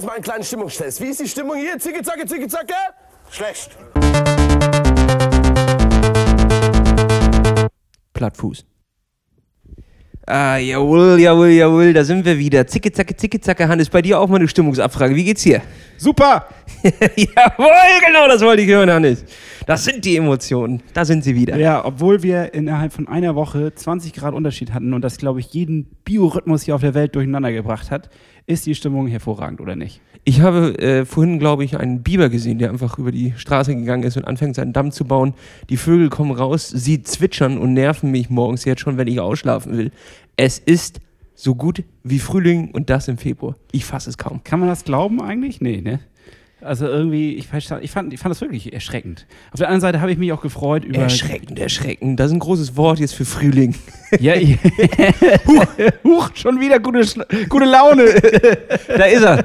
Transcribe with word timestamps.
Jetzt 0.00 0.06
mal 0.06 0.14
einen 0.14 0.24
kleinen 0.24 0.44
Stimmungstest. 0.44 1.02
Wie 1.02 1.08
ist 1.08 1.20
die 1.20 1.28
Stimmung 1.28 1.56
hier? 1.58 1.78
Zicke, 1.78 2.02
zacke, 2.02 2.24
zicke, 2.24 2.48
zacke? 2.48 2.72
Schlecht. 3.30 3.76
Plattfuß. 8.14 8.64
Ah, 10.26 10.56
jawohl, 10.56 11.20
jawohl, 11.20 11.48
jawohl, 11.48 11.92
da 11.92 12.02
sind 12.02 12.24
wir 12.24 12.38
wieder. 12.38 12.66
Zicke, 12.66 12.90
zacke, 12.90 13.14
zicke, 13.14 13.42
zacke, 13.42 13.68
Hannes, 13.68 13.90
bei 13.90 14.00
dir 14.00 14.18
auch 14.18 14.28
mal 14.28 14.36
eine 14.36 14.48
Stimmungsabfrage. 14.48 15.14
Wie 15.14 15.24
geht's 15.24 15.42
hier? 15.42 15.60
Super! 15.98 16.46
jawohl, 17.16 18.00
genau, 18.06 18.28
das 18.28 18.42
wollte 18.42 18.62
ich 18.62 18.68
hören, 18.68 18.90
Hannes. 18.90 19.24
Das 19.66 19.84
sind 19.84 20.04
die 20.04 20.16
Emotionen. 20.16 20.82
Da 20.94 21.04
sind 21.04 21.22
sie 21.22 21.34
wieder. 21.36 21.56
Ja, 21.56 21.84
obwohl 21.84 22.22
wir 22.22 22.54
innerhalb 22.54 22.92
von 22.92 23.06
einer 23.06 23.34
Woche 23.34 23.74
20 23.74 24.12
Grad 24.14 24.34
Unterschied 24.34 24.72
hatten 24.72 24.94
und 24.94 25.02
das, 25.02 25.18
glaube 25.18 25.40
ich, 25.40 25.52
jeden 25.52 25.84
Biorhythmus 26.04 26.62
hier 26.62 26.74
auf 26.74 26.80
der 26.80 26.94
Welt 26.94 27.14
durcheinander 27.14 27.52
gebracht 27.52 27.90
hat, 27.90 28.10
ist 28.46 28.66
die 28.66 28.74
Stimmung 28.74 29.06
hervorragend, 29.06 29.60
oder 29.60 29.76
nicht? 29.76 30.00
Ich 30.24 30.40
habe 30.40 30.78
äh, 30.78 31.04
vorhin, 31.04 31.38
glaube 31.38 31.64
ich, 31.64 31.78
einen 31.78 32.02
Biber 32.02 32.28
gesehen, 32.28 32.58
der 32.58 32.70
einfach 32.70 32.98
über 32.98 33.10
die 33.10 33.32
Straße 33.36 33.74
gegangen 33.74 34.02
ist 34.02 34.16
und 34.16 34.24
anfängt, 34.24 34.54
seinen 34.54 34.72
Damm 34.72 34.92
zu 34.92 35.04
bauen. 35.04 35.34
Die 35.70 35.76
Vögel 35.76 36.10
kommen 36.10 36.32
raus, 36.32 36.68
sie 36.68 37.02
zwitschern 37.02 37.56
und 37.56 37.72
nerven 37.72 38.10
mich 38.10 38.28
morgens 38.28 38.64
jetzt 38.64 38.80
schon, 38.80 38.98
wenn 38.98 39.08
ich 39.08 39.20
ausschlafen 39.20 39.78
will. 39.78 39.92
Es 40.36 40.58
ist 40.58 41.00
so 41.34 41.54
gut 41.54 41.84
wie 42.02 42.18
Frühling 42.18 42.70
und 42.72 42.90
das 42.90 43.08
im 43.08 43.16
Februar. 43.16 43.56
Ich 43.72 43.86
fasse 43.86 44.10
es 44.10 44.18
kaum. 44.18 44.44
Kann 44.44 44.60
man 44.60 44.68
das 44.68 44.84
glauben 44.84 45.22
eigentlich? 45.22 45.60
Nee, 45.62 45.80
ne? 45.80 46.00
Also 46.62 46.86
irgendwie, 46.86 47.34
ich, 47.34 47.48
ich, 47.52 47.90
fand, 47.90 48.12
ich 48.12 48.20
fand 48.20 48.30
das 48.30 48.40
wirklich 48.40 48.72
erschreckend. 48.72 49.26
Auf 49.52 49.58
der 49.58 49.68
anderen 49.68 49.80
Seite 49.80 50.00
habe 50.00 50.12
ich 50.12 50.18
mich 50.18 50.32
auch 50.32 50.42
gefreut 50.42 50.84
über. 50.84 50.98
Erschreckend, 50.98 51.58
erschreckend. 51.58 52.20
Das 52.20 52.26
ist 52.26 52.34
ein 52.34 52.38
großes 52.38 52.76
Wort 52.76 52.98
jetzt 52.98 53.14
für 53.14 53.24
Frühling. 53.24 53.74
Ja, 54.18 54.34
ich, 54.34 54.56
huch, 55.46 55.66
huch, 56.04 56.30
schon 56.34 56.60
wieder 56.60 56.78
gute, 56.80 57.02
gute 57.48 57.64
Laune. 57.64 58.04
da 58.88 59.04
ist 59.04 59.22
er. 59.22 59.44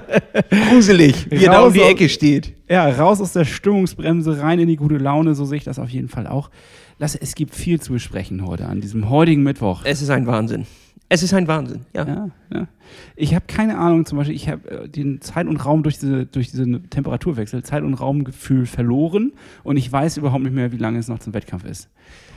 Gruselig, 0.69 1.27
wie 1.29 1.45
er 1.45 1.51
da 1.51 1.61
um 1.61 1.73
die 1.73 1.81
Ecke 1.81 2.09
steht. 2.09 2.53
Ja, 2.67 2.89
raus 2.89 3.21
aus 3.21 3.33
der 3.33 3.45
Stimmungsbremse, 3.45 4.41
rein 4.41 4.59
in 4.59 4.67
die 4.67 4.75
gute 4.75 4.97
Laune, 4.97 5.35
so 5.35 5.45
sehe 5.45 5.57
ich 5.57 5.63
das 5.63 5.79
auf 5.79 5.89
jeden 5.89 6.09
Fall 6.09 6.27
auch. 6.27 6.49
Lass, 6.97 7.15
es 7.15 7.35
gibt 7.35 7.53
viel 7.53 7.79
zu 7.79 7.93
besprechen 7.93 8.45
heute, 8.45 8.65
an 8.65 8.81
diesem 8.81 9.09
heutigen 9.09 9.43
Mittwoch. 9.43 9.81
Es 9.83 10.01
ist 10.01 10.09
ein 10.09 10.27
Wahnsinn. 10.27 10.65
Es 11.07 11.21
ist 11.21 11.33
ein 11.33 11.47
Wahnsinn, 11.47 11.85
ja. 11.93 12.07
ja, 12.07 12.29
ja. 12.51 12.67
Ich 13.15 13.35
habe 13.35 13.45
keine 13.47 13.77
Ahnung, 13.77 14.05
zum 14.05 14.17
Beispiel, 14.17 14.35
ich 14.35 14.49
habe 14.49 14.69
äh, 14.69 14.89
den 14.89 15.21
Zeit 15.21 15.45
und 15.45 15.57
Raum 15.57 15.83
durch 15.83 15.99
diese, 15.99 16.25
durch 16.25 16.49
diesen 16.49 16.89
Temperaturwechsel, 16.89 17.63
Zeit- 17.63 17.83
und 17.83 17.93
Raumgefühl 17.93 18.65
verloren 18.65 19.33
und 19.63 19.77
ich 19.77 19.91
weiß 19.91 20.17
überhaupt 20.17 20.43
nicht 20.43 20.53
mehr, 20.53 20.71
wie 20.71 20.77
lange 20.77 20.97
es 20.97 21.07
noch 21.07 21.19
zum 21.19 21.33
Wettkampf 21.33 21.63
ist. 21.65 21.89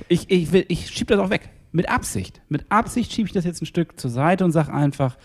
Ich, 0.09 0.31
ich, 0.31 0.53
ich 0.53 0.91
schiebe 0.91 1.15
das 1.17 1.25
auch 1.25 1.31
weg. 1.31 1.49
Mit 1.73 1.89
Absicht. 1.89 2.43
Mit 2.49 2.67
Absicht 2.71 3.13
schiebe 3.13 3.27
ich 3.27 3.33
das 3.33 3.45
jetzt 3.45 3.63
ein 3.63 3.67
Stück 3.67 3.99
zur 3.99 4.11
Seite 4.11 4.45
und 4.45 4.53
sage 4.53 4.73
einfach, 4.73 5.17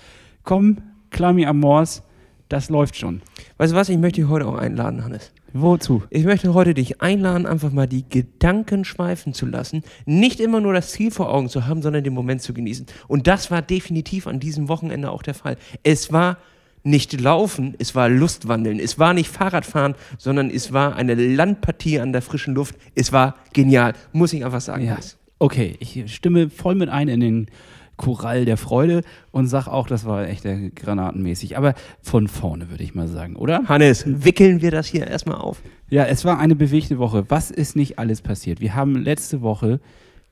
komm, 0.43 0.77
Klami 1.09 1.45
Amors, 1.45 2.03
das 2.47 2.69
läuft 2.69 2.95
schon. 2.95 3.21
Weißt 3.57 3.73
du 3.73 3.75
was, 3.75 3.89
ich 3.89 3.97
möchte 3.97 4.21
dich 4.21 4.29
heute 4.29 4.47
auch 4.47 4.57
einladen, 4.57 5.03
Hannes. 5.03 5.32
Wozu? 5.53 6.01
Ich 6.09 6.25
möchte 6.25 6.53
heute 6.55 6.73
dich 6.73 7.01
einladen, 7.01 7.45
einfach 7.45 7.71
mal 7.71 7.87
die 7.87 8.09
Gedanken 8.09 8.85
schweifen 8.85 9.33
zu 9.33 9.45
lassen. 9.45 9.83
Nicht 10.05 10.39
immer 10.39 10.59
nur 10.59 10.73
das 10.73 10.91
Ziel 10.91 11.11
vor 11.11 11.31
Augen 11.31 11.47
zu 11.47 11.67
haben, 11.67 11.83
sondern 11.83 12.03
den 12.03 12.13
Moment 12.13 12.41
zu 12.41 12.53
genießen. 12.53 12.87
Und 13.07 13.27
das 13.27 13.51
war 13.51 13.61
definitiv 13.61 14.25
an 14.25 14.39
diesem 14.39 14.67
Wochenende 14.67 15.11
auch 15.11 15.21
der 15.21 15.35
Fall. 15.35 15.57
Es 15.83 16.11
war 16.11 16.37
nicht 16.83 17.19
Laufen, 17.21 17.75
es 17.77 17.93
war 17.93 18.09
Lustwandeln. 18.09 18.79
Es 18.79 18.97
war 18.97 19.13
nicht 19.13 19.29
Fahrradfahren, 19.29 19.95
sondern 20.17 20.49
es 20.49 20.73
war 20.73 20.95
eine 20.95 21.13
Landpartie 21.13 21.99
an 21.99 22.13
der 22.13 22.23
frischen 22.23 22.55
Luft. 22.55 22.75
Es 22.95 23.11
war 23.11 23.35
genial, 23.53 23.93
muss 24.11 24.33
ich 24.33 24.43
einfach 24.43 24.61
sagen. 24.61 24.85
Ja. 24.85 24.97
Okay, 25.39 25.75
ich 25.79 26.13
stimme 26.13 26.49
voll 26.49 26.75
mit 26.75 26.89
ein 26.89 27.07
in 27.07 27.19
den 27.19 27.47
Chorall 27.97 28.45
der 28.45 28.57
Freude 28.57 29.01
und 29.31 29.47
sag 29.47 29.67
auch, 29.67 29.87
das 29.87 30.05
war 30.05 30.27
echt 30.27 30.45
granatenmäßig. 30.75 31.57
Aber 31.57 31.73
von 32.01 32.27
vorne 32.27 32.69
würde 32.69 32.83
ich 32.83 32.95
mal 32.95 33.07
sagen, 33.07 33.35
oder? 33.35 33.63
Hannes, 33.67 34.03
wickeln 34.05 34.61
wir 34.61 34.71
das 34.71 34.87
hier 34.87 35.07
erstmal 35.07 35.37
auf. 35.37 35.61
Ja, 35.89 36.05
es 36.05 36.25
war 36.25 36.39
eine 36.39 36.55
bewegte 36.55 36.97
Woche. 36.97 37.25
Was 37.29 37.51
ist 37.51 37.75
nicht 37.75 37.99
alles 37.99 38.21
passiert? 38.21 38.61
Wir 38.61 38.75
haben 38.75 38.95
letzte 38.95 39.41
Woche 39.41 39.79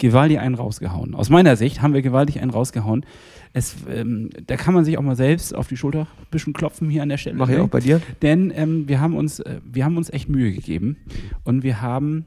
gewaltig 0.02 0.40
einen 0.40 0.56
rausgehauen. 0.56 1.14
Aus 1.14 1.30
meiner 1.30 1.56
Sicht 1.56 1.82
haben 1.82 1.94
wir 1.94 2.02
gewaltig 2.02 2.42
einen 2.42 2.50
rausgehauen. 2.50 3.06
Es, 3.54 3.76
ähm, 3.88 4.32
da 4.48 4.56
kann 4.56 4.74
man 4.74 4.84
sich 4.84 4.98
auch 4.98 5.04
mal 5.04 5.16
selbst 5.16 5.54
auf 5.54 5.68
die 5.68 5.78
Schulter 5.78 6.02
ein 6.02 6.28
bisschen 6.32 6.54
klopfen 6.54 6.90
hier 6.90 7.04
an 7.04 7.10
der 7.10 7.18
Stelle. 7.18 7.36
Mach 7.36 7.50
ich 7.50 7.60
auch 7.60 7.68
bei 7.68 7.82
dir. 7.82 8.02
Denn 8.24 8.52
ähm, 8.56 8.88
wir, 8.88 9.00
haben 9.00 9.16
uns, 9.16 9.40
äh, 9.40 9.60
wir 9.64 9.86
haben 9.86 9.98
uns 9.98 10.10
echt 10.10 10.28
Mühe 10.28 10.52
gegeben 10.52 10.98
und 11.44 11.62
wir 11.62 11.82
haben 11.82 12.26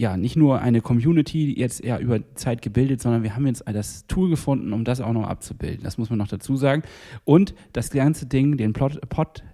ja, 0.00 0.16
nicht 0.16 0.34
nur 0.34 0.62
eine 0.62 0.80
Community 0.80 1.52
jetzt 1.58 1.84
ja 1.84 1.98
über 1.98 2.20
Zeit 2.34 2.62
gebildet, 2.62 3.02
sondern 3.02 3.22
wir 3.22 3.36
haben 3.36 3.46
jetzt 3.46 3.62
das 3.66 4.06
Tool 4.06 4.30
gefunden, 4.30 4.72
um 4.72 4.82
das 4.82 5.02
auch 5.02 5.12
noch 5.12 5.28
abzubilden. 5.28 5.84
Das 5.84 5.98
muss 5.98 6.08
man 6.08 6.18
noch 6.18 6.28
dazu 6.28 6.56
sagen. 6.56 6.84
Und 7.26 7.54
das 7.74 7.90
ganze 7.90 8.24
Ding, 8.24 8.56
den 8.56 8.72
Plot, 8.72 8.98
Pod, 9.10 9.44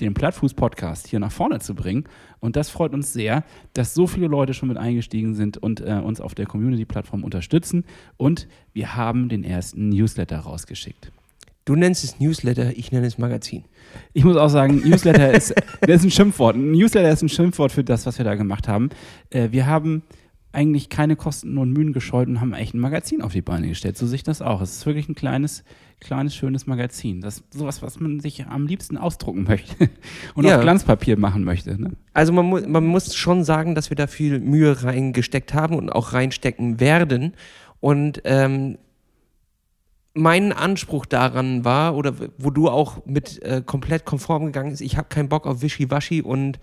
den 0.00 0.14
Plattfuß-Podcast 0.14 1.06
hier 1.08 1.20
nach 1.20 1.30
vorne 1.30 1.58
zu 1.58 1.74
bringen. 1.74 2.04
Und 2.40 2.56
das 2.56 2.70
freut 2.70 2.94
uns 2.94 3.12
sehr, 3.12 3.44
dass 3.74 3.92
so 3.92 4.06
viele 4.06 4.26
Leute 4.26 4.54
schon 4.54 4.70
mit 4.70 4.78
eingestiegen 4.78 5.34
sind 5.34 5.58
und 5.58 5.82
äh, 5.82 6.00
uns 6.02 6.18
auf 6.18 6.34
der 6.34 6.46
Community-Plattform 6.46 7.22
unterstützen. 7.22 7.84
Und 8.16 8.48
wir 8.72 8.96
haben 8.96 9.28
den 9.28 9.44
ersten 9.44 9.90
Newsletter 9.90 10.38
rausgeschickt. 10.38 11.12
Du 11.64 11.76
nennst 11.76 12.04
es 12.04 12.20
Newsletter, 12.20 12.76
ich 12.76 12.92
nenne 12.92 13.06
es 13.06 13.16
Magazin. 13.16 13.64
Ich 14.12 14.24
muss 14.24 14.36
auch 14.36 14.48
sagen, 14.48 14.82
Newsletter 14.86 15.32
ist, 15.32 15.54
das 15.80 15.96
ist 15.96 16.04
ein 16.04 16.10
Schimpfwort. 16.10 16.56
Newsletter 16.56 17.10
ist 17.10 17.22
ein 17.22 17.30
Schimpfwort 17.30 17.72
für 17.72 17.84
das, 17.84 18.04
was 18.04 18.18
wir 18.18 18.24
da 18.24 18.34
gemacht 18.34 18.68
haben. 18.68 18.90
Äh, 19.30 19.48
wir 19.50 19.66
haben 19.66 20.02
eigentlich 20.52 20.88
keine 20.88 21.16
Kosten 21.16 21.58
und 21.58 21.72
Mühen 21.72 21.92
gescheut 21.92 22.28
und 22.28 22.40
haben 22.40 22.52
echt 22.52 22.74
ein 22.74 22.80
Magazin 22.80 23.22
auf 23.22 23.32
die 23.32 23.42
Beine 23.42 23.68
gestellt. 23.68 23.96
So 23.96 24.06
sehe 24.06 24.16
ich 24.16 24.22
das 24.22 24.40
auch. 24.40 24.60
Es 24.60 24.76
ist 24.76 24.86
wirklich 24.86 25.08
ein 25.08 25.14
kleines, 25.14 25.64
kleines, 26.00 26.34
schönes 26.34 26.66
Magazin. 26.66 27.20
Das 27.20 27.38
ist 27.38 27.54
sowas, 27.54 27.82
was 27.82 27.98
man 27.98 28.20
sich 28.20 28.46
am 28.46 28.66
liebsten 28.66 28.96
ausdrucken 28.96 29.44
möchte 29.48 29.90
und 30.34 30.44
ja. 30.44 30.56
auf 30.56 30.62
Glanzpapier 30.62 31.18
machen 31.18 31.44
möchte. 31.44 31.80
Ne? 31.80 31.92
Also 32.12 32.32
man, 32.32 32.46
mu 32.46 32.60
man 32.60 32.86
muss 32.86 33.14
schon 33.16 33.42
sagen, 33.42 33.74
dass 33.74 33.90
wir 33.90 33.96
da 33.96 34.06
viel 34.06 34.38
Mühe 34.38 34.84
reingesteckt 34.84 35.54
haben 35.54 35.76
und 35.76 35.90
auch 35.90 36.12
reinstecken 36.12 36.78
werden. 36.78 37.32
Und 37.80 38.22
ähm, 38.24 38.78
mein 40.14 40.52
Anspruch 40.52 41.06
daran 41.06 41.64
war, 41.64 41.96
oder 41.96 42.14
wo 42.38 42.50
du 42.50 42.68
auch 42.70 43.04
mit 43.04 43.42
äh, 43.42 43.62
komplett 43.64 44.04
konform 44.04 44.46
gegangen 44.46 44.70
bist, 44.70 44.82
ich 44.82 44.96
habe 44.96 45.08
keinen 45.08 45.28
Bock 45.28 45.46
auf 45.46 45.60
Wischiwaschi 45.60 46.22
und 46.22 46.60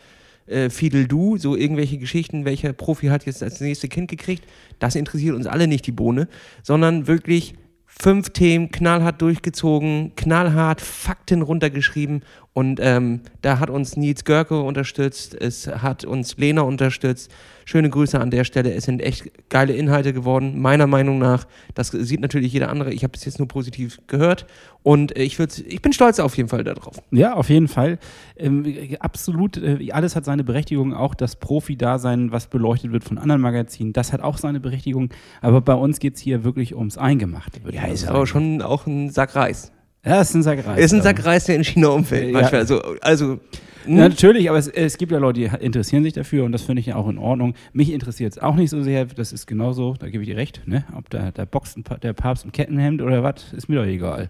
äh, 0.47 0.69
Fiedel 0.69 1.07
Du, 1.07 1.37
so 1.37 1.55
irgendwelche 1.55 1.97
Geschichten, 1.97 2.45
welcher 2.45 2.73
Profi 2.73 3.07
hat 3.07 3.25
jetzt 3.25 3.41
das 3.41 3.59
nächste 3.59 3.89
Kind 3.89 4.09
gekriegt, 4.09 4.45
das 4.79 4.95
interessiert 4.95 5.35
uns 5.35 5.47
alle 5.47 5.67
nicht 5.67 5.85
die 5.85 5.91
Bohne, 5.91 6.29
sondern 6.63 7.07
wirklich 7.07 7.55
fünf 7.85 8.29
Themen 8.29 8.71
knallhart 8.71 9.21
durchgezogen, 9.21 10.13
knallhart 10.15 10.79
Fakten 10.79 11.41
runtergeschrieben 11.41 12.23
und 12.53 12.79
ähm, 12.81 13.21
da 13.41 13.59
hat 13.59 13.69
uns 13.69 13.97
Nils 13.97 14.23
Görke 14.23 14.61
unterstützt, 14.61 15.35
es 15.35 15.67
hat 15.67 16.05
uns 16.05 16.37
Lena 16.37 16.61
unterstützt, 16.61 17.31
Schöne 17.71 17.89
Grüße 17.89 18.19
an 18.19 18.31
der 18.31 18.43
Stelle. 18.43 18.73
Es 18.73 18.83
sind 18.83 19.01
echt 19.01 19.31
geile 19.47 19.71
Inhalte 19.71 20.11
geworden, 20.11 20.59
meiner 20.59 20.87
Meinung 20.87 21.19
nach. 21.19 21.45
Das 21.73 21.87
sieht 21.87 22.19
natürlich 22.19 22.51
jeder 22.51 22.67
andere. 22.67 22.91
Ich 22.91 23.05
habe 23.05 23.13
es 23.15 23.23
jetzt 23.23 23.39
nur 23.39 23.47
positiv 23.47 23.97
gehört. 24.07 24.45
Und 24.83 25.17
ich, 25.17 25.39
ich 25.39 25.81
bin 25.81 25.93
stolz 25.93 26.19
auf 26.19 26.35
jeden 26.35 26.49
Fall 26.49 26.65
darauf. 26.65 27.01
Ja, 27.11 27.33
auf 27.33 27.49
jeden 27.49 27.69
Fall. 27.69 27.97
Ähm, 28.35 28.65
absolut, 28.99 29.55
äh, 29.55 29.89
alles 29.93 30.17
hat 30.17 30.25
seine 30.25 30.43
Berechtigung. 30.43 30.93
Auch 30.93 31.15
das 31.15 31.37
Profi-Dasein, 31.37 32.33
was 32.33 32.47
beleuchtet 32.47 32.91
wird 32.91 33.05
von 33.05 33.17
anderen 33.17 33.39
Magazinen, 33.39 33.93
das 33.93 34.11
hat 34.11 34.19
auch 34.19 34.37
seine 34.37 34.59
Berechtigung. 34.59 35.07
Aber 35.39 35.61
bei 35.61 35.75
uns 35.75 35.99
geht 35.99 36.15
es 36.15 36.19
hier 36.19 36.43
wirklich 36.43 36.75
ums 36.75 36.97
Eingemachte. 36.97 37.61
Ja, 37.71 37.85
ist 37.85 38.05
aber 38.05 38.27
schon 38.27 38.61
auch 38.61 38.85
ein 38.85 39.11
Sack 39.11 39.37
Reis. 39.37 39.71
Ja, 40.03 40.21
ist 40.21 40.33
ein 40.33 40.43
Sack 40.43 40.65
Reis. 40.65 40.79
Ist 40.79 40.93
ein 40.93 41.01
Sack 41.01 41.23
Reis, 41.25 41.45
der 41.45 41.55
in 41.55 41.63
China 41.63 41.89
umfällt. 41.89 42.27
Ja. 42.27 42.41
Manchmal. 42.41 42.61
Also, 42.61 42.81
also 43.01 43.39
hm? 43.85 43.95
Natürlich, 43.95 44.49
aber 44.49 44.59
es, 44.59 44.67
es, 44.67 44.97
gibt 44.97 45.11
ja 45.11 45.17
Leute, 45.17 45.39
die 45.39 45.65
interessieren 45.65 46.03
sich 46.03 46.13
dafür 46.13 46.45
und 46.45 46.51
das 46.51 46.61
finde 46.61 46.81
ich 46.81 46.87
ja 46.87 46.95
auch 46.95 47.09
in 47.09 47.17
Ordnung. 47.17 47.55
Mich 47.73 47.91
interessiert 47.91 48.33
es 48.33 48.39
auch 48.39 48.55
nicht 48.55 48.69
so 48.69 48.83
sehr, 48.83 49.05
das 49.05 49.33
ist 49.33 49.47
genauso, 49.47 49.95
da 49.97 50.09
gebe 50.09 50.23
ich 50.23 50.29
dir 50.29 50.37
recht, 50.37 50.61
ne? 50.65 50.85
ob 50.95 51.09
da, 51.09 51.31
da 51.31 51.45
boxt 51.45 51.79
der 52.03 52.13
Papst 52.13 52.45
im 52.45 52.51
Kettenhemd 52.51 53.01
oder 53.01 53.23
was, 53.23 53.53
ist 53.53 53.69
mir 53.69 53.77
doch 53.77 53.85
egal. 53.85 54.29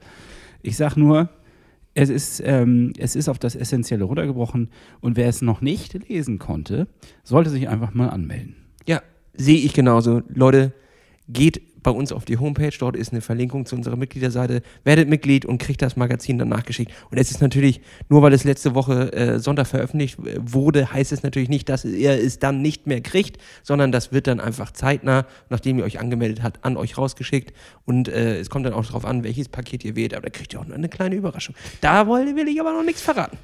Ich 0.61 0.77
sage 0.77 0.99
nur, 0.99 1.29
es 1.93 2.09
ist, 2.09 2.41
ähm, 2.45 2.93
es 2.97 3.15
ist 3.15 3.27
auf 3.27 3.39
das 3.39 3.55
Essentielle 3.55 4.05
runtergebrochen 4.05 4.69
und 5.01 5.17
wer 5.17 5.27
es 5.27 5.41
noch 5.41 5.59
nicht 5.59 6.07
lesen 6.07 6.39
konnte, 6.39 6.87
sollte 7.23 7.49
sich 7.49 7.67
einfach 7.67 7.93
mal 7.93 8.09
anmelden. 8.09 8.55
Ja, 8.87 9.01
sehe 9.33 9.57
ich 9.57 9.73
genauso. 9.73 10.21
Leute, 10.29 10.71
geht 11.27 11.61
bei 11.83 11.91
uns 11.91 12.11
auf 12.11 12.25
die 12.25 12.37
Homepage. 12.37 12.71
Dort 12.77 12.95
ist 12.95 13.11
eine 13.11 13.21
Verlinkung 13.21 13.65
zu 13.65 13.75
unserer 13.75 13.95
Mitgliederseite. 13.95 14.61
Werdet 14.83 15.09
Mitglied 15.09 15.45
und 15.45 15.57
kriegt 15.57 15.81
das 15.81 15.95
Magazin 15.95 16.37
dann 16.37 16.49
nachgeschickt. 16.49 16.91
Und 17.09 17.17
es 17.17 17.31
ist 17.31 17.41
natürlich, 17.41 17.81
nur 18.09 18.21
weil 18.21 18.33
es 18.33 18.43
letzte 18.43 18.75
Woche 18.75 19.13
äh, 19.13 19.39
Sonntag 19.39 19.67
veröffentlicht 19.67 20.17
wurde, 20.19 20.91
heißt 20.91 21.11
es 21.11 21.23
natürlich 21.23 21.49
nicht, 21.49 21.69
dass 21.69 21.85
ihr 21.85 22.11
es 22.11 22.39
dann 22.39 22.61
nicht 22.61 22.87
mehr 22.87 23.01
kriegt, 23.01 23.37
sondern 23.63 23.91
das 23.91 24.11
wird 24.11 24.27
dann 24.27 24.39
einfach 24.39 24.71
zeitnah, 24.71 25.25
nachdem 25.49 25.79
ihr 25.79 25.85
euch 25.85 25.99
angemeldet 25.99 26.43
habt, 26.43 26.63
an 26.63 26.77
euch 26.77 26.97
rausgeschickt. 26.97 27.53
Und 27.85 28.07
äh, 28.07 28.39
es 28.39 28.49
kommt 28.49 28.65
dann 28.65 28.73
auch 28.73 28.85
darauf 28.85 29.05
an, 29.05 29.23
welches 29.23 29.49
Paket 29.49 29.83
ihr 29.83 29.95
wählt. 29.95 30.13
Aber 30.13 30.23
da 30.23 30.29
kriegt 30.29 30.53
ihr 30.53 30.59
auch 30.59 30.67
noch 30.67 30.75
eine 30.75 30.89
kleine 30.89 31.15
Überraschung. 31.15 31.55
Da 31.81 32.07
will 32.07 32.47
ich 32.47 32.59
aber 32.59 32.73
noch 32.73 32.83
nichts 32.83 33.01
verraten. 33.01 33.37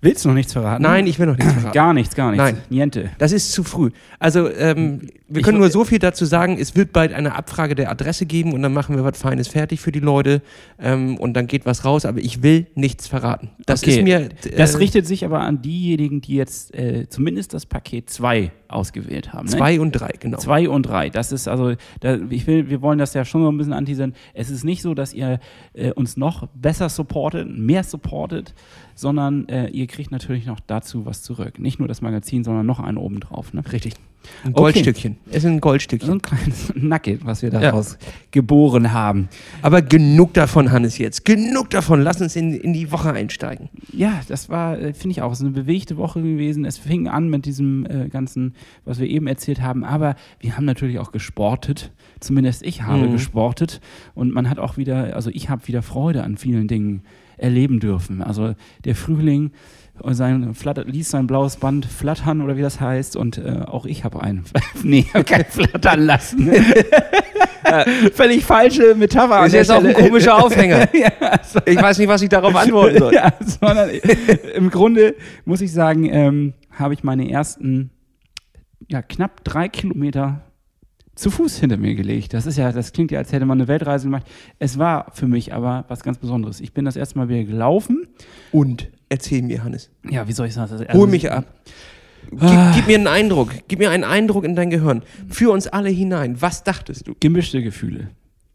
Willst 0.00 0.22
du 0.24 0.28
noch 0.28 0.34
nichts 0.34 0.52
verraten? 0.52 0.82
Nein, 0.82 1.06
ich 1.06 1.18
will 1.18 1.26
noch 1.26 1.36
nichts 1.38 1.52
verraten. 1.54 1.72
Gar 1.72 1.94
nichts, 1.94 2.14
gar 2.14 2.30
nichts. 2.30 2.44
Nein. 2.44 2.58
Niente. 2.68 3.10
Das 3.18 3.32
ist 3.32 3.52
zu 3.52 3.64
früh. 3.64 3.90
Also, 4.18 4.50
ähm, 4.50 5.00
wir 5.28 5.38
Ich- 5.40 5.44
können 5.44 5.58
nur 5.58 5.70
so 5.70 5.84
viel 5.84 5.98
dazu 5.98 6.26
sagen. 6.26 6.58
Es 6.60 6.76
wird 6.76 6.92
bald 6.92 7.14
eine 7.14 7.34
Abfrage 7.36 7.74
der 7.74 7.90
Adresse 7.90 8.26
geben 8.26 8.52
und 8.52 8.60
dann 8.60 8.74
machen 8.74 8.96
wir 8.96 9.04
was 9.04 9.16
Feines 9.16 9.48
fertig 9.48 9.80
für 9.80 9.92
die 9.92 10.00
Leute 10.00 10.42
ähm, 10.78 11.16
und 11.16 11.34
dann 11.34 11.46
geht 11.46 11.64
was 11.64 11.86
raus. 11.86 12.04
Aber 12.04 12.18
ich 12.18 12.42
will 12.42 12.66
nichts 12.74 13.06
verraten. 13.06 13.50
Das 13.64 13.82
Okay. 13.82 13.96
ist 13.98 14.02
mir. 14.04 14.20
Äh, 14.44 14.56
Das 14.56 14.78
richtet 14.78 15.06
sich 15.06 15.24
aber 15.24 15.40
an 15.40 15.62
diejenigen, 15.62 16.20
die 16.20 16.34
jetzt 16.34 16.74
äh, 16.74 17.08
zumindest 17.08 17.54
das 17.54 17.64
Paket 17.64 18.10
2 18.10 18.52
ausgewählt 18.74 19.32
haben. 19.32 19.46
Ne? 19.46 19.52
zwei 19.52 19.80
und 19.80 19.92
drei, 19.92 20.12
genau. 20.18 20.38
Zwei 20.38 20.68
und 20.68 20.84
drei. 20.84 21.10
Das 21.10 21.32
ist 21.32 21.48
also, 21.48 21.74
da, 22.00 22.18
ich 22.30 22.46
will, 22.46 22.68
wir 22.68 22.82
wollen 22.82 22.98
das 22.98 23.14
ja 23.14 23.24
schon 23.24 23.42
so 23.42 23.50
ein 23.50 23.56
bisschen 23.56 23.72
anteasern. 23.72 24.14
Es 24.32 24.50
ist 24.50 24.64
nicht 24.64 24.82
so, 24.82 24.94
dass 24.94 25.14
ihr 25.14 25.40
äh, 25.72 25.92
uns 25.92 26.16
noch 26.16 26.48
besser 26.54 26.88
supportet, 26.88 27.48
mehr 27.48 27.84
supportet, 27.84 28.54
sondern 28.94 29.48
äh, 29.48 29.68
ihr 29.68 29.86
kriegt 29.86 30.10
natürlich 30.10 30.46
noch 30.46 30.60
dazu 30.60 31.06
was 31.06 31.22
zurück. 31.22 31.58
Nicht 31.58 31.78
nur 31.78 31.88
das 31.88 32.02
Magazin, 32.02 32.44
sondern 32.44 32.66
noch 32.66 32.80
einen 32.80 32.98
obendrauf. 32.98 33.52
Ne? 33.52 33.62
Richtig. 33.72 33.94
Ein 34.44 34.50
Okay. 34.50 34.60
Goldstückchen. 34.62 35.16
Es 35.30 35.38
ist 35.38 35.46
ein 35.46 35.54
So 35.54 35.60
Goldstückchen. 35.60 36.12
ein 36.12 36.22
kleines 36.22 36.72
Nugget, 36.76 37.24
was 37.24 37.42
wir 37.42 37.50
daraus 37.50 37.98
geboren 38.30 38.92
haben. 38.92 39.28
Aber 39.62 39.82
genug 39.82 40.34
davon, 40.34 40.70
Hannes, 40.72 40.98
jetzt. 40.98 41.24
Genug 41.24 41.70
davon. 41.70 42.02
Lass 42.02 42.20
uns 42.20 42.36
in, 42.36 42.52
in 42.54 42.72
die 42.72 42.90
Woche 42.92 43.12
einsteigen. 43.12 43.68
Ja, 43.92 44.20
das 44.28 44.48
war, 44.48 44.78
äh, 44.78 44.92
finde 44.94 45.12
ich 45.12 45.22
auch, 45.22 45.32
ist 45.32 45.40
eine 45.40 45.50
bewegte 45.50 45.96
Woche 45.96 46.20
gewesen. 46.22 46.64
Es 46.64 46.78
fing 46.78 47.08
an 47.08 47.28
mit 47.28 47.46
diesem 47.46 47.86
äh, 47.86 48.08
ganzen, 48.08 48.54
was 48.84 48.98
wir 48.98 49.08
eben 49.08 49.26
erzählt 49.26 49.60
haben, 49.62 49.84
aber 49.84 50.16
wir 50.40 50.56
haben 50.56 50.64
natürlich 50.64 50.98
auch 50.98 51.12
gesportet. 51.12 51.90
Zumindest 52.20 52.62
ich 52.64 52.82
habe 52.82 53.06
Mhm. 53.06 53.12
gesportet 53.12 53.80
und 54.14 54.32
man 54.32 54.48
hat 54.48 54.58
auch 54.58 54.76
wieder, 54.76 55.14
also 55.14 55.30
ich 55.30 55.50
habe 55.50 55.66
wieder 55.68 55.82
Freude 55.82 56.22
an 56.22 56.36
vielen 56.36 56.68
Dingen 56.68 57.02
erleben 57.36 57.80
dürfen. 57.80 58.22
Also 58.22 58.54
der 58.84 58.94
Frühling 58.94 59.50
sein, 60.10 60.54
flattert, 60.54 60.88
ließ 60.88 61.10
sein 61.10 61.26
blaues 61.26 61.56
Band 61.56 61.86
flattern 61.86 62.40
oder 62.40 62.56
wie 62.56 62.62
das 62.62 62.80
heißt 62.80 63.16
und 63.16 63.38
äh, 63.38 63.62
auch 63.66 63.86
ich 63.86 64.04
habe 64.04 64.22
einen, 64.22 64.44
nee, 64.82 65.06
habe 65.14 65.24
keinen 65.24 65.44
flattern 65.44 66.00
lassen. 66.00 66.52
Völlig 68.12 68.44
falsche 68.44 68.94
Metapher. 68.94 69.46
Ist 69.46 69.54
jetzt 69.54 69.70
auch 69.70 69.76
ein 69.76 69.90
Stelle. 69.90 70.08
komischer 70.08 70.42
Aufhänger. 70.42 70.88
Ich 71.66 71.80
weiß 71.80 71.98
nicht, 71.98 72.08
was 72.08 72.22
ich 72.22 72.28
darauf 72.28 72.54
antworten 72.54 72.98
soll. 72.98 73.14
ja, 73.14 73.32
sondern 73.40 73.90
im 74.54 74.70
Grunde 74.70 75.14
muss 75.44 75.60
ich 75.60 75.72
sagen, 75.72 76.04
ähm, 76.04 76.54
habe 76.70 76.94
ich 76.94 77.04
meine 77.04 77.30
ersten 77.30 77.90
ja, 78.88 79.02
knapp 79.02 79.44
drei 79.44 79.68
Kilometer 79.68 80.42
zu 81.14 81.30
Fuß 81.30 81.58
hinter 81.58 81.76
mir 81.76 81.94
gelegt. 81.94 82.34
Das 82.34 82.46
ist 82.46 82.58
ja, 82.58 82.72
das 82.72 82.92
klingt 82.92 83.10
ja, 83.12 83.18
als 83.18 83.32
hätte 83.32 83.46
man 83.46 83.58
eine 83.58 83.68
Weltreise 83.68 84.06
gemacht. 84.06 84.26
Es 84.58 84.78
war 84.78 85.12
für 85.12 85.26
mich 85.26 85.54
aber 85.54 85.84
was 85.88 86.02
ganz 86.02 86.18
Besonderes. 86.18 86.60
Ich 86.60 86.74
bin 86.74 86.84
das 86.84 86.96
erste 86.96 87.18
Mal 87.18 87.28
wieder 87.28 87.44
gelaufen. 87.44 88.08
Und 88.50 88.88
erzähl 89.14 89.42
mir, 89.42 89.62
Hannes. 89.64 89.90
Ja, 90.08 90.26
wie 90.28 90.32
soll 90.32 90.46
ich 90.48 90.54
sagen? 90.54 90.70
Also, 90.72 90.84
Hol 90.92 91.06
mich 91.08 91.30
ab. 91.30 91.46
Gib, 92.30 92.42
Ah. 92.42 92.72
gib 92.74 92.86
mir 92.86 92.96
einen 92.96 93.06
Eindruck. 93.06 93.50
Gib 93.68 93.78
mir 93.78 93.90
einen 93.90 94.04
Eindruck 94.04 94.44
in 94.44 94.56
dein 94.56 94.70
Gehirn. 94.70 95.02
Führ 95.28 95.52
uns 95.52 95.66
alle 95.68 95.90
hinein. 95.90 96.40
Was 96.40 96.64
dachtest 96.64 97.06
du? 97.06 97.14
Gemischte 97.20 97.62
Gefühle. 97.62 98.08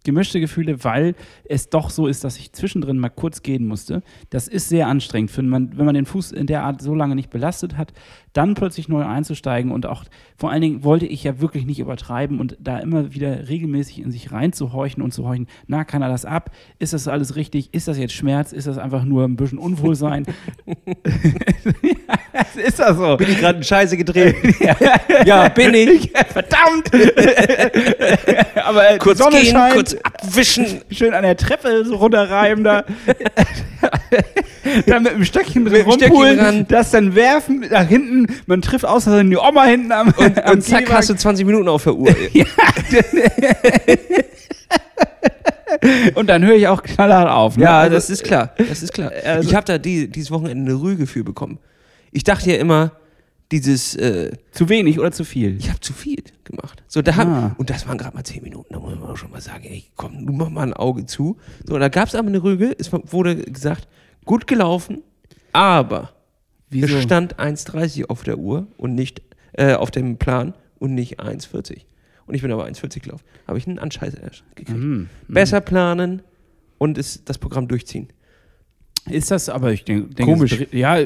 Gemischte 0.05 0.39
Gefühle, 0.39 0.83
weil 0.83 1.15
es 1.45 1.69
doch 1.69 1.89
so 1.89 2.07
ist, 2.07 2.23
dass 2.23 2.37
ich 2.37 2.53
zwischendrin 2.53 2.97
mal 2.99 3.09
kurz 3.09 3.43
gehen 3.43 3.67
musste. 3.67 4.01
Das 4.29 4.47
ist 4.47 4.69
sehr 4.69 4.87
anstrengend, 4.87 5.35
wenn 5.37 5.49
man, 5.49 5.77
wenn 5.77 5.85
man 5.85 5.95
den 5.95 6.05
Fuß 6.05 6.31
in 6.31 6.47
der 6.47 6.63
Art 6.63 6.81
so 6.81 6.95
lange 6.95 7.15
nicht 7.15 7.29
belastet 7.29 7.77
hat, 7.77 7.91
dann 8.33 8.53
plötzlich 8.53 8.87
neu 8.87 9.03
einzusteigen 9.03 9.71
und 9.71 9.85
auch 9.85 10.03
vor 10.37 10.51
allen 10.51 10.61
Dingen 10.61 10.83
wollte 10.83 11.05
ich 11.05 11.23
ja 11.23 11.41
wirklich 11.41 11.65
nicht 11.65 11.79
übertreiben 11.79 12.39
und 12.39 12.55
da 12.59 12.77
immer 12.79 13.13
wieder 13.13 13.49
regelmäßig 13.49 13.99
in 14.01 14.11
sich 14.11 14.31
reinzuhorchen 14.31 15.01
und 15.03 15.13
zu 15.13 15.27
horchen, 15.27 15.47
na, 15.67 15.83
kann 15.83 16.01
er 16.01 16.09
das 16.09 16.25
ab? 16.25 16.51
Ist 16.77 16.93
das 16.93 17.07
alles 17.07 17.35
richtig? 17.35 17.73
Ist 17.73 17.87
das 17.87 17.97
jetzt 17.97 18.13
Schmerz? 18.13 18.51
Ist 18.53 18.67
das 18.67 18.77
einfach 18.77 19.03
nur 19.03 19.25
ein 19.25 19.35
bisschen 19.35 19.57
Unwohlsein? 19.57 20.25
ist 22.55 22.79
das 22.79 22.97
so? 22.97 23.17
Bin 23.17 23.29
ich 23.29 23.39
gerade 23.39 23.57
in 23.57 23.63
Scheiße 23.63 23.97
gedreht? 23.97 24.35
ja, 25.25 25.49
bin 25.49 25.73
ich. 25.73 26.11
Verdammt! 26.29 26.91
Aber 28.63 28.91
äh, 28.91 28.97
Kurz 28.99 29.17
Sonne 29.17 29.41
gehen, 29.41 29.51
scheint. 29.51 29.73
kurz 29.73 29.88
abwischen. 30.03 30.81
schön 30.91 31.13
an 31.13 31.23
der 31.23 31.37
Treppe 31.37 31.83
so 31.85 31.95
runterreiben 31.95 32.63
da. 32.63 32.83
dann 34.87 35.03
mit 35.03 35.13
dem 35.13 35.25
Stöckchen 35.25 35.65
drin 35.65 35.81
rumpulen, 35.85 36.65
das 36.67 36.91
dann 36.91 37.15
werfen 37.15 37.65
nach 37.69 37.87
hinten. 37.87 38.27
Man 38.45 38.61
trifft 38.61 38.85
außerdem 38.85 39.29
die 39.29 39.37
Oma 39.37 39.63
hinten 39.65 39.91
am, 39.91 40.09
Und, 40.17 40.43
am 40.43 40.53
und 40.53 40.61
zack, 40.63 40.81
Gehwagen. 40.81 40.97
hast 40.97 41.09
du 41.09 41.15
20 41.15 41.45
Minuten 41.45 41.67
auf 41.67 41.83
der 41.83 41.95
Uhr. 41.95 42.09
Und 46.15 46.27
dann 46.27 46.43
höre 46.45 46.55
ich 46.55 46.67
auch 46.67 46.81
knallhart 46.83 47.29
auf. 47.29 47.55
Ne? 47.57 47.63
Ja, 47.63 47.79
Also, 47.79 47.95
das 47.95 48.09
ist 48.09 48.23
klar. 48.23 48.53
Das 48.57 48.81
ist 48.83 48.91
klar. 48.93 49.11
Also- 49.23 49.47
ich 49.49 49.55
habe 49.55 49.65
da 49.65 49.77
die, 49.77 50.09
dieses 50.09 50.31
Wochenende 50.31 50.71
eine 50.71 50.81
Rüge 50.81 51.07
für 51.07 51.23
bekommen. 51.23 51.59
Ich 52.11 52.23
dachte 52.23 52.49
ja 52.51 52.57
immer, 52.57 52.91
dieses, 53.51 53.95
äh, 53.95 54.31
zu 54.51 54.67
wenig 54.69 54.99
oder 54.99 55.11
zu 55.11 55.23
viel. 55.23 55.57
ich 55.57 55.69
habe 55.69 55.79
zu 55.79 55.93
viel 55.93 56.23
gemacht. 56.43 56.83
So, 56.87 57.01
da 57.01 57.15
hab, 57.15 57.27
Ah. 57.27 57.55
Und 57.57 57.69
das 57.69 57.87
waren 57.87 57.97
gerade 57.97 58.15
mal 58.15 58.23
10 58.23 58.43
Minuten. 58.43 58.68
Auch 59.09 59.17
schon 59.17 59.31
mal 59.31 59.41
sagen, 59.41 59.65
ey, 59.65 59.85
komm, 59.95 60.25
du 60.25 60.33
mach 60.33 60.49
mal 60.49 60.63
ein 60.63 60.73
Auge 60.73 61.05
zu. 61.05 61.37
So, 61.65 61.77
da 61.79 61.89
gab 61.89 62.07
es 62.07 62.15
aber 62.15 62.27
eine 62.27 62.43
Rüge. 62.43 62.75
Es 62.77 62.91
wurde 62.91 63.35
gesagt, 63.37 63.87
gut 64.25 64.45
gelaufen, 64.45 65.01
aber 65.51 66.13
Wieso? 66.69 66.97
es 66.97 67.03
stand 67.03 67.39
1,30 67.39 68.05
auf 68.09 68.23
der 68.23 68.37
Uhr 68.37 68.67
und 68.77 68.93
nicht, 68.93 69.21
äh, 69.53 69.73
auf 69.73 69.89
dem 69.91 70.17
Plan 70.17 70.53
und 70.77 70.93
nicht 70.93 71.19
1,40. 71.19 71.81
Und 72.27 72.35
ich 72.35 72.43
bin 72.43 72.51
aber 72.51 72.65
1,40 72.65 72.99
gelaufen. 72.99 73.23
Habe 73.47 73.57
ich 73.57 73.67
einen 73.67 73.79
Anscheiß 73.79 74.13
gekriegt. 74.53 74.69
Mhm. 74.69 75.09
Besser 75.27 75.61
planen 75.61 76.21
und 76.77 76.99
es, 76.99 77.25
das 77.25 77.39
Programm 77.39 77.67
durchziehen. 77.67 78.09
Ist 79.09 79.31
das 79.31 79.49
aber, 79.49 79.71
ich 79.71 79.85
denke, 79.85 80.13
denke 80.13 80.31
Komisch. 80.31 80.67
ja, 80.71 80.99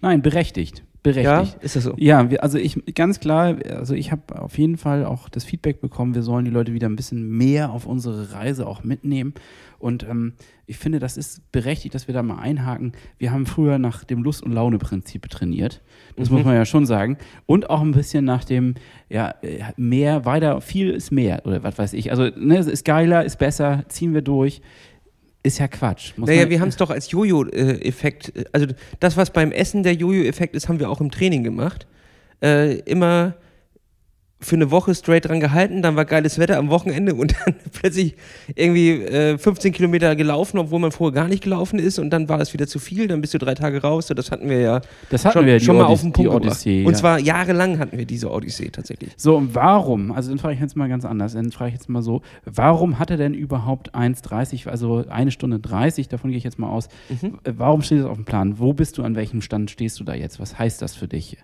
nein, 0.00 0.22
berechtigt. 0.22 0.82
Ja, 1.06 1.12
Berechtigt. 1.12 1.62
ist 1.62 1.76
das 1.76 1.84
so? 1.84 1.94
Ja, 1.98 2.30
wir, 2.30 2.42
also 2.42 2.56
ich 2.56 2.82
ganz 2.94 3.20
klar, 3.20 3.56
also 3.76 3.94
ich 3.94 4.10
habe 4.10 4.40
auf 4.40 4.56
jeden 4.56 4.78
Fall 4.78 5.04
auch 5.04 5.28
das 5.28 5.44
Feedback 5.44 5.80
bekommen, 5.82 6.14
wir 6.14 6.22
sollen 6.22 6.46
die 6.46 6.50
Leute 6.50 6.72
wieder 6.72 6.88
ein 6.88 6.96
bisschen 6.96 7.28
mehr 7.28 7.70
auf 7.72 7.84
unsere 7.84 8.32
Reise 8.32 8.66
auch 8.66 8.84
mitnehmen. 8.84 9.34
Und 9.78 10.02
ähm, 10.08 10.32
ich 10.64 10.78
finde, 10.78 10.98
das 10.98 11.18
ist 11.18 11.52
berechtigt, 11.52 11.94
dass 11.94 12.06
wir 12.08 12.14
da 12.14 12.22
mal 12.22 12.38
einhaken. 12.38 12.92
Wir 13.18 13.32
haben 13.32 13.44
früher 13.44 13.78
nach 13.78 14.02
dem 14.04 14.22
Lust- 14.22 14.42
und 14.42 14.52
Laune-Prinzip 14.52 15.28
trainiert. 15.28 15.82
Das 16.16 16.30
Mhm. 16.30 16.36
muss 16.36 16.44
man 16.46 16.54
ja 16.54 16.64
schon 16.64 16.86
sagen. 16.86 17.18
Und 17.44 17.68
auch 17.68 17.82
ein 17.82 17.92
bisschen 17.92 18.24
nach 18.24 18.44
dem, 18.44 18.74
ja, 19.10 19.34
äh, 19.42 19.58
mehr, 19.76 20.24
weiter, 20.24 20.62
viel 20.62 20.88
ist 20.88 21.10
mehr 21.10 21.44
oder 21.44 21.62
was 21.64 21.76
weiß 21.76 21.92
ich. 21.92 22.10
Also, 22.12 22.28
ne, 22.34 22.56
es 22.56 22.66
ist 22.66 22.86
geiler, 22.86 23.26
ist 23.26 23.38
besser, 23.38 23.84
ziehen 23.88 24.14
wir 24.14 24.22
durch. 24.22 24.62
Ist 25.44 25.58
ja 25.58 25.68
Quatsch. 25.68 26.14
Muss 26.16 26.26
Naja, 26.26 26.48
wir 26.48 26.58
haben 26.58 26.70
es 26.70 26.76
doch 26.76 26.88
als 26.88 27.10
Jojo-Effekt, 27.10 28.34
äh, 28.34 28.44
also 28.52 28.66
das, 28.98 29.18
was 29.18 29.30
beim 29.30 29.52
Essen 29.52 29.82
der 29.82 29.92
Jojo-Effekt 29.92 30.56
ist, 30.56 30.68
haben 30.68 30.80
wir 30.80 30.88
auch 30.88 31.02
im 31.02 31.10
Training 31.10 31.44
gemacht. 31.44 31.86
Äh, 32.42 32.78
immer 32.80 33.34
für 34.44 34.56
eine 34.56 34.70
Woche 34.70 34.94
straight 34.94 35.26
dran 35.26 35.40
gehalten, 35.40 35.82
dann 35.82 35.96
war 35.96 36.04
geiles 36.04 36.38
Wetter 36.38 36.58
am 36.58 36.70
Wochenende 36.70 37.14
und 37.14 37.34
dann 37.46 37.54
plötzlich 37.72 38.16
irgendwie 38.54 38.90
äh, 39.02 39.38
15 39.38 39.72
Kilometer 39.72 40.14
gelaufen, 40.16 40.58
obwohl 40.58 40.78
man 40.80 40.92
vorher 40.92 41.14
gar 41.14 41.28
nicht 41.28 41.42
gelaufen 41.42 41.78
ist 41.78 41.98
und 41.98 42.10
dann 42.10 42.28
war 42.28 42.38
das 42.38 42.52
wieder 42.52 42.66
zu 42.66 42.78
viel, 42.78 43.08
dann 43.08 43.20
bist 43.20 43.34
du 43.34 43.38
drei 43.38 43.54
Tage 43.54 43.82
raus. 43.82 44.06
So, 44.06 44.14
das 44.14 44.30
hatten 44.30 44.48
wir 44.48 44.60
ja 44.60 44.80
Das 45.10 45.24
hatten 45.24 45.38
schon, 45.38 45.46
wir, 45.46 45.60
schon 45.60 45.76
mal 45.76 45.84
auf 45.84 46.00
den 46.00 46.12
Punkt 46.12 46.30
gebracht. 46.30 46.46
Odyssee, 46.46 46.84
Und 46.84 46.92
ja. 46.92 46.98
zwar 46.98 47.18
jahrelang 47.18 47.78
hatten 47.78 47.98
wir 47.98 48.06
diese 48.06 48.30
Odyssee 48.30 48.70
tatsächlich. 48.70 49.12
So, 49.16 49.36
und 49.36 49.54
warum, 49.54 50.12
also 50.12 50.30
dann 50.30 50.38
frage 50.38 50.54
ich 50.54 50.60
jetzt 50.60 50.76
mal 50.76 50.88
ganz 50.88 51.04
anders, 51.04 51.34
dann 51.34 51.52
frage 51.52 51.68
ich 51.68 51.74
jetzt 51.74 51.88
mal 51.88 52.02
so, 52.02 52.22
warum 52.44 52.98
hat 52.98 53.10
er 53.10 53.16
denn 53.16 53.34
überhaupt 53.34 53.94
1,30, 53.94 54.68
also 54.68 55.04
eine 55.08 55.30
Stunde 55.30 55.58
30, 55.58 56.08
davon 56.08 56.30
gehe 56.30 56.38
ich 56.38 56.44
jetzt 56.44 56.58
mal 56.58 56.68
aus, 56.68 56.88
Mhm. 57.08 57.38
Warum 57.44 57.82
steht 57.82 58.00
das 58.00 58.06
auf 58.06 58.16
dem 58.16 58.24
Plan? 58.24 58.58
Wo 58.58 58.72
bist 58.72 58.98
du, 58.98 59.02
an 59.02 59.14
welchem 59.16 59.40
Stand 59.40 59.70
stehst 59.70 60.00
du 60.00 60.04
da 60.04 60.14
jetzt? 60.14 60.40
Was 60.40 60.58
heißt 60.58 60.80
das 60.82 60.94
für 60.94 61.08
dich? 61.08 61.36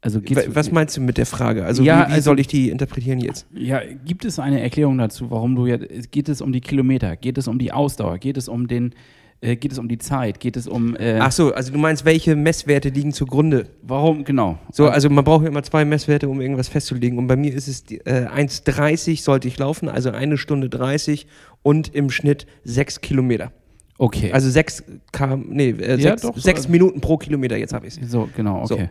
Also 0.00 0.20
Was 0.48 0.70
meinst 0.70 0.96
du 0.96 1.00
mit 1.00 1.18
der 1.18 1.26
Frage? 1.26 1.64
Also 1.64 1.82
Ja, 1.82 2.04
wie, 2.06 2.10
wie 2.10 2.14
also- 2.14 2.26
soll 2.30 2.40
ich 2.40 2.46
die 2.46 2.70
interpretieren 2.70 3.18
jetzt? 3.18 3.46
Ja, 3.52 3.80
gibt 4.04 4.24
es 4.24 4.38
eine 4.38 4.60
Erklärung 4.60 4.96
dazu, 4.98 5.30
warum 5.30 5.56
du 5.56 5.66
jetzt, 5.66 6.12
geht 6.12 6.28
es 6.28 6.40
um 6.40 6.52
die 6.52 6.60
Kilometer, 6.60 7.16
geht 7.16 7.36
es 7.36 7.48
um 7.48 7.58
die 7.58 7.72
Ausdauer, 7.72 8.18
geht 8.18 8.36
es 8.36 8.46
um 8.48 8.68
den, 8.68 8.94
äh, 9.40 9.56
geht 9.56 9.72
es 9.72 9.78
um 9.78 9.88
die 9.88 9.98
Zeit, 9.98 10.38
geht 10.38 10.56
es 10.56 10.68
um, 10.68 10.94
äh, 10.96 11.18
Ach 11.20 11.32
so, 11.32 11.52
also 11.52 11.72
du 11.72 11.78
meinst, 11.78 12.04
welche 12.04 12.36
Messwerte 12.36 12.90
liegen 12.90 13.12
zugrunde? 13.12 13.66
warum, 13.82 14.22
genau. 14.24 14.58
So, 14.70 14.86
also 14.88 15.10
man 15.10 15.24
braucht 15.24 15.42
ja 15.42 15.48
immer 15.48 15.64
zwei 15.64 15.84
Messwerte, 15.84 16.28
um 16.28 16.40
irgendwas 16.40 16.68
festzulegen. 16.68 17.18
Und 17.18 17.26
bei 17.26 17.36
mir 17.36 17.52
ist 17.52 17.66
es 17.66 17.84
äh, 17.90 18.26
1,30 18.28 19.20
sollte 19.22 19.48
ich 19.48 19.58
laufen, 19.58 19.88
also 19.88 20.10
eine 20.10 20.36
Stunde 20.38 20.68
30 20.68 21.26
und 21.62 21.92
im 21.92 22.10
Schnitt 22.10 22.46
sechs 22.62 23.00
Kilometer. 23.00 23.50
Okay. 23.98 24.32
Also 24.32 24.48
sechs, 24.48 24.82
km, 25.12 25.42
nee, 25.48 25.70
äh, 25.70 25.96
Ja, 25.96 26.10
sechs, 26.16 26.22
so- 26.22 26.32
sechs 26.36 26.68
Minuten 26.68 27.00
pro 27.00 27.16
Kilometer, 27.16 27.56
jetzt 27.56 27.72
habe 27.74 27.86
ich 27.86 27.98
es. 28.00 28.10
So, 28.10 28.28
genau, 28.36 28.64
So. 28.64 28.74
okay. 28.76 28.90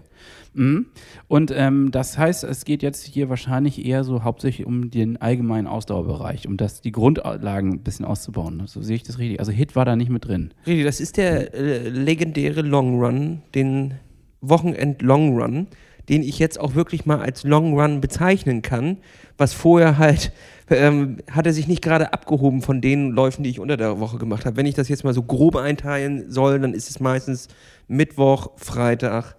Mhm. 0.53 0.87
Und 1.27 1.51
ähm, 1.55 1.91
das 1.91 2.17
heißt, 2.17 2.43
es 2.43 2.65
geht 2.65 2.81
jetzt 2.83 3.05
hier 3.05 3.29
wahrscheinlich 3.29 3.85
eher 3.85 4.03
so 4.03 4.23
hauptsächlich 4.23 4.65
um 4.67 4.89
den 4.89 5.15
allgemeinen 5.21 5.67
Ausdauerbereich, 5.67 6.47
um 6.47 6.57
das, 6.57 6.81
die 6.81 6.91
Grundlagen 6.91 7.73
ein 7.73 7.79
bisschen 7.83 8.05
auszubauen. 8.05 8.63
So 8.65 8.81
sehe 8.81 8.95
ich 8.95 9.03
das 9.03 9.17
richtig. 9.19 9.39
Also 9.39 9.51
Hit 9.51 9.75
war 9.75 9.85
da 9.85 9.95
nicht 9.95 10.09
mit 10.09 10.25
drin. 10.25 10.53
Richtig, 10.65 10.85
das 10.85 10.99
ist 10.99 11.17
der 11.17 11.53
äh, 11.53 11.87
legendäre 11.89 12.61
Long 12.61 12.99
Run, 12.99 13.41
den 13.55 13.93
Wochenend 14.41 15.01
Long 15.01 15.39
Run, 15.39 15.67
den 16.09 16.23
ich 16.23 16.39
jetzt 16.39 16.59
auch 16.59 16.75
wirklich 16.75 17.05
mal 17.05 17.19
als 17.19 17.43
Long 17.43 17.79
Run 17.79 18.01
bezeichnen 18.01 18.61
kann, 18.61 18.97
was 19.37 19.53
vorher 19.53 19.97
halt 19.97 20.31
ähm, 20.69 21.17
hat 21.31 21.45
er 21.45 21.53
sich 21.53 21.67
nicht 21.67 21.81
gerade 21.81 22.13
abgehoben 22.13 22.61
von 22.61 22.81
den 22.81 23.11
Läufen, 23.11 23.43
die 23.43 23.49
ich 23.49 23.59
unter 23.59 23.77
der 23.77 23.99
Woche 23.99 24.17
gemacht 24.17 24.45
habe. 24.45 24.57
Wenn 24.57 24.65
ich 24.65 24.75
das 24.75 24.89
jetzt 24.89 25.03
mal 25.03 25.13
so 25.13 25.23
grob 25.23 25.55
einteilen 25.55 26.29
soll, 26.29 26.59
dann 26.59 26.73
ist 26.73 26.89
es 26.89 26.99
meistens 26.99 27.47
Mittwoch, 27.87 28.51
Freitag, 28.57 29.35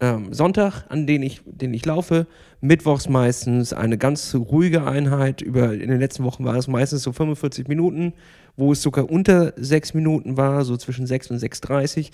ähm, 0.00 0.32
Sonntag, 0.32 0.84
an 0.88 1.06
denen 1.06 1.24
ich, 1.24 1.42
den 1.44 1.74
ich 1.74 1.84
laufe. 1.84 2.26
Mittwochs 2.60 3.08
meistens 3.08 3.72
eine 3.72 3.98
ganz 3.98 4.34
ruhige 4.34 4.84
Einheit. 4.84 5.40
Über, 5.42 5.72
in 5.72 5.90
den 5.90 5.98
letzten 5.98 6.22
Wochen 6.24 6.44
war 6.44 6.54
es 6.54 6.68
meistens 6.68 7.02
so 7.02 7.12
45 7.12 7.66
Minuten, 7.66 8.12
wo 8.56 8.72
es 8.72 8.82
sogar 8.82 9.10
unter 9.10 9.52
6 9.56 9.94
Minuten 9.94 10.36
war, 10.36 10.64
so 10.64 10.76
zwischen 10.76 11.06
6 11.06 11.32
und 11.32 11.38
6,30. 11.38 12.10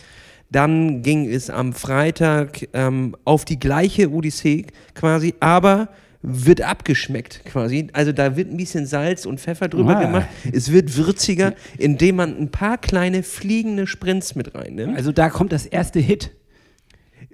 Dann 0.51 1.03
ging 1.03 1.29
es 1.29 1.51
am 1.51 1.73
Freitag 1.73 2.69
ähm, 2.75 3.17
auf 3.25 3.45
die 3.45 3.59
gleiche 3.59 4.11
Odyssee 4.11 4.67
quasi, 4.95 5.35
aber 5.41 5.89
wird 6.23 6.63
abgeschmeckt 6.63 7.45
quasi. 7.45 7.89
Also 7.93 8.13
da 8.13 8.37
wird 8.37 8.51
ein 8.51 8.57
bisschen 8.57 8.87
Salz 8.87 9.27
und 9.27 9.41
Pfeffer 9.41 9.69
drüber 9.69 9.97
Ah. 9.99 10.01
gemacht. 10.03 10.27
Es 10.53 10.73
wird 10.73 10.97
würziger, 10.97 11.55
indem 11.77 12.17
man 12.17 12.37
ein 12.41 12.51
paar 12.51 12.79
kleine 12.79 13.23
fliegende 13.23 13.87
Sprints 13.87 14.35
mit 14.35 14.55
reinnimmt. 14.55 14.97
Also 14.97 15.13
da 15.13 15.29
kommt 15.29 15.53
das 15.53 15.67
erste 15.67 15.99
Hit. 16.01 16.31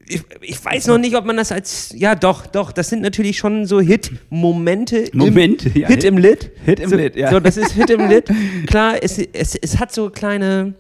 Ich, 0.07 0.23
ich 0.41 0.65
weiß 0.65 0.89
noch 0.89 0.99
nicht, 0.99 1.15
ob 1.15 1.25
man 1.25 1.37
das 1.37 1.53
als. 1.53 1.95
Ja, 1.97 2.17
doch, 2.17 2.47
doch. 2.47 2.73
Das 2.73 2.89
sind 2.89 3.01
natürlich 3.03 3.39
schon 3.39 3.65
so 3.67 3.81
Hit-Momente. 3.81 5.09
Momente, 5.13 5.69
im, 5.69 5.83
ja. 5.83 5.87
Hit 5.89 6.03
im 6.03 6.19
Lit. 6.19 6.51
Hit 6.65 6.81
im 6.81 6.91
so, 6.91 6.97
Lit, 6.97 7.15
ja. 7.15 7.31
So, 7.31 7.39
das 7.39 7.57
ist 7.57 7.73
Hit 7.73 7.91
im 7.91 8.09
Lit. 8.09 8.25
Klar, 8.67 8.97
es, 9.01 9.19
es, 9.19 9.55
es 9.55 9.79
hat 9.79 9.93
so 9.93 10.11
kleine. 10.11 10.75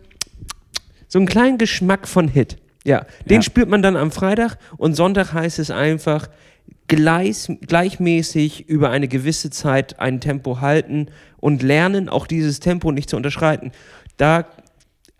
So 1.10 1.18
einen 1.18 1.26
kleinen 1.28 1.58
Geschmack 1.58 2.08
von 2.08 2.28
Hit. 2.28 2.56
Ja, 2.84 3.04
den 3.26 3.36
Ja. 3.36 3.42
spürt 3.42 3.68
man 3.68 3.82
dann 3.82 3.96
am 3.96 4.10
Freitag 4.10 4.56
und 4.78 4.94
Sonntag 4.94 5.34
heißt 5.34 5.58
es 5.58 5.70
einfach 5.70 6.28
gleich, 6.88 7.46
gleichmäßig 7.66 8.68
über 8.68 8.88
eine 8.90 9.06
gewisse 9.08 9.50
Zeit 9.50 10.00
ein 10.00 10.20
Tempo 10.20 10.60
halten 10.62 11.06
und 11.38 11.62
lernen, 11.62 12.08
auch 12.08 12.26
dieses 12.26 12.60
Tempo 12.60 12.90
nicht 12.92 13.10
zu 13.10 13.16
unterschreiten. 13.16 13.72
Da 14.16 14.46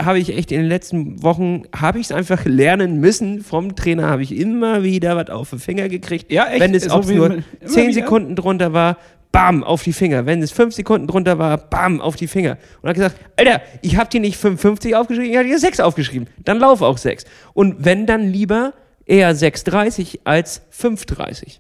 habe 0.01 0.19
ich 0.19 0.35
echt 0.35 0.51
in 0.53 0.61
den 0.61 0.69
letzten 0.69 1.23
Wochen, 1.23 1.65
habe 1.77 1.99
ich 1.99 2.07
es 2.07 2.13
einfach 2.13 2.47
lernen 2.47 3.01
müssen. 3.01 3.43
Vom 3.43 3.77
Trainer 3.77 4.07
habe 4.09 4.23
ich 4.23 4.35
immer 4.35 4.83
wieder 4.83 5.15
was 5.17 5.29
auf 5.29 5.51
den 5.51 5.59
Finger 5.59 5.91
gekriegt. 5.91 6.33
Ja, 6.33 6.49
echt? 6.49 6.61
Wenn 6.61 6.75
es 6.75 6.85
So 6.85 7.07
wie 7.11 7.15
nur 7.17 7.29
mit- 7.29 7.45
immer 7.61 7.71
10 7.71 7.83
wieder? 7.89 7.93
Sekunden 7.95 8.35
drunter 8.37 8.73
war, 8.73 8.97
bam, 9.33 9.63
auf 9.63 9.83
die 9.83 9.93
Finger. 9.93 10.27
Wenn 10.27 10.43
es 10.43 10.51
5 10.51 10.75
Sekunden 10.75 11.07
drunter 11.07 11.39
war, 11.39 11.57
bam, 11.57 12.01
auf 12.01 12.17
die 12.17 12.27
Finger. 12.27 12.59
Und 12.83 12.89
hat 12.89 12.97
gesagt, 12.97 13.17
Alter, 13.37 13.63
ich 13.83 13.97
habe 13.97 14.11
dir 14.11 14.21
nicht 14.21 14.37
55 14.37 14.95
aufgeschrieben, 14.97 15.31
ich 15.31 15.37
habe 15.37 15.49
dir 15.49 15.59
6 15.59 15.81
aufgeschrieben. 15.81 16.29
Dann 16.45 16.59
lauf 16.59 16.83
auch 16.83 16.99
6. 16.99 17.25
Und 17.55 17.85
wenn 17.85 18.07
dann 18.07 18.29
lieber 18.29 18.75
eher 19.07 19.35
6,30 19.35 20.21
als 20.25 20.63
5,30. 20.73 21.59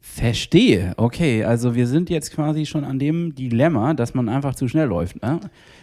Verstehe. 0.00 0.94
Okay, 0.96 1.44
also 1.44 1.74
wir 1.74 1.86
sind 1.86 2.10
jetzt 2.10 2.32
quasi 2.32 2.66
schon 2.66 2.84
an 2.84 2.98
dem 2.98 3.34
Dilemma, 3.34 3.94
dass 3.94 4.14
man 4.14 4.28
einfach 4.28 4.54
zu 4.54 4.68
schnell 4.68 4.86
läuft. 4.86 5.20
Ne? 5.22 5.40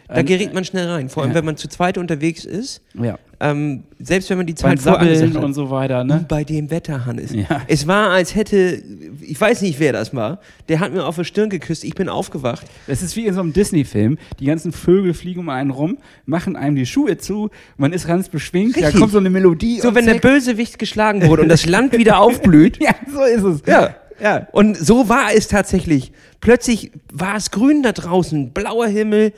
Da 0.08 0.22
gerät 0.22 0.54
man 0.54 0.64
schnell 0.64 0.88
rein. 0.88 1.10
Vor 1.10 1.24
allem, 1.24 1.32
ja. 1.32 1.38
wenn 1.38 1.46
man 1.46 1.58
zu 1.58 1.68
zweit 1.68 1.98
unterwegs 1.98 2.46
ist. 2.46 2.82
Ja. 2.94 3.18
Ähm, 3.44 3.86
selbst 3.98 4.30
wenn 4.30 4.38
man 4.38 4.46
die 4.46 4.54
Zeit 4.54 4.80
vorangesagt 4.80 5.20
Sabbeln 5.20 5.38
hat. 5.38 5.44
und 5.44 5.54
so 5.56 5.72
weiter, 5.72 6.04
ne? 6.04 6.24
Bei 6.28 6.44
dem 6.44 6.70
Wetter, 6.70 7.08
Hannes. 7.08 7.34
Ja. 7.34 7.64
Es 7.68 7.88
war, 7.88 8.12
als 8.12 8.36
hätte, 8.36 8.84
ich 9.20 9.42
weiß 9.42 9.64
nicht, 9.64 9.80
wer 9.80 9.94
das 9.94 10.16
war, 10.16 10.40
der 10.70 10.80
hat 10.80 10.94
mir 10.94 11.04
auf 11.04 11.16
die 11.16 11.26
Stirn 11.26 11.50
geküsst, 11.50 11.84
ich 11.84 11.96
bin 11.96 12.08
aufgewacht. 12.08 12.68
Das 12.86 13.02
ist 13.02 13.16
wie 13.16 13.26
in 13.26 13.34
so 13.34 13.40
einem 13.42 13.52
Disney-Film. 13.52 14.20
Die 14.40 14.46
ganzen 14.46 14.72
Vögel 14.72 15.16
fliegen 15.16 15.40
um 15.40 15.50
einen 15.50 15.72
rum, 15.72 15.98
machen 16.28 16.56
einem 16.56 16.76
die 16.76 16.86
Schuhe 16.86 17.18
zu, 17.18 17.50
man 17.78 17.94
ist 17.94 18.06
ganz 18.06 18.30
beschwingt, 18.30 18.78
da 18.78 18.82
Richtig. 18.82 19.00
kommt 19.00 19.12
so 19.12 19.18
eine 19.18 19.32
Melodie. 19.32 19.80
So, 19.80 19.96
wenn 19.96 20.06
der 20.06 20.16
zack. 20.16 20.22
Bösewicht 20.22 20.78
geschlagen 20.78 21.24
wurde 21.28 21.42
und 21.42 21.50
das 21.50 21.66
Land 21.66 21.98
wieder 21.98 22.20
aufblüht. 22.20 22.78
Ja, 22.80 22.94
so 23.12 23.24
ist 23.24 23.44
es. 23.44 23.64
Ja. 23.66 23.96
Ja. 24.22 24.48
Und 24.52 24.78
so 24.78 25.10
war 25.10 25.34
es 25.36 25.48
tatsächlich. 25.48 26.12
Plötzlich 26.42 26.92
war 27.12 27.36
es 27.38 27.50
grün 27.50 27.82
da 27.82 27.92
draußen, 27.92 28.52
blauer 28.52 28.86
Himmel. 28.86 29.34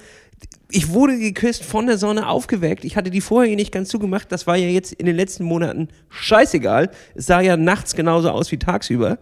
Ich 0.75 0.89
wurde 0.89 1.19
geküsst, 1.19 1.63
von 1.63 1.85
der 1.85 1.97
Sonne 1.99 2.27
aufgeweckt. 2.27 2.83
Ich 2.83 2.97
hatte 2.97 3.11
die 3.11 3.21
Vorhänge 3.21 3.55
nicht 3.55 3.71
ganz 3.71 3.89
zugemacht. 3.89 4.31
Das 4.31 4.47
war 4.47 4.55
ja 4.57 4.67
jetzt 4.67 4.91
in 4.93 5.05
den 5.05 5.15
letzten 5.15 5.43
Monaten 5.43 5.89
scheißegal. 6.09 6.89
Es 7.13 7.27
sah 7.27 7.41
ja 7.41 7.57
nachts 7.57 7.95
genauso 7.95 8.29
aus 8.31 8.51
wie 8.51 8.57
tagsüber. 8.57 9.19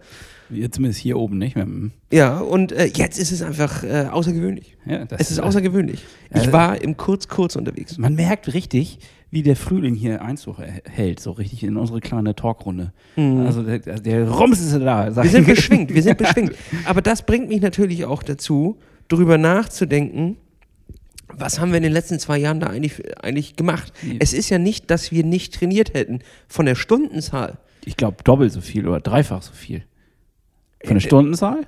Ja, 0.48 0.70
Zumindest 0.70 1.00
hier 1.00 1.18
oben, 1.18 1.38
nicht? 1.38 1.56
Ja, 2.10 2.38
und 2.40 2.72
äh, 2.72 2.86
jetzt 2.94 3.18
ist 3.18 3.32
es 3.32 3.42
einfach 3.42 3.84
äh, 3.84 4.06
außergewöhnlich. 4.10 4.76
Ja, 4.86 5.04
Es 5.18 5.30
ist 5.30 5.40
außergewöhnlich. 5.40 6.04
Ich 6.30 6.36
Also- 6.36 6.52
war 6.52 6.80
im 6.80 6.96
Kurz-Kurz 6.96 7.56
unterwegs. 7.56 7.96
Man 7.98 8.14
merkt 8.14 8.52
richtig, 8.52 8.98
wie 9.30 9.42
der 9.42 9.56
Frühling 9.56 9.94
hier 9.94 10.22
Einzug 10.22 10.56
hält, 10.90 11.20
so 11.20 11.32
richtig 11.32 11.64
in 11.64 11.76
unsere 11.78 12.00
kleine 12.00 12.34
Talkrunde. 12.34 12.92
Also 13.16 13.62
der, 13.62 13.78
der 13.78 14.28
Rums 14.30 14.60
ist 14.60 14.72
da. 14.78 15.10
Mhm. 15.10 15.16
Wir 15.16 15.30
sind 15.30 15.48
ich. 15.48 15.54
beschwingt, 15.54 15.94
wir 15.94 16.02
sind 16.02 16.18
beschwingt. 16.18 16.52
Aber 16.84 17.00
das 17.02 17.24
bringt 17.24 17.48
mich 17.48 17.60
natürlich 17.62 18.04
auch 18.04 18.22
dazu, 18.22 18.76
darüber 19.08 19.38
nachzudenken, 19.38 20.36
was 21.36 21.60
haben 21.60 21.70
wir 21.70 21.76
in 21.78 21.82
den 21.82 21.92
letzten 21.92 22.18
zwei 22.18 22.38
Jahren 22.38 22.60
da 22.60 22.68
eigentlich, 22.68 23.02
eigentlich 23.22 23.56
gemacht? 23.56 23.92
Ja. 24.02 24.14
Es 24.20 24.32
ist 24.32 24.50
ja 24.50 24.58
nicht, 24.58 24.90
dass 24.90 25.12
wir 25.12 25.24
nicht 25.24 25.54
trainiert 25.54 25.94
hätten. 25.94 26.20
Von 26.48 26.66
der 26.66 26.74
Stundenzahl, 26.74 27.58
Ich 27.84 27.96
glaube 27.96 28.22
doppelt 28.24 28.52
so 28.52 28.60
viel 28.60 28.86
oder 28.88 29.00
dreifach 29.00 29.42
so 29.42 29.52
viel. 29.52 29.84
Von 30.84 30.94
der 30.96 30.96
Äh, 30.96 31.00
Stundenzahl? 31.00 31.66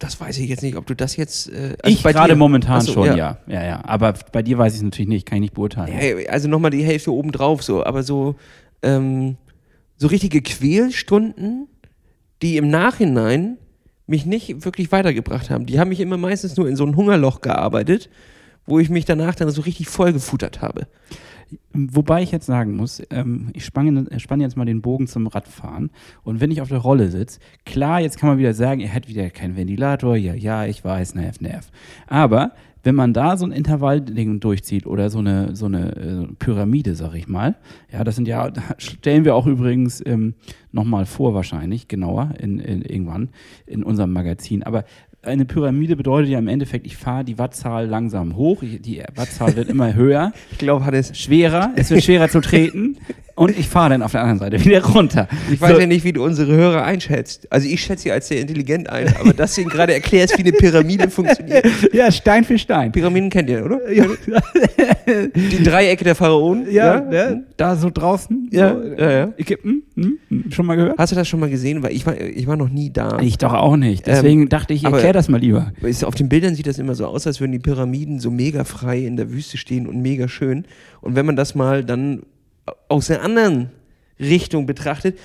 das 0.00 0.20
weiß 0.20 0.38
ich 0.38 0.50
jetzt 0.50 0.62
nicht, 0.62 0.76
ob 0.76 0.86
du 0.86 0.94
das 0.94 1.16
jetzt. 1.16 1.48
Äh, 1.48 1.76
also 1.82 1.96
ich 1.96 2.02
gerade 2.02 2.36
momentan 2.36 2.80
so, 2.82 2.92
schon, 2.92 3.06
ja. 3.06 3.38
ja. 3.46 3.64
Ja, 3.64 3.84
Aber 3.84 4.14
bei 4.32 4.42
dir 4.42 4.58
weiß 4.58 4.72
ich 4.74 4.78
es 4.78 4.82
natürlich 4.82 5.08
nicht, 5.08 5.26
kann 5.26 5.36
ich 5.36 5.42
nicht 5.42 5.54
beurteilen. 5.54 5.92
Hey, 5.92 6.28
Also 6.28 6.48
nochmal 6.48 6.70
die 6.72 6.82
Hälfte 6.84 7.12
obendrauf 7.12 7.62
so, 7.62 7.84
aber 7.84 8.02
so, 8.02 8.34
ähm, 8.82 9.36
so 9.96 10.08
richtige 10.08 10.42
Quälstunden, 10.42 11.68
die 12.42 12.56
im 12.56 12.68
Nachhinein 12.68 13.56
mich 14.06 14.26
nicht 14.26 14.64
wirklich 14.64 14.92
weitergebracht 14.92 15.48
haben. 15.48 15.64
Die 15.64 15.78
haben 15.80 15.88
mich 15.88 16.00
immer 16.00 16.18
meistens 16.18 16.56
nur 16.56 16.68
in 16.68 16.76
so 16.76 16.84
ein 16.84 16.96
Hungerloch 16.96 17.40
gearbeitet, 17.40 18.10
wo 18.66 18.78
ich 18.78 18.90
mich 18.90 19.04
danach 19.04 19.34
dann 19.34 19.50
so 19.50 19.62
richtig 19.62 19.88
vollgefuttert 19.88 20.62
habe. 20.62 20.86
Wobei 21.72 22.22
ich 22.22 22.32
jetzt 22.32 22.46
sagen 22.46 22.76
muss, 22.76 23.02
ähm, 23.10 23.50
ich 23.52 23.64
spanne, 23.64 24.06
äh, 24.10 24.18
spanne 24.18 24.42
jetzt 24.42 24.56
mal 24.56 24.64
den 24.64 24.82
Bogen 24.82 25.06
zum 25.06 25.26
Radfahren 25.26 25.90
und 26.22 26.40
wenn 26.40 26.50
ich 26.50 26.60
auf 26.60 26.68
der 26.68 26.78
Rolle 26.78 27.10
sitze, 27.10 27.38
klar, 27.64 28.00
jetzt 28.00 28.18
kann 28.18 28.28
man 28.28 28.38
wieder 28.38 28.54
sagen, 28.54 28.80
er 28.80 28.94
hat 28.94 29.08
wieder 29.08 29.28
keinen 29.30 29.56
Ventilator, 29.56 30.16
ja, 30.16 30.34
ja, 30.34 30.64
ich 30.64 30.84
weiß, 30.84 31.14
nerv, 31.14 31.40
nerv. 31.40 31.70
Aber 32.06 32.52
wenn 32.84 32.94
man 32.94 33.14
da 33.14 33.36
so 33.36 33.46
ein 33.46 33.52
Intervallding 33.52 34.40
durchzieht 34.40 34.86
oder 34.86 35.08
so 35.10 35.18
eine, 35.18 35.56
so 35.56 35.66
eine 35.66 35.96
äh, 35.96 36.34
Pyramide, 36.38 36.94
sag 36.94 37.14
ich 37.14 37.26
mal, 37.26 37.56
ja, 37.90 38.04
das 38.04 38.16
sind 38.16 38.28
ja, 38.28 38.52
stellen 38.78 39.24
wir 39.24 39.34
auch 39.34 39.46
übrigens 39.46 40.02
ähm, 40.04 40.34
nochmal 40.70 41.06
vor 41.06 41.34
wahrscheinlich, 41.34 41.88
genauer, 41.88 42.34
in, 42.38 42.58
in, 42.58 42.82
irgendwann 42.82 43.30
in 43.66 43.82
unserem 43.82 44.12
Magazin, 44.12 44.62
aber 44.62 44.84
eine 45.26 45.44
Pyramide 45.44 45.96
bedeutet 45.96 46.30
ja 46.30 46.38
im 46.38 46.48
Endeffekt, 46.48 46.86
ich 46.86 46.96
fahre 46.96 47.24
die 47.24 47.38
Wattzahl 47.38 47.86
langsam 47.86 48.36
hoch, 48.36 48.62
ich, 48.62 48.80
die 48.82 49.02
Wattzahl 49.14 49.56
wird 49.56 49.68
immer 49.68 49.94
höher. 49.94 50.32
Ich 50.52 50.58
glaube, 50.58 50.84
Hannes, 50.84 51.18
schwerer, 51.18 51.72
es 51.74 51.90
wird 51.90 52.04
schwerer 52.04 52.28
zu 52.28 52.40
treten 52.40 52.96
und 53.36 53.58
ich 53.58 53.68
fahre 53.68 53.90
dann 53.90 54.02
auf 54.02 54.12
der 54.12 54.20
anderen 54.22 54.38
Seite 54.38 54.64
wieder 54.64 54.84
runter. 54.84 55.28
ich 55.52 55.60
weiß 55.60 55.72
So, 55.74 55.80
ja 55.80 55.86
nicht, 55.86 56.04
wie 56.04 56.12
du 56.12 56.22
unsere 56.24 56.52
Hörer 56.54 56.84
einschätzt. 56.84 57.46
Also 57.50 57.66
ich 57.68 57.80
schätze 57.82 58.04
sie 58.04 58.12
als 58.12 58.28
sehr 58.28 58.40
intelligent 58.40 58.88
ein, 58.90 59.12
aber 59.20 59.32
dass 59.32 59.54
du 59.54 59.62
ihnen 59.62 59.70
gerade 59.70 59.92
erklärst, 59.94 60.36
wie 60.38 60.42
eine 60.42 60.52
Pyramide 60.52 61.10
funktioniert. 61.10 61.66
ja, 61.92 62.10
Stein 62.12 62.44
für 62.44 62.58
Stein. 62.58 62.92
Pyramiden 62.92 63.30
kennt 63.30 63.50
ihr, 63.50 63.64
oder? 63.64 63.80
Die 65.34 65.62
Dreiecke 65.62 66.04
der 66.04 66.14
Pharaonen. 66.14 66.70
Ja, 66.70 67.00
ne? 67.00 67.44
da 67.56 67.76
so 67.76 67.90
draußen. 67.92 68.48
Ja, 68.52 68.74
so, 68.74 68.82
ja, 69.02 69.10
ja. 69.10 69.32
Ägypten, 69.36 69.82
hm? 69.94 70.18
Hm, 70.28 70.44
schon 70.50 70.66
mal 70.66 70.76
gehört? 70.76 70.98
Hast 70.98 71.12
du 71.12 71.16
das 71.16 71.28
schon 71.28 71.40
mal 71.40 71.50
gesehen? 71.50 71.82
Weil 71.82 71.92
ich 71.92 72.06
war, 72.06 72.18
ich 72.20 72.46
war 72.46 72.56
noch 72.56 72.68
nie 72.68 72.90
da. 72.92 73.18
Ich 73.20 73.38
doch 73.38 73.52
auch 73.52 73.76
nicht. 73.76 74.06
Deswegen 74.06 74.42
Ähm, 74.42 74.48
dachte 74.48 74.74
ich, 74.74 74.84
erklär 74.84 75.12
das 75.12 75.28
mal 75.28 75.40
lieber. 75.40 75.72
Ist- 75.82 76.04
Auf 76.04 76.14
den 76.14 76.28
Bildern 76.28 76.54
sieht 76.54 76.66
das 76.66 76.78
immer 76.78 76.94
so 76.94 77.06
aus, 77.06 77.26
als 77.26 77.40
würden 77.40 77.52
die 77.52 77.58
Pyramiden 77.58 78.20
so 78.20 78.30
mega 78.30 78.64
frei 78.64 79.00
in 79.00 79.16
der 79.16 79.30
Wüste 79.32 79.56
stehen 79.56 79.86
und 79.86 80.00
mega 80.00 80.28
schön. 80.28 80.64
Und 81.00 81.16
wenn 81.16 81.26
man 81.26 81.36
das 81.36 81.54
mal 81.54 81.84
dann 81.84 82.22
aus 82.88 83.08
der 83.08 83.22
anderen 83.22 83.70
Richtung 84.18 84.66
betrachtet, 84.66 85.18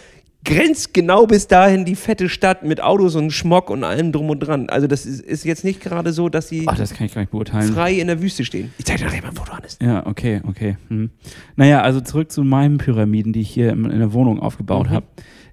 grenzt 0.46 0.94
genau 0.94 1.28
bis 1.28 1.48
dahin 1.48 1.84
die 1.84 1.96
fette 1.96 2.30
Stadt 2.30 2.64
mit 2.64 2.82
Autos 2.82 3.16
und 3.16 3.32
Schmock 3.32 3.70
und 3.70 3.84
allem 3.84 4.12
drum 4.14 4.30
und 4.30 4.40
dran. 4.40 4.70
Also 4.70 4.88
das 4.88 5.06
ist, 5.06 5.22
ist 5.22 5.44
jetzt 5.44 5.64
nicht 5.66 5.82
gerade 5.82 6.14
so, 6.14 6.30
dass 6.30 6.48
sie 6.48 6.64
Ach, 6.66 6.78
das 6.78 6.94
kann 6.94 7.06
ich 7.08 7.14
gar 7.14 7.22
nicht 7.22 7.32
beurteilen. 7.32 7.74
frei 7.74 7.94
in 7.94 8.08
der 8.08 8.22
Wüste 8.22 8.46
stehen. 8.46 8.74
Ich 8.78 8.86
zeig 8.86 8.98
dir 8.98 9.06
nachher 9.06 9.22
mal 9.22 9.30
ein 9.30 9.36
Foto, 9.36 9.52
Hannes. 9.54 9.78
Ja, 9.82 10.06
okay, 10.08 10.42
okay. 10.48 10.78
Hm. 10.88 11.10
Naja, 11.58 11.82
also 11.82 12.00
zurück 12.00 12.32
zu 12.32 12.44
meinen 12.44 12.78
Pyramiden, 12.78 13.34
die 13.34 13.42
ich 13.42 13.50
hier 13.50 13.72
in, 13.72 13.86
in 13.86 14.00
der 14.00 14.14
Wohnung 14.14 14.40
aufgebaut 14.40 14.88
Mhm. 14.90 14.94
habe. 14.94 15.06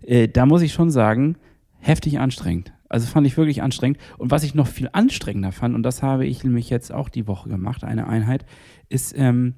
Äh, 0.07 0.28
da 0.28 0.47
muss 0.47 0.62
ich 0.62 0.73
schon 0.73 0.90
sagen, 0.90 1.37
heftig 1.78 2.21
anstrengend. 2.21 2.73
Also 2.88 3.09
fand 3.09 3.26
ich 3.26 3.37
wirklich 3.37 3.62
anstrengend. 3.62 3.99
Und 4.19 4.31
was 4.31 4.45
ich 4.45 4.55
noch 4.55 4.69
viel 4.69 4.88
anstrengender 4.93 5.50
fand, 5.50 5.75
und 5.75 5.83
das 5.83 6.05
habe 6.05 6.25
ich 6.26 6.45
nämlich 6.45 6.71
jetzt 6.71 6.93
auch 6.93 7.09
die 7.09 7.26
Woche 7.26 7.49
gemacht, 7.49 7.83
eine 7.83 8.07
Einheit, 8.07 8.47
ist 8.88 9.14
ähm, 9.19 9.55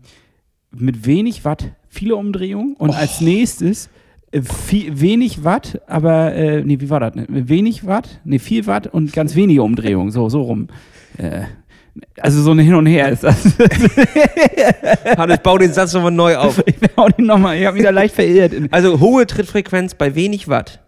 mit 0.76 1.06
wenig 1.06 1.44
Watt 1.44 1.72
viele 1.88 2.16
Umdrehungen 2.16 2.74
und 2.78 2.90
als 2.94 3.20
nächstes 3.20 3.88
äh, 4.30 4.42
viel, 4.42 5.00
wenig 5.00 5.42
Watt, 5.44 5.80
aber, 5.86 6.34
äh, 6.34 6.62
nee, 6.62 6.78
wie 6.80 6.90
war 6.90 7.00
das? 7.00 7.12
Wenig 7.28 7.86
Watt, 7.86 8.20
nee, 8.24 8.38
viel 8.38 8.66
Watt 8.66 8.86
und 8.86 9.12
ganz 9.12 9.34
wenige 9.34 9.62
Umdrehungen, 9.62 10.10
so, 10.10 10.28
so 10.28 10.42
rum. 10.42 10.68
Äh, 11.16 11.42
also 12.20 12.42
so 12.42 12.52
ein 12.52 12.58
Hin 12.60 12.74
und 12.74 12.86
Her 12.86 13.08
ist 13.08 13.24
das. 13.24 13.44
Hannes, 15.16 15.38
bau 15.42 15.58
den 15.58 15.72
Satz 15.72 15.94
nochmal 15.94 16.12
neu 16.12 16.36
auf. 16.36 16.62
Ich 16.66 16.76
hau 16.96 17.08
den 17.08 17.26
nochmal, 17.26 17.56
ich 17.58 17.64
habe 17.66 17.74
mich 17.74 17.82
da 17.84 17.90
leicht 17.90 18.14
verirrt. 18.14 18.52
Also 18.70 19.00
hohe 19.00 19.26
Trittfrequenz 19.26 19.94
bei 19.94 20.14
wenig 20.14 20.48
Watt. 20.48 20.80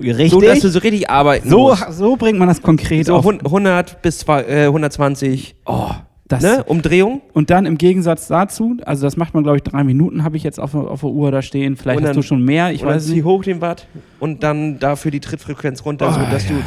Richtig. 0.00 0.30
So, 0.30 0.40
dass 0.40 0.60
du 0.60 0.68
so 0.68 0.78
richtig 0.78 1.10
arbeiten 1.10 1.48
so, 1.50 1.68
musst. 1.68 1.84
so 1.92 2.16
bringt 2.16 2.38
man 2.38 2.46
das 2.48 2.62
konkret 2.62 3.06
So 3.06 3.16
auf. 3.16 3.24
hun- 3.24 3.40
100 3.44 4.00
bis 4.00 4.18
zwei- 4.20 4.42
äh, 4.44 4.66
120. 4.66 5.56
Oh, 5.66 5.90
Das, 6.28 6.42
ne? 6.42 6.62
Umdrehung. 6.64 7.22
Und 7.32 7.48
dann 7.50 7.64
im 7.64 7.78
Gegensatz 7.78 8.28
dazu, 8.28 8.76
also 8.84 9.06
das 9.06 9.16
macht 9.16 9.32
man, 9.34 9.42
glaube 9.44 9.56
ich, 9.56 9.62
drei 9.62 9.82
Minuten 9.82 10.24
habe 10.24 10.36
ich 10.36 10.42
jetzt 10.42 10.60
auf, 10.60 10.74
auf 10.74 11.00
der 11.00 11.08
Uhr 11.10 11.30
da 11.30 11.40
stehen. 11.40 11.76
Vielleicht 11.76 11.98
Und 12.00 12.04
hast 12.04 12.10
dann- 12.10 12.16
du 12.16 12.22
schon 12.22 12.44
mehr, 12.44 12.70
ich 12.72 12.80
dann 12.80 12.90
weiß 12.90 13.08
nicht. 13.08 13.24
hoch 13.24 13.42
den 13.42 13.60
Watt 13.62 13.86
und 14.20 14.42
dann 14.42 14.78
dafür 14.78 15.10
die 15.10 15.20
Trittfrequenz 15.20 15.84
runter, 15.86 16.08
Oh, 16.10 16.12
so 16.12 16.20
dass 16.30 16.48
ja. 16.48 16.56
du. 16.56 16.62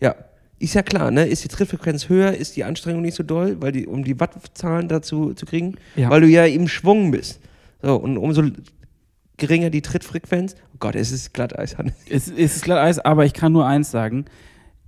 Ja. 0.00 0.14
Ist 0.58 0.74
ja 0.74 0.82
klar, 0.82 1.10
ne? 1.10 1.24
Ist 1.24 1.42
die 1.42 1.48
Trittfrequenz 1.48 2.10
höher, 2.10 2.32
ist 2.34 2.54
die 2.56 2.64
Anstrengung 2.64 3.00
nicht 3.00 3.14
so 3.14 3.22
doll, 3.22 3.56
weil 3.60 3.72
die, 3.72 3.86
um 3.86 4.04
die 4.04 4.20
Wattzahlen 4.20 4.88
dazu 4.88 5.32
zu 5.32 5.46
kriegen, 5.46 5.76
Ja. 5.96 6.10
weil 6.10 6.20
du 6.20 6.26
ja 6.26 6.44
im 6.44 6.68
Schwung 6.68 7.10
bist. 7.10 7.40
So, 7.82 7.96
und 7.96 8.18
umso 8.18 8.42
geringer 9.38 9.70
die 9.70 9.80
Trittfrequenz. 9.80 10.54
Oh 10.74 10.76
Gott, 10.80 10.94
es 10.96 11.12
ist 11.12 11.32
Glatteis, 11.32 11.78
Hannes. 11.78 11.94
Es, 12.10 12.28
es 12.28 12.56
ist 12.56 12.64
glatt 12.64 12.76
Eis, 12.78 12.98
aber 12.98 13.24
ich 13.24 13.32
kann 13.32 13.52
nur 13.52 13.66
eins 13.66 13.90
sagen. 13.90 14.26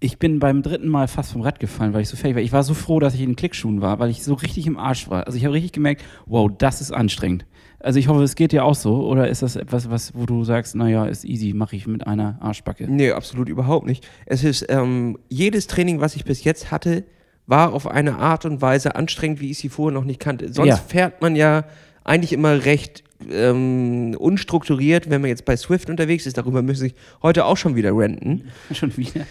Ich 0.04 0.18
bin 0.18 0.40
beim 0.40 0.62
dritten 0.62 0.88
Mal 0.88 1.06
fast 1.06 1.30
vom 1.32 1.42
Rad 1.42 1.60
gefallen, 1.60 1.94
weil 1.94 2.02
ich 2.02 2.08
so 2.08 2.16
fertig 2.16 2.34
war. 2.34 2.42
Ich 2.42 2.50
war 2.52 2.64
so 2.64 2.74
froh, 2.74 2.98
dass 2.98 3.14
ich 3.14 3.20
in 3.20 3.30
den 3.30 3.36
Klickschuhen 3.36 3.80
war, 3.80 4.00
weil 4.00 4.10
ich 4.10 4.24
so 4.24 4.34
richtig 4.34 4.66
im 4.66 4.76
Arsch 4.76 5.08
war. 5.08 5.26
Also 5.28 5.38
ich 5.38 5.44
habe 5.44 5.54
richtig 5.54 5.70
gemerkt, 5.72 6.02
wow, 6.26 6.50
das 6.58 6.80
ist 6.80 6.90
anstrengend. 6.90 7.46
Also 7.78 8.00
ich 8.00 8.08
hoffe, 8.08 8.24
es 8.24 8.34
geht 8.34 8.50
dir 8.50 8.64
auch 8.64 8.74
so. 8.74 9.06
Oder 9.06 9.28
ist 9.28 9.42
das 9.42 9.54
etwas, 9.54 9.90
was, 9.90 10.12
wo 10.16 10.26
du 10.26 10.42
sagst, 10.42 10.74
naja, 10.74 11.06
ist 11.06 11.24
easy, 11.24 11.52
mache 11.52 11.76
ich 11.76 11.86
mit 11.86 12.04
einer 12.04 12.36
Arschbacke? 12.40 12.90
Nee, 12.90 13.12
absolut 13.12 13.48
überhaupt 13.48 13.86
nicht. 13.86 14.04
Es 14.26 14.42
ist, 14.42 14.66
ähm, 14.70 15.18
jedes 15.28 15.68
Training, 15.68 16.00
was 16.00 16.16
ich 16.16 16.24
bis 16.24 16.42
jetzt 16.42 16.72
hatte, 16.72 17.04
war 17.46 17.72
auf 17.72 17.86
eine 17.86 18.16
Art 18.16 18.44
und 18.44 18.60
Weise 18.60 18.96
anstrengend, 18.96 19.40
wie 19.40 19.50
ich 19.52 19.58
sie 19.58 19.68
vorher 19.68 19.96
noch 19.96 20.04
nicht 20.04 20.18
kannte. 20.18 20.52
Sonst 20.52 20.68
Ja. 20.68 20.76
fährt 20.76 21.22
man 21.22 21.36
ja 21.36 21.62
eigentlich 22.02 22.32
immer 22.32 22.64
recht 22.64 23.04
ähm, 23.30 24.14
unstrukturiert, 24.18 25.10
wenn 25.10 25.20
man 25.20 25.28
jetzt 25.28 25.44
bei 25.44 25.56
Swift 25.56 25.90
unterwegs 25.90 26.26
ist. 26.26 26.38
Darüber 26.38 26.62
müssen 26.62 26.86
ich 26.86 26.94
heute 27.22 27.44
auch 27.44 27.56
schon 27.56 27.76
wieder 27.76 27.96
renten. 27.96 28.50
Schon 28.72 28.96
wieder. 28.96 29.26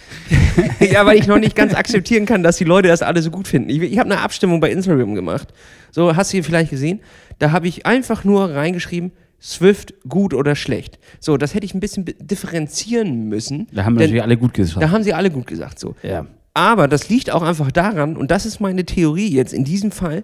ja, 0.79 1.05
weil 1.05 1.17
ich 1.17 1.27
noch 1.27 1.39
nicht 1.39 1.55
ganz 1.55 1.73
akzeptieren 1.73 2.25
kann, 2.25 2.43
dass 2.43 2.57
die 2.57 2.63
Leute 2.63 2.87
das 2.87 3.01
alle 3.01 3.21
so 3.21 3.31
gut 3.31 3.47
finden. 3.47 3.69
Ich, 3.69 3.81
ich 3.81 3.99
habe 3.99 4.11
eine 4.11 4.21
Abstimmung 4.21 4.59
bei 4.59 4.71
Instagram 4.71 5.15
gemacht. 5.15 5.53
So, 5.91 6.15
hast 6.15 6.31
du 6.31 6.37
hier 6.37 6.43
vielleicht 6.43 6.69
gesehen? 6.69 6.99
Da 7.39 7.51
habe 7.51 7.67
ich 7.67 7.85
einfach 7.85 8.23
nur 8.23 8.51
reingeschrieben, 8.51 9.11
Swift 9.41 9.95
gut 10.07 10.33
oder 10.33 10.55
schlecht. 10.55 10.99
So, 11.19 11.37
das 11.37 11.55
hätte 11.55 11.65
ich 11.65 11.73
ein 11.73 11.79
bisschen 11.79 12.05
differenzieren 12.19 13.27
müssen. 13.27 13.67
Da 13.73 13.85
haben 13.85 13.95
natürlich 13.95 14.21
alle 14.21 14.37
gut 14.37 14.53
gesagt. 14.53 14.81
Da 14.81 14.91
haben 14.91 15.03
sie 15.03 15.13
alle 15.13 15.31
gut 15.31 15.47
gesagt. 15.47 15.79
So. 15.79 15.95
Ja. 16.03 16.27
Aber 16.53 16.87
das 16.87 17.09
liegt 17.09 17.31
auch 17.31 17.41
einfach 17.41 17.71
daran, 17.71 18.17
und 18.17 18.29
das 18.29 18.45
ist 18.45 18.59
meine 18.59 18.85
Theorie 18.85 19.29
jetzt 19.29 19.53
in 19.53 19.63
diesem 19.63 19.91
Fall, 19.91 20.23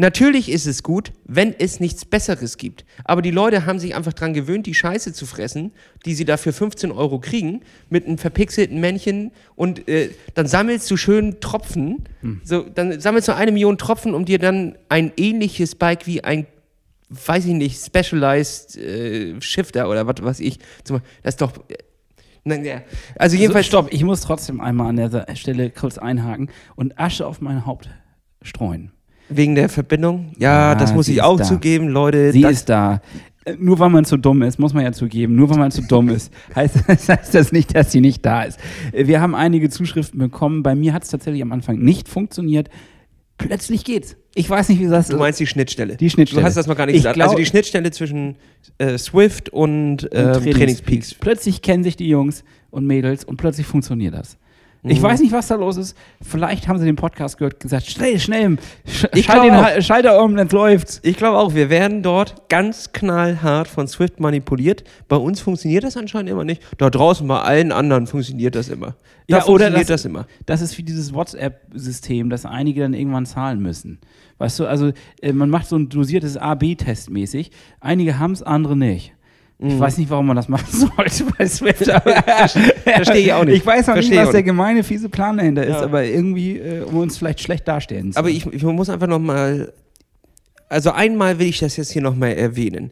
natürlich 0.00 0.50
ist 0.50 0.66
es 0.66 0.82
gut, 0.82 1.12
wenn 1.24 1.54
es 1.56 1.78
nichts 1.78 2.04
Besseres 2.04 2.56
gibt. 2.56 2.84
Aber 3.04 3.22
die 3.22 3.30
Leute 3.30 3.66
haben 3.66 3.78
sich 3.78 3.94
einfach 3.94 4.12
dran 4.12 4.34
gewöhnt, 4.34 4.66
die 4.66 4.74
Scheiße 4.74 5.12
zu 5.12 5.26
fressen, 5.26 5.72
die 6.06 6.14
sie 6.14 6.24
dafür 6.24 6.52
15 6.52 6.90
Euro 6.90 7.20
kriegen, 7.20 7.60
mit 7.90 8.06
einem 8.06 8.18
verpixelten 8.18 8.80
Männchen 8.80 9.30
und 9.54 9.88
äh, 9.88 10.10
dann 10.34 10.46
sammelst 10.46 10.90
du 10.90 10.96
schön 10.96 11.40
Tropfen, 11.40 12.04
so, 12.44 12.62
dann 12.62 13.00
sammelst 13.00 13.28
du 13.28 13.34
eine 13.36 13.52
Million 13.52 13.78
Tropfen, 13.78 14.14
um 14.14 14.24
dir 14.24 14.38
dann 14.38 14.76
ein 14.88 15.12
ähnliches 15.16 15.74
Bike 15.74 16.06
wie 16.06 16.24
ein 16.24 16.46
weiß 17.10 17.44
ich 17.46 17.54
nicht, 17.54 17.84
Specialized 17.84 18.76
äh, 18.76 19.40
Shifter 19.40 19.88
oder 19.90 20.06
was 20.06 20.22
weiß 20.22 20.40
ich. 20.40 20.60
Zum, 20.84 21.00
das 21.22 21.34
ist 21.34 21.40
doch. 21.40 21.56
Äh, 21.68 21.74
nein, 22.44 22.64
ja. 22.64 22.82
Also 23.16 23.36
jedenfalls. 23.36 23.66
so, 23.66 23.70
stopp, 23.70 23.92
ich 23.92 24.04
muss 24.04 24.20
trotzdem 24.20 24.60
einmal 24.60 24.90
an 24.90 24.96
der 24.96 25.26
Stelle 25.34 25.70
kurz 25.70 25.98
einhaken 25.98 26.50
und 26.76 26.98
Asche 26.98 27.26
auf 27.26 27.40
mein 27.40 27.66
Haupt 27.66 27.90
streuen. 28.42 28.92
Wegen 29.30 29.54
der 29.54 29.68
Verbindung? 29.68 30.32
Ja, 30.38 30.72
Ah, 30.72 30.74
das 30.74 30.92
muss 30.92 31.08
ich 31.08 31.22
auch 31.22 31.38
da. 31.38 31.44
zugeben, 31.44 31.88
Leute. 31.88 32.32
Sie 32.32 32.42
ist 32.42 32.68
da. 32.68 33.00
Äh, 33.44 33.54
Nur 33.58 33.78
weil 33.78 33.88
man 33.90 34.04
zu 34.04 34.16
dumm 34.18 34.42
ist, 34.42 34.58
muss 34.58 34.74
man 34.74 34.84
ja 34.84 34.92
zugeben, 34.92 35.34
nur 35.34 35.48
weil 35.48 35.56
man 35.58 35.70
zu 35.70 35.82
dumm 35.82 36.08
ist, 36.10 36.30
heißt, 36.54 36.76
das 36.86 37.08
heißt 37.08 37.34
das 37.34 37.52
nicht, 37.52 37.74
dass 37.74 37.90
sie 37.92 38.00
nicht 38.00 38.24
da 38.26 38.42
ist. 38.42 38.58
Äh, 38.92 39.06
Wir 39.06 39.20
haben 39.20 39.34
einige 39.34 39.70
Zuschriften 39.70 40.18
bekommen. 40.18 40.62
Bei 40.62 40.74
mir 40.74 40.92
hat 40.92 41.04
es 41.04 41.08
tatsächlich 41.10 41.40
am 41.42 41.52
Anfang 41.52 41.78
nicht 41.78 42.08
funktioniert. 42.08 42.68
Plötzlich 43.38 43.84
geht's. 43.84 44.16
Ich 44.34 44.48
weiß 44.50 44.68
nicht, 44.68 44.80
wie 44.80 44.86
das 44.86 45.08
du 45.08 45.16
meinst 45.16 45.40
die 45.40 45.46
Schnittstelle. 45.46 45.96
Die 45.96 46.10
Schnittstelle. 46.10 46.42
Du 46.42 46.46
hast 46.46 46.56
das 46.56 46.66
noch 46.66 46.76
gar 46.76 46.84
nicht 46.86 46.96
Ich 46.96 47.02
gesagt. 47.02 47.20
also 47.20 47.34
die 47.36 47.46
Schnittstelle 47.46 47.90
zwischen 47.90 48.36
äh, 48.78 48.98
Swift 48.98 49.48
und, 49.48 50.08
ähm, 50.12 50.34
Trainingspeaks. 50.34 51.14
Plötzlich 51.14 51.62
kennen 51.62 51.82
sich 51.82 51.96
die 51.96 52.08
Jungs 52.08 52.44
und 52.70 52.86
Mädels 52.86 53.24
und 53.24 53.38
plötzlich 53.38 53.66
funktioniert 53.66 54.14
das. 54.14 54.36
Ich 54.82 54.98
Mhm. 54.98 55.02
weiß 55.02 55.20
nicht, 55.20 55.32
was 55.32 55.48
da 55.48 55.56
los 55.56 55.76
ist. 55.76 55.94
Vielleicht 56.22 56.66
haben 56.66 56.78
sie 56.78 56.86
den 56.86 56.96
Podcast 56.96 57.36
gehört 57.36 57.54
und 57.54 57.60
gesagt, 57.60 57.84
schnell, 57.86 58.18
schnell, 58.18 58.56
sch 58.88 59.06
Ich 59.14 59.26
schalt 59.26 59.44
den 59.44 59.54
Ha- 59.54 59.80
Schalter 59.82 60.22
um, 60.22 60.34
dann 60.36 60.48
läuft's. 60.48 61.00
Ich 61.02 61.18
glaube 61.18 61.36
auch, 61.38 61.54
wir 61.54 61.68
werden 61.68 62.02
dort 62.02 62.48
ganz 62.48 62.92
knallhart 62.92 63.68
von 63.68 63.86
Swift 63.88 64.20
manipuliert. 64.20 64.84
Bei 65.06 65.16
uns 65.16 65.40
funktioniert 65.40 65.84
das 65.84 65.98
anscheinend 65.98 66.30
immer 66.30 66.44
nicht. 66.44 66.62
Da 66.78 66.88
draußen 66.88 67.28
bei 67.28 67.40
allen 67.40 67.72
anderen 67.72 68.06
funktioniert 68.06 68.54
das 68.54 68.68
immer. 68.70 68.94
Da 69.28 69.36
Ja, 69.36 69.36
oder 69.38 69.44
funktioniert 69.44 69.80
das- 69.82 69.86
das 70.02 70.04
immer. 70.06 70.26
Das 70.46 70.62
ist 70.62 70.78
wie 70.78 70.82
dieses 70.82 71.12
WhatsApp-System, 71.12 72.30
dass 72.30 72.46
einige 72.46 72.80
dann 72.80 72.94
irgendwann 72.94 73.26
zahlen 73.26 73.60
müssen. 73.60 73.98
Weißt 74.38 74.58
du, 74.60 74.66
also 74.66 74.92
äh, 75.20 75.32
man 75.34 75.50
macht 75.50 75.66
so 75.66 75.76
ein 75.76 75.90
dosiertes 75.90 76.36
A-B-Test 76.38 77.10
mäßig. 77.10 77.50
Einige 77.80 78.18
haben 78.18 78.32
es, 78.32 78.42
andere 78.42 78.76
nicht. 78.76 79.12
Ich 79.62 79.78
weiß 79.78 79.98
nicht, 79.98 80.08
warum 80.08 80.26
man 80.26 80.36
das 80.36 80.48
machen 80.48 80.66
sollte 80.70 81.24
bei 81.36 81.46
Swift. 81.46 81.88
aber- 81.90 82.14
Verstehe 82.84 83.16
ich 83.18 83.32
auch 83.32 83.44
nicht. 83.44 83.58
Ich 83.58 83.66
weiß 83.66 83.88
auch 83.90 83.94
nicht, 83.94 84.06
Verstehe 84.06 84.20
ich 84.20 84.24
was 84.24 84.30
der 84.30 84.40
nicht. 84.40 84.46
gemeine, 84.46 84.82
fiese 84.82 85.08
Plan 85.10 85.36
dahinter 85.36 85.64
ist, 85.64 85.74
Ja. 85.74 85.82
aber 85.82 86.04
irgendwie, 86.04 86.58
äh, 86.58 86.82
um 86.82 86.96
uns 86.96 87.18
vielleicht 87.18 87.40
schlecht 87.40 87.68
darstellen 87.68 88.12
zu 88.12 88.18
Aber 88.18 88.30
ich, 88.30 88.46
ich 88.46 88.62
muss 88.62 88.88
einfach 88.88 89.06
noch 89.06 89.18
mal, 89.18 89.72
also 90.68 90.92
einmal 90.92 91.38
will 91.38 91.48
ich 91.48 91.58
das 91.58 91.76
jetzt 91.76 91.92
hier 91.92 92.02
noch 92.02 92.16
mal 92.16 92.28
erwähnen. 92.32 92.90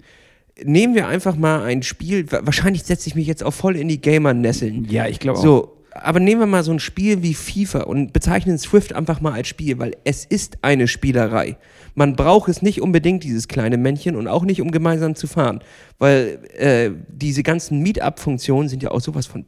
Nehmen 0.63 0.95
wir 0.95 1.07
einfach 1.07 1.37
mal 1.37 1.63
ein 1.63 1.83
Spiel, 1.83 2.31
wa- 2.33 2.41
wahrscheinlich 2.43 2.83
setze 2.83 3.09
ich 3.09 3.15
mich 3.15 3.27
jetzt 3.29 3.45
auch 3.45 3.55
voll 3.55 3.77
in 3.77 3.89
die 3.89 4.01
Gamer-Nesseln. 4.01 4.87
Ja, 4.91 5.07
ich 5.07 5.21
glaube 5.21 5.39
auch. 5.39 5.43
So, 5.43 5.77
aber 5.93 6.21
nehmen 6.21 6.41
wir 6.41 6.47
mal 6.47 6.65
so 6.65 6.73
ein 6.73 6.81
Spiel 6.81 7.23
wie 7.23 7.33
FIFA 7.35 7.85
und 7.85 8.13
bezeichnen 8.13 8.59
Swift 8.59 8.93
einfach 8.93 9.21
mal 9.21 9.33
als 9.33 9.49
Spiel, 9.49 9.79
weil 9.79 9.97
es 10.05 10.25
ist 10.25 10.59
eine 10.63 10.87
Spielerei. 10.89 11.57
Man 11.95 12.17
braucht 12.17 12.49
es 12.49 12.63
nicht 12.63 12.81
unbedingt, 12.81 13.25
dieses 13.25 13.49
kleine 13.49 13.77
Männchen, 13.77 14.17
und 14.17 14.29
auch 14.29 14.45
nicht, 14.45 14.61
um 14.61 14.71
gemeinsam 14.71 15.15
zu 15.15 15.27
fahren. 15.27 15.61
Weil 15.99 16.39
äh, 16.57 16.91
diese 17.09 17.43
ganzen 17.43 17.81
Meetup-Funktionen 17.81 18.69
sind 18.69 18.83
ja 18.83 18.91
auch 18.91 19.01
sowas 19.01 19.27
von 19.27 19.47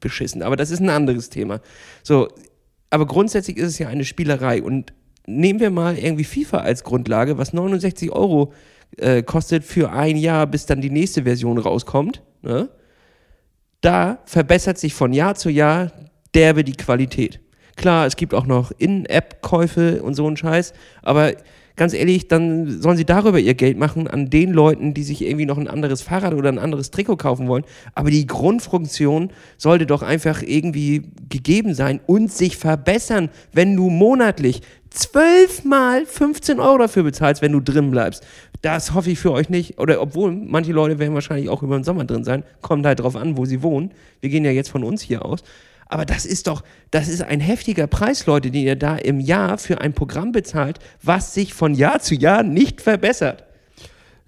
beschissen. 0.00 0.42
Aber 0.42 0.56
das 0.56 0.70
ist 0.70 0.80
ein 0.80 0.88
anderes 0.88 1.28
Thema. 1.28 1.60
So, 2.02 2.28
aber 2.88 3.06
grundsätzlich 3.06 3.56
ist 3.56 3.68
es 3.68 3.78
ja 3.78 3.88
eine 3.88 4.04
Spielerei. 4.04 4.62
Und 4.62 4.92
nehmen 5.26 5.60
wir 5.60 5.70
mal 5.70 5.98
irgendwie 5.98 6.24
FIFA 6.24 6.58
als 6.58 6.84
Grundlage, 6.84 7.38
was 7.38 7.52
69 7.52 8.10
Euro 8.10 8.52
äh, 8.96 9.22
kostet 9.22 9.64
für 9.64 9.92
ein 9.92 10.16
Jahr, 10.16 10.46
bis 10.46 10.66
dann 10.66 10.80
die 10.80 10.90
nächste 10.90 11.24
Version 11.24 11.58
rauskommt. 11.58 12.22
Ne? 12.42 12.70
da 13.80 14.18
verbessert 14.24 14.78
sich 14.78 14.94
von 14.94 15.12
Jahr 15.12 15.34
zu 15.34 15.50
Jahr 15.50 15.92
derbe 16.34 16.64
die 16.64 16.76
Qualität. 16.76 17.40
Klar, 17.76 18.06
es 18.06 18.16
gibt 18.16 18.34
auch 18.34 18.46
noch 18.46 18.72
In-App-Käufe 18.72 20.02
und 20.02 20.14
so 20.14 20.26
einen 20.26 20.36
Scheiß, 20.36 20.74
aber 21.02 21.32
ganz 21.76 21.94
ehrlich, 21.94 22.28
dann 22.28 22.80
sollen 22.80 22.96
sie 22.96 23.04
darüber 23.04 23.38
ihr 23.38 23.54
Geld 23.54 23.78
machen 23.78 24.06
an 24.06 24.30
den 24.30 24.52
Leuten, 24.52 24.94
die 24.94 25.02
sich 25.02 25.22
irgendwie 25.22 25.46
noch 25.46 25.58
ein 25.58 25.68
anderes 25.68 26.02
Fahrrad 26.02 26.34
oder 26.34 26.48
ein 26.48 26.58
anderes 26.58 26.90
Trikot 26.90 27.16
kaufen 27.16 27.48
wollen. 27.48 27.64
Aber 27.94 28.10
die 28.10 28.26
Grundfunktion 28.26 29.30
sollte 29.56 29.86
doch 29.86 30.02
einfach 30.02 30.42
irgendwie 30.42 31.02
gegeben 31.28 31.74
sein 31.74 32.00
und 32.06 32.32
sich 32.32 32.56
verbessern, 32.56 33.30
wenn 33.52 33.76
du 33.76 33.90
monatlich 33.90 34.62
zwölfmal 34.90 36.04
15 36.04 36.60
Euro 36.60 36.78
dafür 36.78 37.04
bezahlst, 37.04 37.42
wenn 37.42 37.52
du 37.52 37.60
drin 37.60 37.90
bleibst. 37.90 38.26
Das 38.62 38.92
hoffe 38.92 39.10
ich 39.10 39.18
für 39.18 39.32
euch 39.32 39.48
nicht. 39.48 39.78
Oder 39.78 40.02
obwohl, 40.02 40.32
manche 40.32 40.72
Leute 40.72 40.98
werden 40.98 41.14
wahrscheinlich 41.14 41.48
auch 41.48 41.62
über 41.62 41.78
den 41.78 41.84
Sommer 41.84 42.04
drin 42.04 42.24
sein. 42.24 42.44
Kommt 42.60 42.84
halt 42.84 43.00
drauf 43.00 43.16
an, 43.16 43.36
wo 43.36 43.46
sie 43.46 43.62
wohnen. 43.62 43.92
Wir 44.20 44.30
gehen 44.30 44.44
ja 44.44 44.50
jetzt 44.50 44.70
von 44.70 44.84
uns 44.84 45.00
hier 45.00 45.24
aus. 45.24 45.42
Aber 45.90 46.06
das 46.06 46.24
ist 46.24 46.46
doch, 46.46 46.62
das 46.92 47.08
ist 47.08 47.20
ein 47.22 47.40
heftiger 47.40 47.88
Preis, 47.88 48.26
Leute, 48.26 48.52
den 48.52 48.62
ihr 48.62 48.76
da 48.76 48.96
im 48.96 49.18
Jahr 49.18 49.58
für 49.58 49.80
ein 49.80 49.92
Programm 49.92 50.30
bezahlt, 50.30 50.78
was 51.02 51.34
sich 51.34 51.52
von 51.52 51.74
Jahr 51.74 52.00
zu 52.00 52.14
Jahr 52.14 52.44
nicht 52.44 52.80
verbessert. 52.80 53.44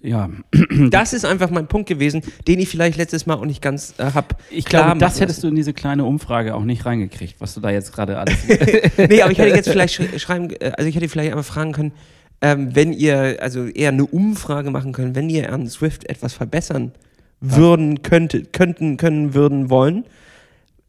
ja, 0.01 0.29
Das 0.89 1.13
ist 1.13 1.23
einfach 1.23 1.49
mein 1.49 1.67
Punkt 1.67 1.87
gewesen, 1.87 2.21
den 2.49 2.59
ich 2.59 2.67
vielleicht 2.67 2.97
letztes 2.97 3.25
Mal 3.25 3.35
auch 3.35 3.45
nicht 3.45 3.61
ganz 3.61 3.93
äh, 3.97 4.11
hab. 4.13 4.41
ich 4.51 4.65
glaube, 4.65 4.99
das 4.99 5.21
hättest 5.21 5.41
du 5.41 5.47
in 5.47 5.55
diese 5.55 5.71
kleine 5.71 6.03
Umfrage 6.03 6.53
auch 6.53 6.65
nicht 6.65 6.85
reingekriegt, 6.85 7.35
was 7.39 7.53
du 7.53 7.61
da 7.61 7.69
jetzt 7.69 7.93
gerade 7.93 8.19
alles. 8.19 8.35
nee, 8.97 9.21
aber 9.21 9.31
ich 9.31 9.37
hätte 9.37 9.55
jetzt 9.55 9.69
vielleicht 9.69 9.95
sch 9.95 10.21
schreiben, 10.21 10.49
äh, 10.59 10.73
also 10.77 10.89
ich 10.89 10.95
hätte 10.97 11.07
vielleicht 11.07 11.29
einmal 11.29 11.43
fragen 11.43 11.71
können, 11.71 11.93
ähm, 12.41 12.75
wenn 12.75 12.91
ihr, 12.91 13.37
also 13.39 13.67
eher 13.67 13.89
eine 13.89 14.05
Umfrage 14.05 14.69
machen 14.69 14.91
können, 14.91 15.15
wenn 15.15 15.29
ihr 15.29 15.53
an 15.53 15.65
Swift 15.67 16.09
etwas 16.09 16.33
verbessern 16.33 16.91
würden, 17.39 18.01
könntet, 18.01 18.51
könnten, 18.51 18.97
können, 18.97 19.33
würden, 19.33 19.69
wollen, 19.69 20.03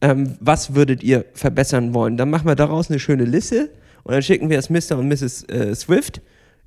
ähm, 0.01 0.37
was 0.41 0.75
würdet 0.75 1.03
ihr 1.03 1.25
verbessern 1.35 1.95
wollen? 1.95 2.17
Dann 2.17 2.31
machen 2.31 2.47
wir 2.47 2.55
daraus 2.57 2.91
eine 2.91 2.99
schöne 2.99 3.25
Liste 3.25 3.71
und 4.03 4.13
dann 4.13 4.23
schicken 4.23 4.51
wir 4.51 4.59
es 4.59 4.71
Mr. 4.71 4.99
und 4.99 5.09
Mrs. 5.09 5.45
Äh, 5.49 5.75
Swift 5.75 6.21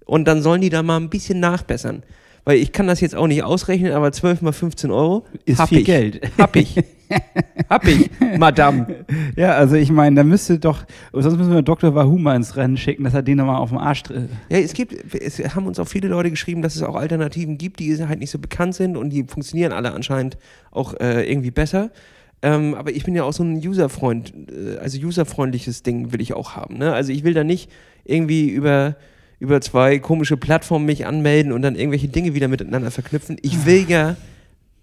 und 0.05 0.27
dann 0.27 0.41
sollen 0.41 0.61
die 0.61 0.69
da 0.69 0.83
mal 0.83 0.97
ein 0.97 1.09
bisschen 1.09 1.39
nachbessern. 1.39 2.03
Weil 2.45 2.59
ich 2.59 2.71
kann 2.71 2.87
das 2.87 3.01
jetzt 3.01 3.13
auch 3.13 3.27
nicht 3.27 3.43
ausrechnen, 3.43 3.91
aber 3.91 4.09
12 4.13 4.41
mal 4.41 4.53
15 4.53 4.89
Euro 4.89 5.25
Ist 5.43 5.59
hab 5.59 5.67
viel 5.67 5.79
ich. 5.79 5.85
Geld. 5.85 6.31
Hab 6.37 6.55
ich. 6.55 6.81
hab 7.69 7.85
ich, 7.85 8.09
Madame. 8.37 9.05
ja, 9.35 9.51
also 9.55 9.75
ich 9.75 9.91
meine, 9.91 10.15
da 10.15 10.23
müsste 10.23 10.57
doch, 10.57 10.85
sonst 11.11 11.35
müssen 11.37 11.53
wir 11.53 11.61
Dr. 11.61 11.93
Wahoo 11.93 12.17
mal 12.17 12.37
ins 12.37 12.55
Rennen 12.55 12.77
schicken, 12.77 13.03
dass 13.03 13.13
er 13.13 13.21
den 13.21 13.37
nochmal 13.37 13.57
auf 13.57 13.67
dem 13.69 13.77
Arsch. 13.77 14.03
tr- 14.03 14.27
Ja, 14.49 14.57
es 14.59 14.71
gibt, 14.73 15.13
es 15.13 15.39
haben 15.55 15.67
uns 15.67 15.77
auch 15.77 15.89
viele 15.89 16.07
Leute 16.07 16.29
geschrieben, 16.29 16.61
dass 16.61 16.77
es 16.77 16.83
auch 16.83 16.95
Alternativen 16.95 17.57
gibt, 17.57 17.81
die 17.81 17.93
halt 18.07 18.19
nicht 18.19 18.31
so 18.31 18.39
bekannt 18.39 18.75
sind 18.75 18.95
und 18.95 19.09
die 19.09 19.25
funktionieren 19.25 19.73
alle 19.73 19.91
anscheinend 19.91 20.37
auch 20.71 20.93
äh, 21.01 21.29
irgendwie 21.29 21.51
besser. 21.51 21.91
Ähm, 22.41 22.75
aber 22.75 22.91
ich 22.91 23.03
bin 23.03 23.15
ja 23.15 23.23
auch 23.23 23.33
so 23.33 23.43
ein 23.43 23.57
User-Freund, 23.57 24.33
äh, 24.51 24.77
also 24.77 24.99
userfreundliches 24.99 25.83
Ding 25.83 26.11
will 26.11 26.21
ich 26.21 26.33
auch 26.33 26.55
haben. 26.55 26.77
Ne? 26.77 26.93
Also 26.93 27.11
ich 27.11 27.23
will 27.23 27.33
da 27.33 27.43
nicht 27.43 27.69
irgendwie 28.05 28.49
über 28.49 28.95
über 29.39 29.61
zwei 29.61 29.99
komische 29.99 30.37
Plattformen 30.37 30.85
mich 30.85 31.05
anmelden 31.05 31.51
und 31.51 31.61
dann 31.61 31.75
irgendwelche 31.75 32.07
Dinge 32.07 32.33
wieder 32.33 32.47
miteinander 32.47 32.91
verknüpfen. 32.91 33.37
Ich 33.41 33.65
will 33.65 33.85
ja 33.87 34.15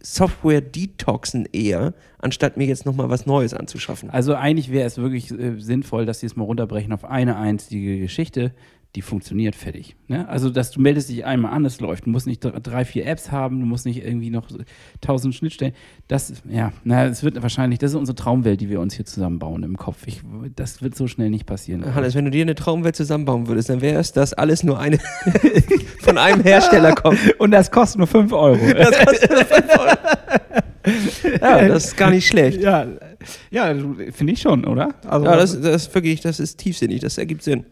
Software 0.01 0.61
detoxen 0.61 1.49
eher, 1.53 1.95
anstatt 2.19 2.57
mir 2.57 2.67
jetzt 2.67 2.85
nochmal 2.85 3.09
was 3.09 3.27
Neues 3.27 3.55
anzuschaffen. 3.55 4.11
Also 4.11 4.35
eigentlich 4.35 4.71
wäre 4.71 4.87
es 4.87 4.99
wirklich 4.99 5.31
äh, 5.31 5.59
sinnvoll, 5.59 6.07
dass 6.07 6.21
sie 6.21 6.27
es 6.27 6.37
mal 6.37 6.45
runterbrechen 6.45 6.93
auf 6.93 7.05
eine 7.05 7.37
einzige 7.37 7.99
Geschichte, 7.99 8.53
die 8.95 9.03
funktioniert 9.03 9.57
fertig. 9.57 9.97
Ne? 10.07 10.29
Also, 10.29 10.51
dass 10.51 10.71
du 10.71 10.81
meldest 10.81 11.09
dich 11.09 11.25
einmal 11.25 11.53
an, 11.53 11.65
es 11.65 11.81
läuft. 11.81 12.07
Du 12.07 12.11
musst 12.11 12.27
nicht 12.29 12.45
dr- 12.45 12.61
drei, 12.61 12.85
vier 12.85 13.07
Apps 13.07 13.33
haben, 13.33 13.59
du 13.59 13.67
musst 13.67 13.87
nicht 13.87 14.05
irgendwie 14.05 14.31
noch 14.31 14.47
tausend 15.01 15.35
Schnittstellen. 15.35 15.75
Das, 16.07 16.33
ja, 16.49 16.73
na, 16.85 17.07
es 17.07 17.25
wird 17.25 17.43
wahrscheinlich, 17.43 17.81
das 17.81 17.91
ist 17.91 17.97
unsere 17.97 18.15
Traumwelt, 18.15 18.61
die 18.61 18.69
wir 18.71 18.79
uns 18.81 18.95
hier 18.95 19.05
zusammenbauen 19.05 19.65
im 19.65 19.77
Kopf. 19.77 20.07
Ich, 20.07 20.21
das 20.55 20.81
wird 20.81 20.95
so 20.95 21.09
schnell 21.09 21.31
nicht 21.31 21.45
passieren. 21.45 21.95
Hannes, 21.95 22.15
wenn 22.15 22.25
du 22.25 22.31
dir 22.31 22.43
eine 22.43 22.55
Traumwelt 22.55 22.95
zusammenbauen 22.95 23.49
würdest, 23.49 23.69
dann 23.69 23.81
wäre 23.81 23.99
es, 23.99 24.13
dass 24.13 24.33
alles 24.33 24.63
nur 24.63 24.79
eine 24.79 24.99
von 26.01 26.17
einem 26.17 26.43
Hersteller 26.43 26.95
kommt. 26.95 27.19
Und 27.41 27.51
das 27.51 27.71
kostet 27.73 27.99
nur 27.99 28.07
5 28.07 28.33
Euro. 28.33 28.59
Das 28.75 28.99
kostet 29.07 29.31
nur 29.31 29.45
fünf 29.45 29.69
Euro. 29.79 29.97
Ja, 31.41 31.67
das 31.69 31.87
ist 31.87 31.97
gar 31.97 32.11
nicht 32.11 32.27
schlecht. 32.27 32.61
ja, 32.61 32.87
ja 33.51 33.75
finde 34.13 34.33
ich 34.35 34.41
schon, 34.43 34.65
oder? 34.67 34.91
Also, 35.07 35.27
Ja, 35.27 35.37
das, 35.37 35.61
das 35.61 35.87
ist 35.87 35.95
wirklich, 35.95 36.21
das 36.21 36.39
ist 36.41 36.59
tiefsinnig, 36.59 37.01
das 37.01 37.17
ergibt 37.19 37.43
Sinn. 37.43 37.65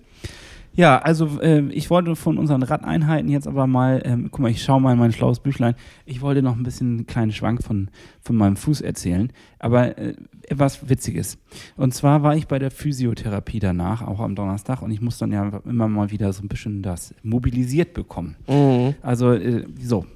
Ja, 0.75 0.99
also 0.99 1.41
äh, 1.41 1.69
ich 1.71 1.91
wollte 1.91 2.17
von 2.17 2.39
unseren 2.39 2.63
Radeinheiten 2.63 3.31
jetzt 3.31 3.47
aber 3.47 3.67
mal, 3.67 4.01
ähm, 4.05 4.29
guck 4.31 4.41
mal, 4.41 4.51
ich 4.51 4.63
schaue 4.63 4.81
mal 4.81 4.93
in 4.93 4.99
mein 4.99 5.13
schlaues 5.13 5.41
Büchlein. 5.41 5.75
Ich 6.07 6.23
wollte 6.23 6.43
noch 6.43 6.57
ein 6.57 6.63
bisschen 6.63 6.97
einen 6.97 7.07
kleinen 7.07 7.33
Schwank 7.33 7.63
von, 7.63 7.91
von 8.23 8.37
meinem 8.37 8.57
Fuß 8.57 8.81
erzählen, 8.81 9.33
aber 9.59 9.99
äh, 9.99 10.15
etwas 10.49 10.89
Witziges. 10.89 11.39
Und 11.77 11.93
zwar 11.95 12.23
war 12.23 12.37
ich 12.37 12.47
bei 12.47 12.59
der 12.59 12.71
Physiotherapie 12.71 13.59
danach, 13.59 14.03
auch 14.03 14.21
am 14.21 14.35
Donnerstag, 14.35 14.83
und 14.83 14.91
ich 14.91 15.01
muss 15.01 15.19
dann 15.19 15.31
ja 15.33 15.61
immer 15.67 15.89
mal 15.89 16.11
wieder 16.11 16.33
so 16.33 16.43
ein 16.43 16.49
bisschen 16.49 16.83
das 16.83 17.15
mobilisiert 17.23 17.93
bekommen. 17.93 18.37
Mhm. 18.49 18.95
Also 19.03 19.33
äh, 19.33 19.67
so, 19.81 20.07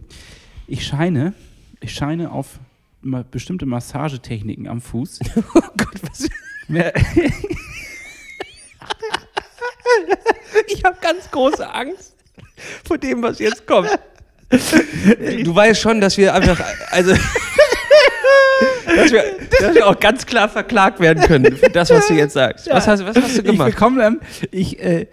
ich 0.66 0.86
scheine, 0.86 1.34
ich 1.80 1.92
scheine 1.92 2.32
auf 2.32 2.60
ma 3.02 3.24
bestimmte 3.30 3.66
Massagetechniken 3.66 4.68
am 4.68 4.80
Fuß. 4.80 5.20
Oh 5.54 5.60
Gott, 5.76 6.00
was. 6.02 6.28
Ich 10.68 10.84
habe 10.84 10.96
ganz 11.00 11.30
große 11.30 11.68
Angst 11.72 12.14
vor 12.86 12.98
dem, 12.98 13.22
was 13.22 13.38
jetzt 13.38 13.66
kommt. 13.66 13.90
Du 15.44 15.54
weißt 15.54 15.80
schon, 15.80 16.00
dass 16.00 16.16
wir 16.16 16.32
einfach, 16.32 16.60
also, 16.90 17.12
dass 18.86 19.12
wir, 19.12 19.24
dass 19.60 19.74
wir 19.74 19.86
auch 19.86 19.98
ganz 19.98 20.24
klar 20.24 20.48
verklagt 20.48 21.00
werden 21.00 21.22
können 21.24 21.56
für 21.56 21.68
das, 21.68 21.90
was 21.90 22.06
du 22.08 22.14
jetzt 22.14 22.34
sagst. 22.34 22.68
Was 22.70 22.86
hast, 22.86 23.04
was 23.04 23.16
hast 23.16 23.36
du 23.36 23.42
Ich 23.42 23.44
gemacht? 23.44 23.70
bekomme, 23.72 24.04
ähm, 24.04 24.20
ich, 24.50 24.78
äh, 24.80 25.06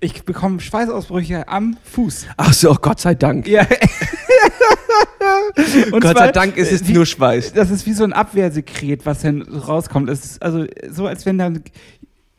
ich 0.00 0.22
bekomme 0.24 0.60
Schweißausbrüche 0.60 1.46
am 1.48 1.76
Fuß. 1.92 2.26
Ach 2.36 2.52
so, 2.52 2.74
Gott 2.74 3.00
sei 3.00 3.14
Dank. 3.14 3.46
Ja. 3.46 3.66
Und 5.92 6.00
Gott 6.00 6.12
zwar, 6.12 6.26
sei 6.26 6.32
Dank 6.32 6.56
ist 6.56 6.72
es 6.72 6.86
wie, 6.86 6.92
nur 6.92 7.04
Schweiß. 7.06 7.52
Das 7.52 7.70
ist 7.70 7.86
wie 7.86 7.92
so 7.92 8.04
ein 8.04 8.12
Abwehrsekret, 8.12 9.04
was 9.06 9.22
dann 9.22 9.42
rauskommt. 9.42 10.08
Es 10.08 10.24
ist 10.24 10.42
also 10.42 10.66
so, 10.90 11.06
als 11.06 11.26
wenn 11.26 11.38
dann 11.38 11.62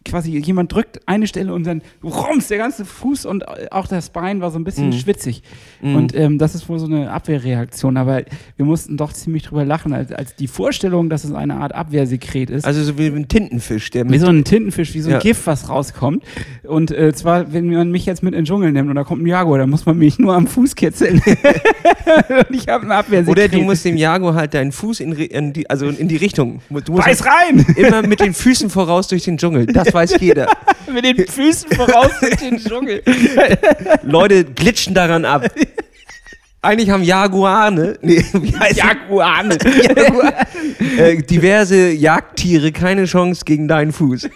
quasi 0.10 0.38
jemand 0.38 0.74
drückt 0.74 1.00
eine 1.06 1.28
Stelle 1.28 1.54
und 1.54 1.66
dann 1.66 1.82
rums, 2.04 2.48
der 2.48 2.58
ganze 2.58 2.86
Fuß 2.86 3.26
und 3.26 3.44
auch 3.72 3.88
das 3.88 4.10
Bein 4.10 4.42
war 4.42 4.52
so 4.52 4.60
ein 4.60 4.64
bisschen 4.64 4.88
Mhm. 4.90 4.94
schwitzig. 4.94 5.44
Und 5.82 6.16
ähm, 6.16 6.38
das 6.38 6.56
ist 6.56 6.68
wohl 6.68 6.80
so 6.80 6.86
eine 6.86 7.12
Abwehrreaktion. 7.12 7.96
Aber 7.98 8.24
wir 8.58 8.66
mussten 8.66 8.98
doch 8.98 9.14
ziemlich 9.14 9.44
drüber 9.44 9.64
lachen, 9.66 9.94
als, 9.94 10.12
als 10.12 10.36
die 10.36 10.48
Vorstellung, 10.48 11.10
dass 11.10 11.24
es 11.24 11.34
eine 11.34 11.56
Art 11.56 11.74
Abwehrsekret 11.74 12.50
ist. 12.50 12.66
Also 12.66 12.84
so 12.84 12.98
wie 12.98 13.08
ein 13.08 13.28
Tintenfisch, 13.28 13.90
der 13.92 14.10
Wie 14.10 14.18
so 14.18 14.28
ein 14.28 14.44
Tintenfisch, 14.44 14.94
wie 14.94 15.02
so 15.02 15.10
ein 15.10 15.14
Ja. 15.14 15.20
Gift, 15.20 15.46
was 15.48 15.70
rauskommt. 15.70 16.24
Und 16.68 16.92
äh, 16.92 17.14
zwar, 17.14 17.54
wenn 17.54 17.70
man 17.72 17.92
mich 17.92 18.06
jetzt 18.06 18.24
mit 18.24 18.34
in 18.34 18.40
den 18.42 18.46
Dschungel 18.46 18.72
nimmt 18.72 18.90
und 18.90 18.96
da 18.96 19.04
kommt 19.04 19.24
ein 19.24 19.28
Jaguar, 19.28 19.58
dann 19.60 19.70
muss 19.70 19.86
man 19.86 19.98
mich 19.98 20.20
nur 20.20 20.34
am 20.36 20.48
Fuß 20.48 20.76
kitzeln. 20.76 21.22
und 22.50 22.56
ich 22.56 22.68
habe 22.68 22.86
ein 22.86 22.92
Abwehrsekret. 22.92 23.30
Oder 23.30 23.48
du 23.48 23.64
musst 23.64 23.86
dem 23.86 23.98
Jago 23.98 24.34
halt 24.34 24.54
deinen 24.54 24.72
Fuß 24.72 25.00
in, 25.00 25.14
in 25.14 25.54
die, 25.54 25.70
also 25.70 25.88
in 25.88 26.08
die 26.08 26.18
Richtung. 26.18 26.62
Du 26.70 26.94
musst 26.94 27.06
Beiß 27.06 27.26
rein! 27.26 27.66
immer 27.76 28.02
mit 28.02 28.20
den 28.20 28.34
Füßen 28.34 28.70
voraus 28.70 29.08
durch 29.08 29.24
den 29.24 29.38
Dschungel. 29.38 29.66
Das 29.68 29.94
weiß 30.00 30.16
jeder. 30.20 30.48
mit 30.92 31.06
den 31.06 31.28
Füßen 31.28 31.72
voraus 31.72 32.12
durch 32.20 32.36
den 32.38 32.58
Dschungel. 32.58 33.02
Leute 34.04 34.46
glitschen 34.46 34.94
daran 34.94 35.26
ab. 35.26 35.46
Eigentlich 36.62 36.90
haben 36.90 37.04
Jaguane, 37.04 37.98
nee, 38.02 38.24
wie 38.34 38.56
heißt 38.56 38.78
Jaguane. 38.78 39.58
äh, 40.98 41.18
diverse 41.24 41.92
Jagdtiere 41.92 42.72
keine 42.72 43.06
Chance 43.06 43.44
gegen 43.46 43.68
deinen 43.68 43.94
Fuß. 43.94 44.30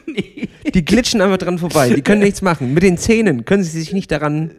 Die 0.74 0.86
glitschen 0.86 1.22
einfach 1.22 1.38
dran 1.38 1.60
vorbei. 1.60 1.90
Die 1.90 2.02
können 2.02 2.22
nichts 2.22 2.42
machen. 2.42 2.74
Mit 2.74 2.84
den 2.84 2.98
Zähnen 2.98 3.44
können 3.46 3.64
sie 3.64 3.78
sich 3.78 3.92
nicht 3.92 4.12
daran. 4.12 4.52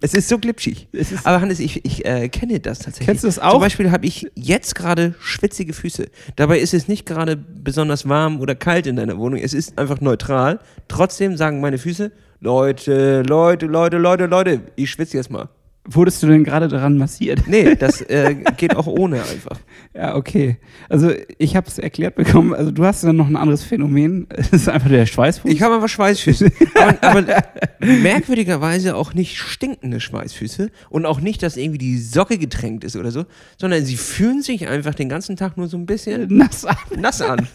Es 0.00 0.14
ist 0.14 0.28
so 0.28 0.38
glitschig. 0.38 0.88
Ist- 0.92 1.26
Aber 1.26 1.40
Hannes, 1.40 1.58
ich, 1.60 1.84
ich 1.84 2.04
äh, 2.04 2.28
kenne 2.28 2.60
das 2.60 2.80
tatsächlich. 2.80 3.06
Kennst 3.06 3.24
du 3.24 3.28
das 3.28 3.38
auch? 3.38 3.52
Zum 3.52 3.60
Beispiel 3.60 3.90
habe 3.90 4.06
ich 4.06 4.26
jetzt 4.34 4.74
gerade 4.74 5.14
schwitzige 5.20 5.72
Füße. 5.72 6.06
Dabei 6.36 6.58
ist 6.58 6.74
es 6.74 6.88
nicht 6.88 7.06
gerade 7.06 7.36
besonders 7.36 8.08
warm 8.08 8.40
oder 8.40 8.54
kalt 8.54 8.86
in 8.86 8.96
deiner 8.96 9.16
Wohnung. 9.18 9.38
Es 9.40 9.54
ist 9.54 9.78
einfach 9.78 10.00
neutral. 10.00 10.60
Trotzdem 10.88 11.36
sagen 11.36 11.60
meine 11.60 11.78
Füße, 11.78 12.12
Leute, 12.40 13.22
Leute, 13.22 13.66
Leute, 13.66 13.96
Leute, 13.98 14.26
Leute, 14.26 14.60
ich 14.76 14.90
schwitze 14.90 15.16
jetzt 15.16 15.30
mal. 15.30 15.48
Wurdest 15.88 16.22
du 16.22 16.26
denn 16.26 16.42
gerade 16.44 16.68
daran 16.68 16.98
massiert? 16.98 17.46
Nee, 17.46 17.76
das 17.76 18.00
äh, 18.02 18.34
geht 18.56 18.74
auch 18.76 18.86
ohne 18.86 19.20
einfach. 19.22 19.58
Ja, 19.94 20.14
okay. 20.14 20.58
Also 20.90 21.10
ich 21.38 21.56
habe 21.56 21.68
es 21.68 21.78
erklärt 21.78 22.16
bekommen. 22.16 22.52
Also 22.52 22.70
du 22.70 22.84
hast 22.84 23.02
dann 23.02 23.16
noch 23.16 23.28
ein 23.28 23.36
anderes 23.36 23.64
Phänomen. 23.64 24.26
Es 24.28 24.50
ist 24.50 24.68
einfach 24.68 24.90
der 24.90 25.06
Schweißfuß. 25.06 25.50
Ich 25.50 25.62
habe 25.62 25.76
einfach 25.76 25.88
Schweißfüße. 25.88 26.52
aber, 26.74 27.02
aber 27.02 27.44
merkwürdigerweise 27.80 28.94
auch 28.94 29.14
nicht 29.14 29.38
stinkende 29.38 30.00
Schweißfüße 30.00 30.70
und 30.90 31.06
auch 31.06 31.20
nicht, 31.20 31.42
dass 31.42 31.56
irgendwie 31.56 31.78
die 31.78 31.96
Socke 31.96 32.36
getränkt 32.36 32.84
ist 32.84 32.94
oder 32.96 33.10
so, 33.10 33.24
sondern 33.58 33.86
sie 33.86 33.96
fühlen 33.96 34.42
sich 34.42 34.68
einfach 34.68 34.94
den 34.94 35.08
ganzen 35.08 35.36
Tag 35.36 35.56
nur 35.56 35.68
so 35.68 35.78
ein 35.78 35.86
bisschen 35.86 36.26
nass 36.36 36.66
ab. 36.66 36.78
nass 36.94 37.22
an. 37.22 37.48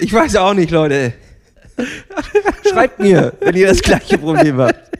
Ich 0.00 0.12
weiß 0.12 0.36
auch 0.36 0.52
nicht, 0.52 0.70
Leute. 0.70 1.14
Schreibt 2.70 2.98
mir, 3.00 3.32
wenn 3.40 3.56
ihr 3.56 3.68
das 3.68 3.80
gleiche 3.80 4.18
Problem 4.18 4.58
habt. 4.58 4.90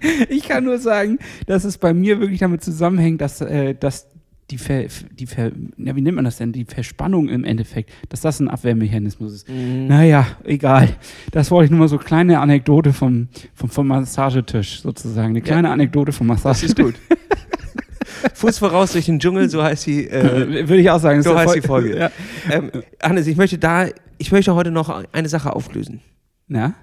Ich 0.28 0.48
kann 0.48 0.64
nur 0.64 0.78
sagen, 0.78 1.18
dass 1.46 1.64
es 1.64 1.78
bei 1.78 1.92
mir 1.94 2.20
wirklich 2.20 2.40
damit 2.40 2.62
zusammenhängt, 2.62 3.20
dass, 3.20 3.40
äh, 3.40 3.74
dass 3.74 4.06
die, 4.50 4.58
Ver, 4.58 4.86
die 5.18 5.26
Ver, 5.26 5.52
ja, 5.76 5.94
wie 5.94 6.00
nennt 6.00 6.16
man 6.16 6.24
das 6.24 6.38
denn, 6.38 6.52
die 6.52 6.64
Verspannung 6.64 7.28
im 7.28 7.44
Endeffekt, 7.44 7.92
dass 8.08 8.20
das 8.20 8.40
ein 8.40 8.48
Abwehrmechanismus 8.48 9.32
ist. 9.32 9.48
Naja, 9.48 10.26
egal. 10.44 10.88
Das 11.30 11.50
wollte 11.50 11.66
ich 11.66 11.70
nur 11.70 11.78
mal 11.80 11.88
so 11.88 11.98
kleine 11.98 12.40
Anekdote 12.40 12.92
vom, 12.92 13.28
vom, 13.54 13.70
vom 13.70 13.86
Massagetisch 13.86 14.82
sozusagen. 14.82 15.28
Eine 15.30 15.40
kleine 15.42 15.70
Anekdote 15.70 16.12
vom 16.12 16.26
Das 16.28 16.42
Massagetisch. 16.42 16.78
ist 16.78 16.84
gut. 16.84 16.94
Fuß 18.34 18.58
voraus 18.58 18.92
durch 18.92 19.06
den 19.06 19.18
Dschungel, 19.20 19.48
so 19.48 19.62
heißt 19.62 19.86
die. 19.86 20.08
Äh, 20.08 20.48
Würde 20.68 20.78
ich 20.78 20.90
auch 20.90 20.98
sagen. 20.98 21.18
das 21.18 21.26
so 21.26 21.38
heißt 21.38 21.54
die 21.54 21.60
Folge. 21.62 21.96
Ja. 21.96 22.10
ähm, 22.50 22.70
Hannes, 23.00 23.26
ich 23.28 23.36
möchte 23.36 23.56
da, 23.58 23.86
ich 24.18 24.32
möchte 24.32 24.54
heute 24.54 24.70
noch 24.70 25.04
eine 25.12 25.28
Sache 25.28 25.54
auflösen. 25.54 26.00
ja? 26.48 26.74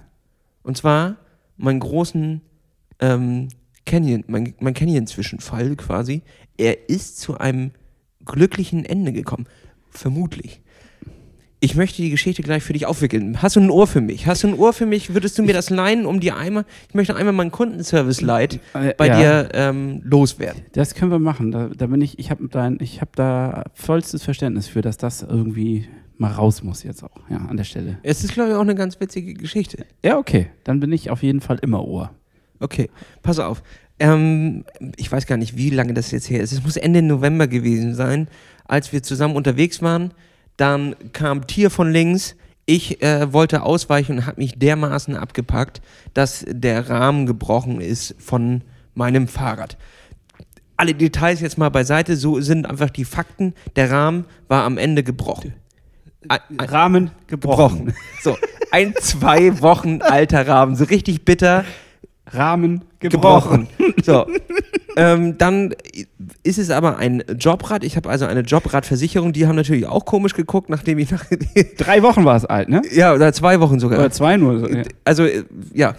Und 0.63 0.77
zwar 0.77 1.17
meinen 1.57 1.79
großen 1.79 2.41
ähm, 2.99 3.49
Canyon, 3.85 4.23
mein, 4.27 4.53
mein 4.59 4.73
Canyon-Zwischenfall 4.73 5.75
quasi. 5.75 6.21
Er 6.57 6.89
ist 6.89 7.19
zu 7.19 7.37
einem 7.37 7.71
glücklichen 8.25 8.85
Ende 8.85 9.13
gekommen. 9.13 9.45
Vermutlich. 9.89 10.61
Ich 11.59 11.75
möchte 11.75 12.03
die 12.03 12.11
Geschichte 12.11 12.43
gleich 12.43 12.61
für 12.61 12.73
dich 12.73 12.85
aufwickeln. 12.85 13.41
Hast 13.41 13.55
du 13.55 13.59
ein 13.61 13.71
Ohr 13.71 13.87
für 13.87 14.01
mich? 14.01 14.27
Hast 14.27 14.43
du 14.43 14.47
ein 14.49 14.53
Ohr 14.53 14.73
für 14.73 14.85
mich? 14.85 15.15
Würdest 15.15 15.39
du 15.39 15.43
mir 15.43 15.53
das 15.53 15.71
leihen, 15.71 16.05
um 16.05 16.19
dir 16.19 16.37
einmal, 16.37 16.65
ich 16.87 16.93
möchte 16.93 17.15
einmal 17.15 17.33
meinen 17.33 17.51
Kundenservice-Leid 17.51 18.59
Äh, 18.75 18.93
bei 18.95 19.07
ja. 19.07 19.17
dir 19.43 19.49
ähm, 19.53 20.01
loswerden. 20.03 20.61
Das 20.73 20.93
können 20.93 21.09
wir 21.09 21.17
machen. 21.17 21.51
Da, 21.51 21.69
da 21.75 21.87
bin 21.87 21.99
ich, 22.01 22.19
ich 22.19 22.29
habe 22.29 22.47
hab 22.51 23.15
da 23.15 23.63
vollstes 23.73 24.23
Verständnis 24.23 24.67
für, 24.67 24.81
dass 24.81 24.97
das 24.97 25.23
irgendwie 25.23 25.87
mal 26.17 26.31
raus 26.31 26.61
muss 26.61 26.83
jetzt 26.83 27.03
auch, 27.03 27.21
ja, 27.29 27.37
an 27.37 27.57
der 27.57 27.63
Stelle. 27.63 27.97
Es 28.03 28.23
ist, 28.23 28.33
glaube 28.33 28.51
ich, 28.51 28.55
auch 28.55 28.61
eine 28.61 28.75
ganz 28.75 28.99
witzige 28.99 29.33
Geschichte. 29.33 29.85
Ja, 30.03 30.17
okay. 30.19 30.47
Dann 30.63 30.79
bin 30.79 30.91
ich 30.91 31.09
auf 31.09 31.23
jeden 31.23 31.41
Fall 31.41 31.57
immer 31.61 31.83
Ohr. 31.83 32.11
Okay, 32.59 32.89
pass 33.21 33.39
auf. 33.39 33.61
Ähm, 33.99 34.63
ich 34.95 35.11
weiß 35.11 35.25
gar 35.25 35.37
nicht, 35.37 35.57
wie 35.57 35.69
lange 35.69 35.93
das 35.93 36.11
jetzt 36.11 36.29
her 36.29 36.41
ist. 36.41 36.51
Es 36.51 36.63
muss 36.63 36.77
Ende 36.77 37.01
November 37.01 37.47
gewesen 37.47 37.95
sein, 37.95 38.27
als 38.67 38.91
wir 38.93 39.01
zusammen 39.03 39.35
unterwegs 39.35 39.81
waren. 39.81 40.13
Dann 40.55 40.95
kam 41.13 41.47
Tier 41.47 41.69
von 41.69 41.91
links. 41.91 42.35
Ich 42.65 43.01
äh, 43.01 43.31
wollte 43.31 43.63
ausweichen 43.63 44.17
und 44.17 44.25
habe 44.25 44.41
mich 44.41 44.59
dermaßen 44.59 45.15
abgepackt, 45.15 45.81
dass 46.13 46.45
der 46.47 46.89
Rahmen 46.89 47.25
gebrochen 47.25 47.79
ist 47.81 48.15
von 48.19 48.61
meinem 48.93 49.27
Fahrrad. 49.27 49.77
Alle 50.75 50.93
Details 50.93 51.39
jetzt 51.41 51.57
mal 51.57 51.69
beiseite, 51.69 52.15
so 52.17 52.39
sind 52.41 52.65
einfach 52.67 52.89
die 52.89 53.05
Fakten. 53.05 53.53
Der 53.75 53.89
Rahmen 53.89 54.25
war 54.47 54.63
am 54.63 54.77
Ende 54.77 55.01
gebrochen. 55.03 55.53
Ein- 56.27 56.39
ein- 56.57 56.59
Rahmen 56.69 57.11
gebrochen. 57.27 57.93
So, 58.21 58.37
ein 58.71 58.93
zwei 58.99 59.61
Wochen 59.61 60.01
alter 60.01 60.47
Rahmen, 60.47 60.75
so 60.75 60.83
richtig 60.83 61.23
bitter 61.25 61.63
Rahmen 62.31 62.83
gebrochen. 62.99 63.67
gebrochen. 63.77 64.03
So. 64.03 64.25
ähm, 64.95 65.37
dann 65.37 65.73
ist 66.43 66.57
es 66.57 66.69
aber 66.69 66.97
ein 66.97 67.23
Jobrad. 67.37 67.83
Ich 67.83 67.95
habe 67.95 68.09
also 68.09 68.25
eine 68.25 68.41
Jobradversicherung. 68.41 69.33
Die 69.33 69.47
haben 69.47 69.55
natürlich 69.55 69.85
auch 69.85 70.05
komisch 70.05 70.33
geguckt, 70.33 70.69
nachdem 70.69 70.99
ich 70.99 71.11
nach. 71.11 71.25
Drei 71.77 72.03
Wochen 72.03 72.25
war 72.25 72.35
es 72.35 72.45
alt, 72.45 72.69
ne? 72.69 72.81
ja, 72.91 73.13
oder 73.13 73.31
zwei 73.33 73.59
Wochen 73.59 73.79
sogar. 73.79 73.99
Oder 73.99 74.11
zwei 74.11 74.37
nur. 74.37 74.59
So, 74.59 74.67
ja. 74.67 74.83
Also, 75.05 75.25
äh, 75.25 75.43
ja. 75.73 75.95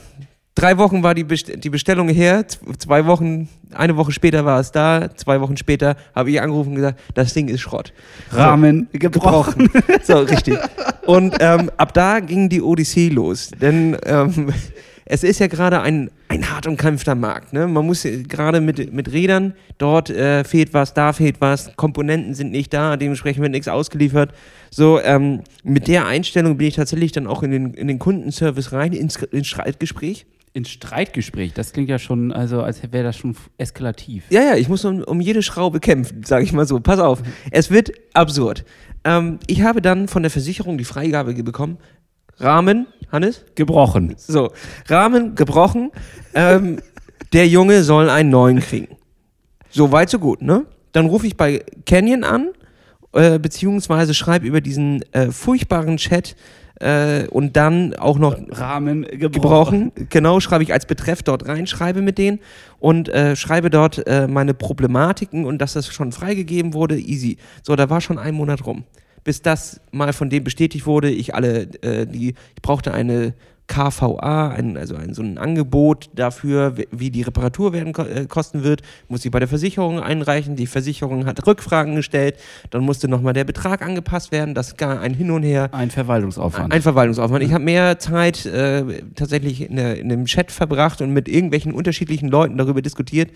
drei 0.55 0.79
Wochen 0.79 1.03
war 1.03 1.14
die, 1.14 1.25
Best 1.25 1.53
die 1.62 1.71
Bestellung 1.71 2.09
her, 2.09 2.45
zwei 2.79 3.07
Wochen, 3.07 3.49
eine 3.73 3.97
Woche 3.97 4.12
später 4.12 4.45
war 4.45 4.59
es 4.61 4.73
da, 4.73 5.14
zwei 5.14 5.41
Wochen 5.41 5.57
später 5.57 5.97
habe 6.14 6.31
ich 6.31 6.41
angerufen 6.41 6.71
und 6.71 6.77
gesagt, 6.77 7.01
das 7.14 7.35
Ding 7.35 7.49
ist 7.49 7.61
Schrott. 7.61 7.93
Rahmen 8.33 8.88
gebrochen. 8.93 9.71
So, 10.03 10.19
richtig. 10.19 10.59
Und 11.07 11.37
ähm, 11.41 11.71
ab 11.77 11.93
da 11.93 12.21
ging 12.21 12.49
die 12.49 12.62
Odyssee 12.62 13.09
los. 13.09 13.51
Denn 13.61 13.97
ähm, 14.07 14.53
es 15.11 15.25
ist 15.25 15.38
ja 15.40 15.47
gerade 15.47 15.81
ein, 15.81 16.11
ein 16.29 16.51
hart 16.51 16.66
umkämpfter 16.66 17.14
Markt. 17.14 17.55
Ne? 17.55 17.66
Man 17.66 17.87
muss 17.87 18.07
gerade 18.29 18.61
mit, 18.61 18.92
mit 18.92 19.11
Rädern, 19.11 19.55
dort 19.79 20.11
äh, 20.11 20.44
fehlt 20.44 20.75
was, 20.75 20.92
da 20.92 21.14
fehlt 21.14 21.40
was, 21.40 21.75
Komponenten 21.77 22.35
sind 22.35 22.51
nicht 22.51 22.75
da, 22.75 22.97
dementsprechend 22.97 23.42
wird 23.42 23.53
nichts 23.53 23.68
ausgeliefert. 23.68 24.33
So, 24.71 25.01
ähm, 25.01 25.40
mit 25.64 25.88
der 25.88 26.07
Einstellung 26.07 26.59
bin 26.59 26.66
ich 26.66 26.77
tatsächlich 26.77 27.12
dann 27.12 27.27
auch 27.27 27.42
in 27.42 27.51
den, 27.51 27.75
in 27.75 27.88
den 27.88 27.99
Kundenservice 27.99 28.73
rein, 28.73 28.92
ins, 28.92 29.16
ins 29.16 29.47
Streitgespräch. 29.47 30.27
Ins 30.53 30.71
Streitgespräch, 30.71 31.55
das 31.55 31.73
klingt 31.73 31.88
ja 31.88 31.99
schon, 31.99 32.33
also 32.33 32.62
als 32.62 32.83
wäre 32.90 33.05
das 33.05 33.16
schon 33.16 33.35
eskalativ. 33.57 34.25
Ja, 34.31 34.42
ja, 34.42 34.57
ich 34.57 34.68
muss 34.68 34.85
um, 34.85 35.03
um 35.03 35.21
jede 35.21 35.42
Schraube 35.42 35.81
kämpfen, 35.81 36.25
sage 36.25 36.44
ich 36.44 36.53
mal 36.53 36.66
so. 36.66 36.81
Pass 36.81 37.01
auf, 37.01 37.23
es 37.51 37.71
wird 37.71 37.92
absurd. 38.12 38.64
Ähm, 39.05 39.38
ich 39.47 39.62
habe 39.62 39.81
dann 39.81 40.09
von 40.09 40.23
der 40.23 40.31
Versicherung 40.31 40.77
die 40.77 40.85
Freigabe 40.85 41.35
bekommen. 41.35 41.79
Rahmen, 42.40 42.87
Hannes? 43.11 43.44
Gebrochen. 43.55 44.14
So, 44.18 44.51
Rahmen 44.87 45.35
gebrochen. 45.35 45.90
Ähm, 46.35 46.81
der 47.33 47.47
Junge 47.49 47.83
soll 47.83 48.11
einen 48.11 48.31
neuen 48.31 48.61
kriegen. 48.61 48.97
So 49.71 49.92
weit, 49.92 50.11
so 50.11 50.18
gut, 50.18 50.42
ne? 50.42 50.66
Dann 50.92 51.07
rufe 51.07 51.27
ich 51.27 51.37
bei 51.37 51.64
Canyon 51.85 52.25
an, 52.25 52.51
äh, 53.12 53.38
beziehungsweise 53.38 54.14
schreibe 54.14 54.47
über 54.47 54.61
diesen 54.61 55.03
äh, 55.12 55.31
furchtbaren 55.31 55.99
Chat 55.99 56.37
äh, 56.81 57.27
und 57.29 57.57
dann 57.57 57.94
auch 57.94 58.18
noch 58.18 58.37
Rahmen 58.51 59.03
gebrochen. 59.03 59.92
Genau, 60.09 60.40
schreibe 60.40 60.62
ich 60.62 60.73
als 60.73 60.87
Betreff 60.87 61.23
dort 61.23 61.47
rein, 61.49 61.66
schreibe 61.66 62.03
mit 62.03 62.18
denen 62.18 62.40
und 62.79 63.09
äh, 63.09 63.37
schreibe 63.37 63.71
dort 63.71 64.07
äh, 64.07 64.27
meine 64.29 64.55
Problematiken 64.55 65.44
und 65.44 65.59
dass 65.59 65.75
das 65.75 65.88
schon 65.88 66.12
freigegeben 66.12 66.75
wurde, 66.75 66.99
easy. 66.99 67.37
So, 67.62 67.77
da 67.77 67.90
war 67.90 68.01
schon 68.01 68.18
ein 68.18 68.35
Monat 68.35 68.64
rum. 68.64 68.85
Bis 69.29 69.43
das 69.43 69.83
mal 69.93 70.14
von 70.14 70.31
dem 70.31 70.43
bestätigt 70.43 70.87
wurde, 70.87 71.11
ich 71.11 71.35
alle, 71.35 71.64
äh, 71.83 72.07
die, 72.07 72.29
ich 72.29 72.62
brauchte 72.62 72.95
eine 72.95 73.35
KVA, 73.67 74.49
ein, 74.49 74.79
also 74.79 74.97
ein, 74.97 75.12
so 75.12 75.21
ein 75.21 75.37
Angebot 75.37 76.09
dafür, 76.14 76.79
wie- 76.93 77.11
die 77.11 77.21
Reparatur 77.21 77.75
werden 77.75 77.95
äh, 77.95 78.25
kosten 78.25 78.64
wird, 78.64 78.81
muss 79.07 79.27
ich 79.27 79.31
bei 79.31 79.38
der 79.38 79.47
Versicherung 79.47 80.01
einreichen. 80.01 80.57
Die 80.57 80.67
Versicherung 80.67 81.27
hat 81.27 81.47
Rückfragen 81.47 81.95
gestellt, 81.95 82.37
dann 82.71 82.85
musste 82.85 83.07
nochmal 83.07 83.35
der 83.35 83.45
Betrag 83.45 83.83
angepasst 83.83 84.33
werden, 84.33 84.55
das 84.55 84.79
gar 84.79 84.99
ein 85.01 85.12
Hin 85.12 85.31
und 85.31 85.43
Her. 85.43 85.69
Ein 85.73 85.91
Verwaltungsaufwand. 85.91 86.73
Ein 86.73 86.81
Verwaltungsaufwand. 86.81 87.45
Ich 87.45 87.53
habe 87.53 87.64
mehr 87.64 87.99
Zeit 87.99 88.47
äh, 88.47 89.03
tatsächlich 89.14 89.61
in, 89.69 89.77
der, 89.77 89.99
in 89.99 90.09
dem 90.09 90.25
Chat 90.25 90.51
verbracht 90.51 91.03
und 91.03 91.12
mit 91.12 91.29
irgendwelchen 91.29 91.75
unterschiedlichen 91.75 92.31
Leuten 92.31 92.57
darüber 92.57 92.81
diskutiert, 92.81 93.31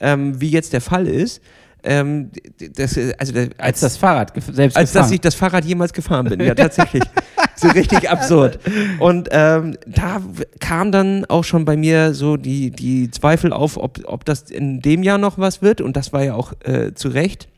ähm, 0.00 0.40
wie 0.40 0.50
jetzt 0.50 0.72
der 0.72 0.80
Fall 0.80 1.06
ist. 1.06 1.40
Ähm, 1.86 2.30
das, 2.74 2.98
also 3.18 3.32
der, 3.32 3.48
als 3.58 3.80
das 3.80 3.96
Fahrrad 3.96 4.32
selbst 4.52 4.76
als 4.76 4.92
dass 4.92 5.02
gefahren. 5.02 5.14
ich 5.14 5.20
das 5.20 5.34
Fahrrad 5.34 5.64
jemals 5.64 5.92
gefahren 5.92 6.28
bin. 6.28 6.40
Ja, 6.40 6.54
tatsächlich. 6.54 7.02
so 7.56 7.68
richtig 7.68 8.10
absurd. 8.10 8.58
Und 8.98 9.28
ähm, 9.30 9.76
da 9.86 10.20
kam 10.60 10.92
dann 10.92 11.24
auch 11.26 11.44
schon 11.44 11.64
bei 11.64 11.76
mir 11.76 12.12
so 12.12 12.36
die, 12.36 12.70
die 12.70 13.10
Zweifel 13.10 13.52
auf, 13.52 13.76
ob, 13.76 14.00
ob 14.04 14.24
das 14.24 14.42
in 14.42 14.80
dem 14.80 15.02
Jahr 15.02 15.18
noch 15.18 15.38
was 15.38 15.62
wird. 15.62 15.80
Und 15.80 15.96
das 15.96 16.12
war 16.12 16.24
ja 16.24 16.34
auch 16.34 16.52
äh, 16.64 16.92
zu 16.94 17.08
Recht. 17.08 17.48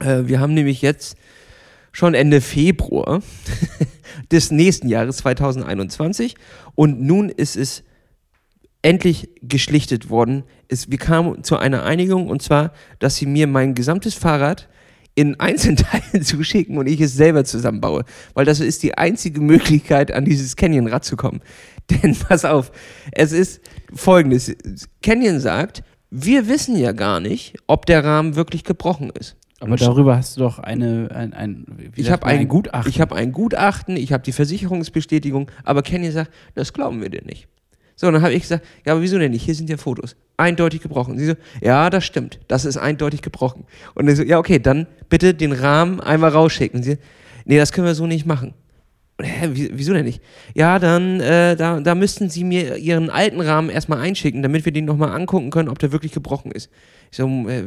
Äh, 0.00 0.22
wir 0.26 0.40
haben 0.40 0.54
nämlich 0.54 0.82
jetzt 0.82 1.16
schon 1.92 2.14
Ende 2.14 2.40
Februar 2.40 3.22
des 4.32 4.50
nächsten 4.50 4.88
Jahres 4.88 5.18
2021 5.18 6.34
und 6.74 7.00
nun 7.00 7.28
ist 7.28 7.56
es 7.56 7.84
endlich 8.82 9.30
geschlichtet 9.40 10.10
worden. 10.10 10.44
Es, 10.74 10.90
wir 10.90 10.98
kamen 10.98 11.44
zu 11.44 11.56
einer 11.56 11.84
Einigung 11.84 12.26
und 12.26 12.42
zwar, 12.42 12.72
dass 12.98 13.16
sie 13.16 13.26
mir 13.26 13.46
mein 13.46 13.74
gesamtes 13.74 14.14
Fahrrad 14.14 14.68
in 15.14 15.38
Einzelteilen 15.40 16.22
zuschicken 16.22 16.76
und 16.76 16.88
ich 16.88 17.00
es 17.00 17.14
selber 17.14 17.44
zusammenbaue. 17.44 18.04
Weil 18.34 18.44
das 18.44 18.60
ist 18.60 18.82
die 18.82 18.98
einzige 18.98 19.40
Möglichkeit, 19.40 20.12
an 20.12 20.24
dieses 20.24 20.56
Canyon-Rad 20.56 21.04
zu 21.04 21.16
kommen. 21.16 21.40
Denn 21.90 22.16
pass 22.16 22.44
auf, 22.44 22.72
es 23.12 23.32
ist 23.32 23.60
folgendes. 23.94 24.54
Canyon 25.02 25.38
sagt, 25.38 25.84
wir 26.10 26.48
wissen 26.48 26.76
ja 26.76 26.92
gar 26.92 27.20
nicht, 27.20 27.54
ob 27.66 27.86
der 27.86 28.04
Rahmen 28.04 28.34
wirklich 28.34 28.64
gebrochen 28.64 29.10
ist. 29.10 29.36
Aber 29.60 29.76
darüber 29.76 30.16
hast 30.16 30.36
du 30.36 30.40
doch 30.40 30.58
eine, 30.58 31.08
ein, 31.14 31.32
ein, 31.32 31.92
Ich 31.94 32.10
habe 32.10 32.26
man, 32.26 32.36
ein, 32.36 32.48
Gutachten. 32.48 32.90
Ich 32.90 33.00
habe 33.00 33.14
ein 33.14 33.32
Gutachten, 33.32 33.96
ich 33.96 34.12
habe 34.12 34.22
die 34.22 34.32
Versicherungsbestätigung, 34.32 35.50
aber 35.62 35.82
Kenny 35.82 36.10
sagt, 36.10 36.32
das 36.54 36.72
glauben 36.72 37.00
wir 37.00 37.08
dir 37.08 37.22
nicht. 37.24 37.48
So, 37.96 38.10
dann 38.10 38.22
habe 38.22 38.32
ich 38.32 38.42
gesagt, 38.42 38.66
ja, 38.84 38.92
aber 38.92 39.02
wieso 39.02 39.18
denn 39.18 39.30
nicht? 39.30 39.44
Hier 39.44 39.54
sind 39.54 39.70
ja 39.70 39.76
Fotos. 39.76 40.16
Eindeutig 40.36 40.80
gebrochen. 40.80 41.18
Sie 41.18 41.26
so, 41.26 41.34
ja, 41.60 41.90
das 41.90 42.04
stimmt. 42.04 42.40
Das 42.48 42.64
ist 42.64 42.76
eindeutig 42.76 43.22
gebrochen. 43.22 43.64
Und 43.94 44.08
ich 44.08 44.16
so, 44.16 44.22
ja, 44.22 44.38
okay, 44.38 44.58
dann 44.58 44.86
bitte 45.08 45.34
den 45.34 45.52
Rahmen 45.52 46.00
einmal 46.00 46.30
rausschicken. 46.30 46.82
Sie, 46.82 46.98
nee, 47.44 47.56
das 47.56 47.72
können 47.72 47.86
wir 47.86 47.94
so 47.94 48.06
nicht 48.06 48.26
machen. 48.26 48.54
Hä, 49.22 49.50
wie- 49.52 49.70
wieso 49.72 49.92
denn 49.92 50.06
nicht? 50.06 50.20
Ja, 50.54 50.80
dann, 50.80 51.20
äh, 51.20 51.54
da, 51.54 51.78
da 51.80 51.94
müssten 51.94 52.28
Sie 52.30 52.42
mir 52.42 52.76
Ihren 52.78 53.10
alten 53.10 53.40
Rahmen 53.40 53.70
erstmal 53.70 54.00
einschicken, 54.00 54.42
damit 54.42 54.64
wir 54.64 54.72
den 54.72 54.86
nochmal 54.86 55.10
angucken 55.12 55.50
können, 55.50 55.68
ob 55.68 55.78
der 55.78 55.92
wirklich 55.92 56.10
gebrochen 56.10 56.50
ist. 56.50 56.68
Ich 57.12 57.18
so, 57.18 57.28
äh, 57.48 57.62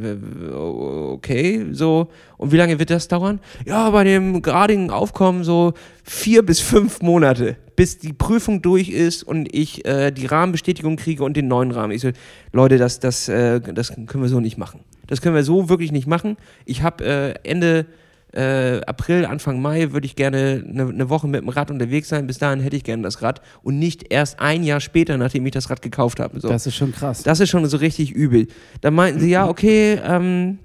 okay, 1.14 1.68
so, 1.72 2.10
und 2.38 2.52
wie 2.52 2.58
lange 2.58 2.80
wird 2.80 2.90
das 2.90 3.08
dauern? 3.08 3.40
Ja, 3.66 3.90
bei 3.92 4.04
dem 4.04 4.42
gradigen 4.42 4.90
Aufkommen 4.92 5.46
so 5.46 5.74
vier 6.04 6.46
bis 6.46 6.60
fünf 6.60 7.02
Monate, 7.02 7.56
bis 7.78 7.98
die 7.98 8.12
Prüfung 8.12 8.62
durch 8.62 8.90
ist 8.90 9.24
und 9.24 9.48
ich 9.56 9.86
äh, 9.86 10.12
die 10.12 10.26
Rahmenbestätigung 10.26 10.98
kriege 10.98 11.24
und 11.24 11.38
den 11.38 11.48
neuen 11.48 11.72
Rahmen. 11.72 11.94
Ich 11.94 12.02
so, 12.02 12.10
Leute, 12.52 12.78
das, 12.78 13.00
das, 13.00 13.30
äh, 13.30 13.62
das 13.62 13.94
können 13.94 14.22
wir 14.22 14.28
so 14.30 14.42
nicht 14.42 14.58
machen. 14.58 14.82
Das 15.08 15.22
können 15.22 15.36
wir 15.36 15.44
so 15.44 15.70
wirklich 15.70 15.94
nicht 15.94 16.08
machen. 16.08 16.36
Ich 16.66 16.82
habe 16.82 17.06
äh, 17.06 17.34
Ende 17.50 17.86
äh, 18.34 18.82
April, 18.86 19.26
Anfang 19.26 19.62
Mai 19.62 19.92
würde 19.92 20.06
ich 20.06 20.16
gerne 20.16 20.64
eine 20.68 20.86
ne 20.92 21.10
Woche 21.10 21.28
mit 21.28 21.42
dem 21.42 21.50
Rad 21.50 21.72
unterwegs 21.72 22.10
sein. 22.10 22.28
Bis 22.28 22.38
dahin 22.38 22.60
hätte 22.60 22.76
ich 22.76 22.84
gerne 22.84 23.04
das 23.04 23.22
Rad 23.22 23.42
und 23.64 23.80
nicht 23.80 24.12
erst 24.12 24.40
ein 24.40 24.64
Jahr 24.64 24.80
später, 24.80 25.18
nachdem 25.18 25.46
ich 25.46 25.54
das 25.54 25.70
Rad 25.70 25.82
gekauft 25.82 26.20
habe. 26.20 26.40
So. 26.40 26.50
Das 26.50 26.68
ist 26.68 26.76
schon 26.76 26.92
krass. 26.92 27.24
Das 27.24 27.40
ist 27.40 27.50
schon 27.50 27.66
so 27.66 27.78
richtig 27.78 28.12
übel. 28.12 28.48
Dann 28.82 28.94
meinten 28.94 29.20
sie, 29.20 29.30
ja, 29.30 29.48
okay, 29.48 30.00
ähm, 30.04 30.60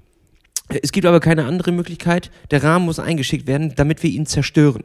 es 0.81 0.91
gibt 0.91 1.05
aber 1.05 1.19
keine 1.19 1.45
andere 1.45 1.71
Möglichkeit. 1.71 2.31
Der 2.51 2.63
Rahmen 2.63 2.85
muss 2.85 2.99
eingeschickt 2.99 3.47
werden, 3.47 3.73
damit 3.75 4.03
wir 4.03 4.09
ihn 4.09 4.25
zerstören. 4.25 4.83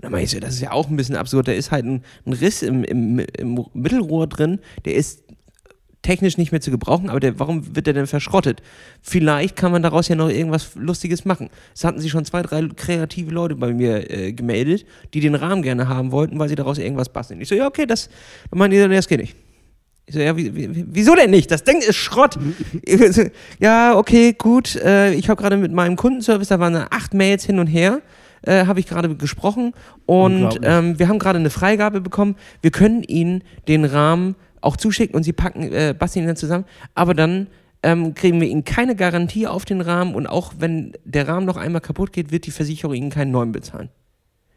Dann 0.00 0.12
meinte 0.12 0.24
ich 0.24 0.30
so, 0.30 0.40
das 0.40 0.54
ist 0.54 0.60
ja 0.60 0.72
auch 0.72 0.88
ein 0.88 0.96
bisschen 0.96 1.16
absurd. 1.16 1.48
Da 1.48 1.52
ist 1.52 1.70
halt 1.70 1.84
ein, 1.84 2.02
ein 2.26 2.32
Riss 2.32 2.62
im, 2.62 2.84
im, 2.84 3.18
im 3.18 3.66
Mittelrohr 3.74 4.26
drin, 4.26 4.60
der 4.84 4.94
ist 4.94 5.24
technisch 6.02 6.38
nicht 6.38 6.52
mehr 6.52 6.60
zu 6.60 6.70
gebrauchen, 6.70 7.10
aber 7.10 7.20
der, 7.20 7.38
warum 7.38 7.74
wird 7.74 7.86
der 7.86 7.94
denn 7.94 8.06
verschrottet? 8.06 8.62
Vielleicht 9.02 9.56
kann 9.56 9.72
man 9.72 9.82
daraus 9.82 10.08
ja 10.08 10.16
noch 10.16 10.30
irgendwas 10.30 10.74
Lustiges 10.74 11.24
machen. 11.24 11.50
Es 11.74 11.84
hatten 11.84 12.00
sich 12.00 12.10
schon 12.10 12.24
zwei, 12.24 12.42
drei 12.42 12.66
kreative 12.74 13.30
Leute 13.30 13.54
bei 13.54 13.72
mir 13.72 14.10
äh, 14.10 14.32
gemeldet, 14.32 14.86
die 15.12 15.20
den 15.20 15.34
Rahmen 15.34 15.62
gerne 15.62 15.88
haben 15.88 16.12
wollten, 16.12 16.38
weil 16.38 16.48
sie 16.48 16.54
daraus 16.54 16.78
irgendwas 16.78 17.10
basteln. 17.10 17.40
Ich 17.40 17.48
so, 17.48 17.54
ja, 17.54 17.66
okay, 17.66 17.86
das, 17.86 18.08
dann 18.50 18.58
meinen 18.58 18.70
die, 18.70 18.96
das 18.96 19.08
geht 19.08 19.20
nicht. 19.20 19.36
Ich 20.06 20.14
so, 20.14 20.20
ja, 20.20 20.36
wie, 20.36 20.54
wie, 20.56 20.86
wieso 20.88 21.14
denn 21.14 21.30
nicht? 21.30 21.50
Das 21.50 21.64
Ding 21.64 21.78
ist 21.78 21.96
Schrott. 21.96 22.36
So, 23.10 23.22
ja, 23.60 23.96
okay, 23.96 24.34
gut. 24.36 24.76
Äh, 24.76 25.14
ich 25.14 25.28
habe 25.28 25.40
gerade 25.40 25.56
mit 25.56 25.72
meinem 25.72 25.96
Kundenservice, 25.96 26.48
da 26.48 26.58
waren 26.58 26.74
acht 26.74 27.14
Mails 27.14 27.44
hin 27.44 27.58
und 27.58 27.66
her, 27.66 28.00
äh, 28.42 28.66
habe 28.66 28.80
ich 28.80 28.86
gerade 28.86 29.14
gesprochen 29.14 29.72
und 30.06 30.60
ähm, 30.62 30.98
wir 30.98 31.08
haben 31.08 31.18
gerade 31.18 31.38
eine 31.38 31.50
Freigabe 31.50 32.00
bekommen. 32.00 32.36
Wir 32.62 32.70
können 32.70 33.02
Ihnen 33.02 33.44
den 33.68 33.84
Rahmen 33.84 34.34
auch 34.60 34.76
zuschicken 34.76 35.14
und 35.14 35.22
Sie 35.22 35.32
packen, 35.32 35.72
äh, 35.72 35.94
basteln 35.98 36.24
ihn 36.24 36.28
dann 36.28 36.36
zusammen, 36.36 36.64
aber 36.94 37.14
dann 37.14 37.48
ähm, 37.82 38.14
kriegen 38.14 38.40
wir 38.40 38.48
Ihnen 38.48 38.64
keine 38.64 38.94
Garantie 38.94 39.46
auf 39.46 39.64
den 39.64 39.80
Rahmen 39.80 40.14
und 40.14 40.26
auch 40.26 40.54
wenn 40.58 40.92
der 41.04 41.28
Rahmen 41.28 41.46
noch 41.46 41.56
einmal 41.56 41.80
kaputt 41.80 42.12
geht, 42.12 42.30
wird 42.30 42.46
die 42.46 42.50
Versicherung 42.50 42.94
Ihnen 42.94 43.10
keinen 43.10 43.30
neuen 43.30 43.52
bezahlen. 43.52 43.90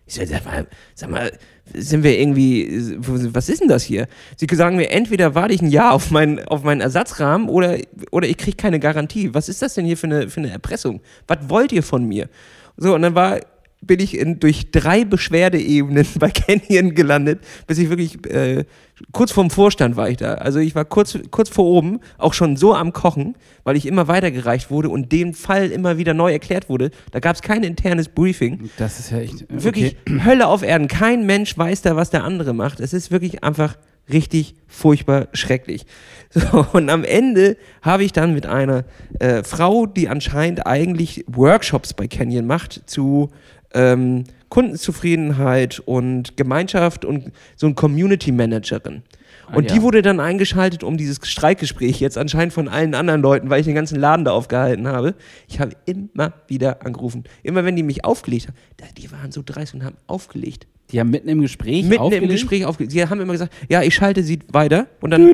Ich 0.05 0.15
so, 0.15 0.25
sag 0.25 0.43
mal, 0.43 0.67
sag 0.95 1.09
mal, 1.09 1.31
sind 1.73 2.03
wir 2.03 2.19
irgendwie, 2.19 2.97
was 2.99 3.47
ist 3.47 3.61
denn 3.61 3.69
das 3.69 3.83
hier? 3.83 4.07
Sie 4.35 4.53
sagen 4.53 4.75
mir, 4.75 4.89
entweder 4.89 5.33
warte 5.33 5.53
ich 5.53 5.61
ein 5.61 5.69
Jahr 5.69 5.93
auf 5.93 6.11
meinen, 6.11 6.45
auf 6.45 6.63
meinen 6.63 6.81
Ersatzrahmen 6.81 7.47
oder, 7.47 7.77
oder 8.11 8.27
ich 8.27 8.35
kriege 8.37 8.57
keine 8.57 8.79
Garantie. 8.79 9.33
Was 9.33 9.47
ist 9.47 9.61
das 9.61 9.75
denn 9.75 9.85
hier 9.85 9.95
für 9.95 10.07
eine, 10.07 10.29
für 10.29 10.41
eine 10.41 10.51
Erpressung? 10.51 11.01
Was 11.27 11.37
wollt 11.47 11.71
ihr 11.71 11.83
von 11.83 12.05
mir? 12.05 12.27
So, 12.75 12.95
und 12.95 13.01
dann 13.01 13.15
war, 13.15 13.39
bin 13.85 13.99
ich 13.99 14.17
in, 14.17 14.39
durch 14.39 14.71
drei 14.71 15.05
Beschwerdeebenen 15.05 16.07
bei 16.19 16.31
Canyon 16.31 16.95
gelandet, 16.95 17.39
bis 17.67 17.77
ich 17.77 17.89
wirklich, 17.89 18.25
äh, 18.31 18.65
kurz 19.11 19.31
vorm 19.31 19.49
Vorstand 19.49 19.95
war 19.95 20.09
ich 20.09 20.17
da. 20.17 20.35
Also 20.35 20.59
ich 20.59 20.75
war 20.75 20.85
kurz, 20.85 21.17
kurz 21.31 21.49
vor 21.49 21.65
oben, 21.65 21.99
auch 22.17 22.33
schon 22.33 22.57
so 22.57 22.73
am 22.73 22.93
Kochen, 22.93 23.35
weil 23.63 23.75
ich 23.75 23.85
immer 23.85 24.07
weitergereicht 24.07 24.71
wurde 24.71 24.89
und 24.89 25.11
den 25.11 25.33
Fall 25.33 25.71
immer 25.71 25.97
wieder 25.97 26.13
neu 26.13 26.31
erklärt 26.31 26.69
wurde. 26.69 26.91
Da 27.11 27.19
gab 27.19 27.35
es 27.35 27.41
kein 27.41 27.63
internes 27.63 28.09
Briefing. 28.09 28.69
Das 28.77 28.99
ist 28.99 29.11
ja 29.11 29.19
echt. 29.19 29.45
Wirklich 29.49 29.83
Okay. 30.05 30.19
Hölle 30.25 30.47
auf 30.47 30.63
Erden. 30.63 30.87
Kein 30.87 31.25
Mensch 31.25 31.57
weiß 31.57 31.81
da, 31.81 31.95
was 31.95 32.09
der 32.09 32.23
andere 32.23 32.53
macht. 32.53 32.79
Es 32.79 32.93
ist 32.93 33.11
wirklich 33.11 33.43
einfach 33.43 33.77
richtig 34.11 34.55
furchtbar 34.67 35.27
schrecklich. 35.33 35.85
So, 36.35 36.65
und 36.73 36.89
am 36.89 37.03
Ende 37.03 37.57
habe 37.83 38.03
ich 38.03 38.11
dann 38.11 38.33
mit 38.33 38.47
einer 38.47 38.85
äh, 39.19 39.43
Frau, 39.43 39.85
die 39.85 40.09
anscheinend 40.09 40.65
eigentlich 40.65 41.23
Workshops 41.27 41.93
bei 41.93 42.07
Canyon 42.07 42.47
macht, 42.47 42.89
zu 42.89 43.29
ähm, 43.73 44.23
Kundenzufriedenheit 44.49 45.79
und 45.79 46.37
Gemeinschaft 46.37 47.05
und 47.05 47.31
so 47.55 47.67
ein 47.67 47.75
Community 47.75 48.31
Managerin. 48.31 49.03
Und 49.51 49.69
ja. 49.69 49.75
die 49.75 49.81
wurde 49.81 50.01
dann 50.01 50.19
eingeschaltet, 50.19 50.83
um 50.83 50.97
dieses 50.97 51.19
Streikgespräch 51.23 51.99
jetzt 51.99 52.17
anscheinend 52.17 52.53
von 52.53 52.67
allen 52.67 52.95
anderen 52.95 53.21
Leuten, 53.21 53.49
weil 53.49 53.59
ich 53.59 53.65
den 53.65 53.75
ganzen 53.75 53.99
Laden 53.99 54.25
da 54.25 54.31
aufgehalten 54.31 54.87
habe. 54.87 55.15
Ich 55.47 55.59
habe 55.59 55.73
immer 55.85 56.33
wieder 56.47 56.85
angerufen. 56.85 57.23
Immer 57.43 57.65
wenn 57.65 57.75
die 57.75 57.83
mich 57.83 58.05
aufgelegt 58.05 58.47
haben, 58.47 58.55
die 58.97 59.11
waren 59.11 59.31
so 59.31 59.41
dreist 59.45 59.73
und 59.73 59.83
haben 59.83 59.97
aufgelegt. 60.07 60.67
Die 60.93 60.99
haben 60.99 61.09
mitten 61.09 61.27
im 61.27 61.41
Gespräch 61.41 61.85
Mitten 61.85 62.01
aufgelegt? 62.01 62.23
im 62.23 62.29
Gespräch 62.29 62.65
aufgelegt. 62.65 62.93
Die 62.93 63.03
haben 63.03 63.19
immer 63.19 63.33
gesagt, 63.33 63.51
ja, 63.67 63.81
ich 63.81 63.95
schalte 63.95 64.21
sie 64.21 64.39
weiter. 64.51 64.85
Und 65.01 65.09
dann, 65.09 65.33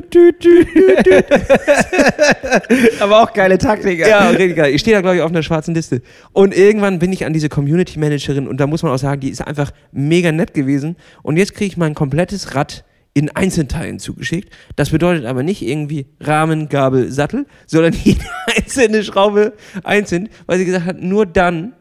Aber 3.00 3.22
auch 3.22 3.32
geile 3.34 3.58
Taktik. 3.58 3.98
ja, 4.00 4.30
richtig 4.30 4.56
geil. 4.56 4.74
Ich 4.74 4.80
stehe 4.80 4.96
da, 4.96 5.02
glaube 5.02 5.16
ich, 5.16 5.22
auf 5.22 5.30
einer 5.30 5.42
schwarzen 5.42 5.74
Liste. 5.74 6.00
Und 6.32 6.56
irgendwann 6.56 6.98
bin 6.98 7.12
ich 7.12 7.26
an 7.26 7.34
diese 7.34 7.50
Community 7.50 7.98
Managerin 7.98 8.48
und 8.48 8.58
da 8.58 8.66
muss 8.66 8.82
man 8.82 8.90
auch 8.90 8.98
sagen, 8.98 9.20
die 9.20 9.28
ist 9.28 9.46
einfach 9.46 9.70
mega 9.92 10.32
nett 10.32 10.54
gewesen. 10.54 10.96
Und 11.22 11.36
jetzt 11.36 11.54
kriege 11.54 11.66
ich 11.66 11.76
mein 11.76 11.94
komplettes 11.94 12.54
Rad 12.54 12.84
in 13.12 13.28
Einzelteilen 13.28 13.98
zugeschickt. 13.98 14.50
Das 14.76 14.90
bedeutet 14.90 15.26
aber 15.26 15.42
nicht 15.42 15.60
irgendwie 15.62 16.06
Rahmen, 16.20 16.70
Gabel, 16.70 17.10
Sattel, 17.12 17.44
sondern 17.66 17.92
jede 18.04 18.24
einzelne 18.56 19.04
Schraube 19.04 19.52
einzeln, 19.84 20.30
weil 20.46 20.58
sie 20.58 20.64
gesagt 20.64 20.86
hat, 20.86 21.02
nur 21.02 21.26
dann 21.26 21.74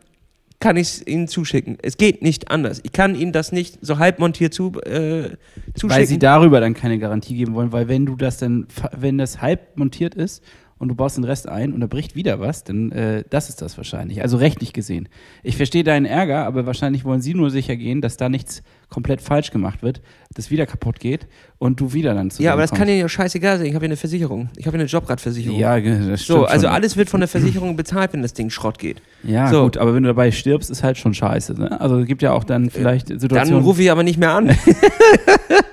kann 0.59 0.75
ich 0.75 0.87
es 0.87 1.07
Ihnen 1.07 1.27
zuschicken. 1.27 1.77
Es 1.81 1.97
geht 1.97 2.21
nicht 2.21 2.51
anders. 2.51 2.81
Ich 2.83 2.91
kann 2.91 3.15
Ihnen 3.15 3.31
das 3.31 3.51
nicht 3.51 3.77
so 3.81 3.97
halb 3.97 4.19
montiert 4.19 4.53
zu, 4.53 4.73
äh, 4.81 5.37
zuschicken. 5.73 5.89
Weil 5.89 6.05
sie 6.05 6.19
darüber 6.19 6.59
dann 6.59 6.73
keine 6.73 6.99
Garantie 6.99 7.35
geben 7.35 7.53
wollen, 7.53 7.71
weil 7.71 7.87
wenn 7.87 8.05
du 8.05 8.15
das 8.15 8.37
dann, 8.37 8.67
wenn 8.95 9.17
das 9.17 9.41
halb 9.41 9.77
montiert 9.77 10.15
ist 10.15 10.43
und 10.79 10.87
du 10.89 10.95
baust 10.95 11.17
den 11.17 11.23
Rest 11.25 11.47
ein 11.47 11.73
und 11.73 11.81
da 11.81 11.87
bricht 11.87 12.15
wieder 12.15 12.39
was, 12.39 12.63
dann 12.63 12.91
äh, 12.91 13.23
das 13.29 13.49
ist 13.49 13.61
das 13.61 13.77
wahrscheinlich. 13.77 14.21
Also 14.23 14.37
rechtlich 14.37 14.73
gesehen. 14.73 15.07
Ich 15.43 15.57
verstehe 15.57 15.83
deinen 15.83 16.05
Ärger, 16.05 16.45
aber 16.45 16.65
wahrscheinlich 16.65 17.05
wollen 17.05 17.21
sie 17.21 17.33
nur 17.35 17.51
sicher 17.51 17.75
gehen, 17.75 18.01
dass 18.01 18.17
da 18.17 18.29
nichts 18.29 18.63
komplett 18.89 19.21
falsch 19.21 19.51
gemacht 19.51 19.83
wird, 19.83 20.01
das 20.33 20.49
wieder 20.49 20.65
kaputt 20.65 20.99
geht 20.99 21.27
und 21.59 21.79
du 21.79 21.93
wieder 21.93 22.15
dann 22.15 22.31
zu 22.31 22.41
ja, 22.41 22.53
aber 22.53 22.61
das 22.61 22.71
kann 22.71 22.79
kommst. 22.79 22.89
Ihnen 22.91 22.99
ja 23.01 23.09
scheißegal 23.09 23.57
sein. 23.59 23.67
Ich 23.67 23.75
habe 23.75 23.85
ja 23.85 23.89
eine 23.89 23.97
Versicherung. 23.97 24.49
Ich 24.57 24.65
habe 24.65 24.77
ja 24.77 24.81
eine 24.81 24.89
Jobradversicherung. 24.89 25.59
Ja, 25.59 25.79
das 25.79 26.21
So, 26.21 26.33
stimmt 26.37 26.47
also 26.49 26.65
schon. 26.67 26.75
alles 26.75 26.97
wird 26.97 27.09
von 27.09 27.19
der 27.19 27.27
Versicherung 27.29 27.75
bezahlt, 27.75 28.13
wenn 28.13 28.23
das 28.23 28.33
Ding 28.33 28.49
Schrott 28.49 28.79
geht. 28.79 29.01
Ja, 29.23 29.47
So. 29.51 29.63
gut, 29.65 29.77
aber 29.77 29.93
wenn 29.93 30.01
du 30.03 30.07
dabei 30.09 30.31
stirbst, 30.31 30.71
ist 30.71 30.81
halt 30.81 30.97
schon 30.97 31.13
scheiße. 31.13 31.53
Ne? 31.53 31.79
Also 31.79 31.99
es 31.99 32.07
gibt 32.07 32.21
ja 32.23 32.31
auch 32.31 32.43
dann 32.43 32.69
vielleicht 32.71 33.09
Dann 33.11 33.19
Situationen. 33.19 33.63
rufe 33.63 33.83
ich 33.83 33.91
aber 33.91 34.01
nicht 34.03 34.17
mehr 34.17 34.31
an. 34.31 34.49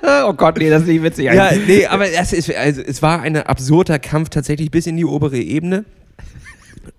oh 0.07 0.33
Gott, 0.33 0.59
nee, 0.59 0.71
das 0.71 0.83
ist 0.83 0.89
nicht 0.89 1.03
witzig. 1.03 1.27
ja, 1.27 1.51
nee, 1.67 1.87
aber 1.87 2.11
es, 2.11 2.33
ist, 2.33 2.55
also, 2.55 2.83
es 2.83 3.03
war 3.03 3.21
ein 3.23 3.37
absurder 3.37 3.99
Kampf 3.99 4.31
tatsächlich 4.31 4.71
bis 4.71 4.87
in 4.87 4.97
die 4.97 5.05
obere 5.05 5.39
Ebene. 5.39 5.85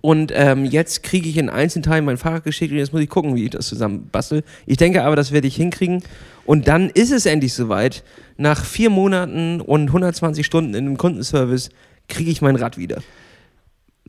Und 0.00 0.32
ähm, 0.34 0.64
jetzt 0.64 1.02
kriege 1.02 1.28
ich 1.28 1.38
in 1.38 1.48
Einzelteilen 1.48 2.04
mein 2.04 2.18
Fahrrad 2.18 2.44
geschickt 2.44 2.72
und 2.72 2.78
jetzt 2.78 2.92
muss 2.92 3.02
ich 3.02 3.08
gucken, 3.08 3.34
wie 3.34 3.44
ich 3.44 3.50
das 3.50 3.66
zusammen 3.66 4.08
bastel. 4.12 4.44
Ich 4.66 4.76
denke 4.76 5.02
aber, 5.02 5.16
das 5.16 5.32
werde 5.32 5.48
ich 5.48 5.56
hinkriegen. 5.56 6.02
Und 6.44 6.68
dann 6.68 6.90
ist 6.90 7.10
es 7.10 7.26
endlich 7.26 7.54
soweit. 7.54 8.04
Nach 8.36 8.64
vier 8.64 8.90
Monaten 8.90 9.60
und 9.60 9.88
120 9.88 10.46
Stunden 10.46 10.74
in 10.74 10.86
einem 10.86 10.98
Kundenservice 10.98 11.70
kriege 12.08 12.30
ich 12.30 12.42
mein 12.42 12.56
Rad 12.56 12.78
wieder. 12.78 13.02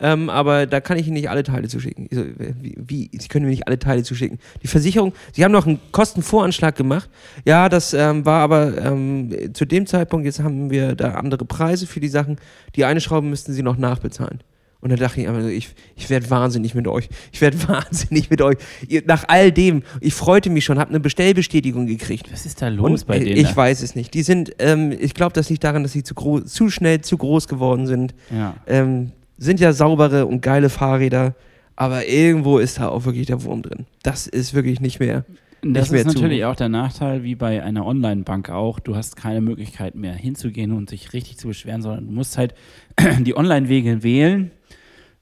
Ähm, 0.00 0.28
aber 0.28 0.66
da 0.66 0.80
kann 0.80 0.98
ich 0.98 1.06
Ihnen 1.06 1.14
nicht 1.14 1.30
alle 1.30 1.44
Teile 1.44 1.68
zuschicken. 1.68 2.08
So, 2.10 2.24
wie, 2.60 2.74
wie? 2.76 3.08
Sie 3.16 3.28
können 3.28 3.44
mir 3.44 3.52
nicht 3.52 3.68
alle 3.68 3.78
Teile 3.78 4.02
zuschicken. 4.02 4.40
Die 4.62 4.66
Versicherung, 4.66 5.12
Sie 5.32 5.44
haben 5.44 5.52
noch 5.52 5.66
einen 5.66 5.78
Kostenvoranschlag 5.92 6.74
gemacht. 6.74 7.08
Ja, 7.44 7.68
das 7.68 7.94
ähm, 7.94 8.26
war 8.26 8.40
aber 8.40 8.76
ähm, 8.76 9.54
zu 9.54 9.64
dem 9.64 9.86
Zeitpunkt, 9.86 10.26
jetzt 10.26 10.40
haben 10.40 10.70
wir 10.70 10.96
da 10.96 11.12
andere 11.12 11.44
Preise 11.44 11.86
für 11.86 12.00
die 12.00 12.08
Sachen. 12.08 12.38
Die 12.74 12.84
eine 12.84 13.00
Schraube 13.00 13.28
müssten 13.28 13.52
Sie 13.52 13.62
noch 13.62 13.76
nachbezahlen. 13.76 14.40
Und 14.84 14.90
da 14.90 14.96
dachte 14.96 15.22
ich 15.22 15.26
einfach, 15.28 15.48
ich, 15.48 15.70
ich 15.96 16.10
werde 16.10 16.28
wahnsinnig 16.28 16.74
mit 16.74 16.86
euch. 16.86 17.08
Ich 17.32 17.40
werde 17.40 17.56
wahnsinnig 17.68 18.28
mit 18.28 18.42
euch. 18.42 18.58
Ihr, 18.86 19.02
nach 19.06 19.24
all 19.28 19.50
dem, 19.50 19.82
ich 20.02 20.12
freute 20.12 20.50
mich 20.50 20.64
schon, 20.66 20.78
habe 20.78 20.90
eine 20.90 21.00
Bestellbestätigung 21.00 21.86
gekriegt. 21.86 22.30
Was 22.30 22.44
ist 22.44 22.60
da 22.60 22.68
los 22.68 23.00
Und, 23.00 23.06
bei 23.08 23.16
äh, 23.16 23.24
denen? 23.24 23.36
Ich 23.40 23.56
weiß 23.56 23.80
es 23.82 23.94
nicht. 23.96 24.12
Die 24.12 24.22
sind, 24.22 24.52
ähm, 24.58 24.92
ich 24.92 25.14
glaube, 25.14 25.32
das 25.32 25.48
liegt 25.48 25.64
daran, 25.64 25.82
dass 25.82 25.92
sie 25.92 26.02
zu, 26.02 26.14
groß, 26.14 26.44
zu 26.44 26.68
schnell 26.68 27.00
zu 27.00 27.16
groß 27.16 27.48
geworden 27.48 27.86
sind. 27.86 28.14
Ja. 28.30 28.54
Ähm, 28.66 29.12
sind 29.38 29.58
ja 29.58 29.72
saubere 29.72 30.26
und 30.26 30.42
geile 30.42 30.68
Fahrräder, 30.68 31.34
aber 31.76 32.06
irgendwo 32.06 32.58
ist 32.58 32.78
da 32.78 32.88
auch 32.88 33.06
wirklich 33.06 33.26
der 33.26 33.42
Wurm 33.42 33.62
drin. 33.62 33.86
Das 34.02 34.26
ist 34.26 34.52
wirklich 34.52 34.80
nicht 34.80 35.00
mehr. 35.00 35.24
Das 35.62 35.90
ist 35.90 36.02
zu- 36.02 36.18
natürlich 36.18 36.44
auch 36.44 36.56
der 36.56 36.68
Nachteil, 36.68 37.22
wie 37.22 37.34
bei 37.36 37.62
einer 37.62 37.86
Online-Bank 37.86 38.50
auch. 38.50 38.78
Du 38.80 38.96
hast 38.96 39.16
keine 39.16 39.40
Möglichkeit 39.40 39.94
mehr 39.94 40.12
hinzugehen 40.12 40.72
und 40.72 40.90
sich 40.90 41.14
richtig 41.14 41.38
zu 41.38 41.48
beschweren, 41.48 41.80
sondern 41.80 42.06
du 42.06 42.12
musst 42.12 42.36
halt 42.36 42.54
die 43.20 43.34
Online-Wege 43.34 44.02
wählen. 44.02 44.50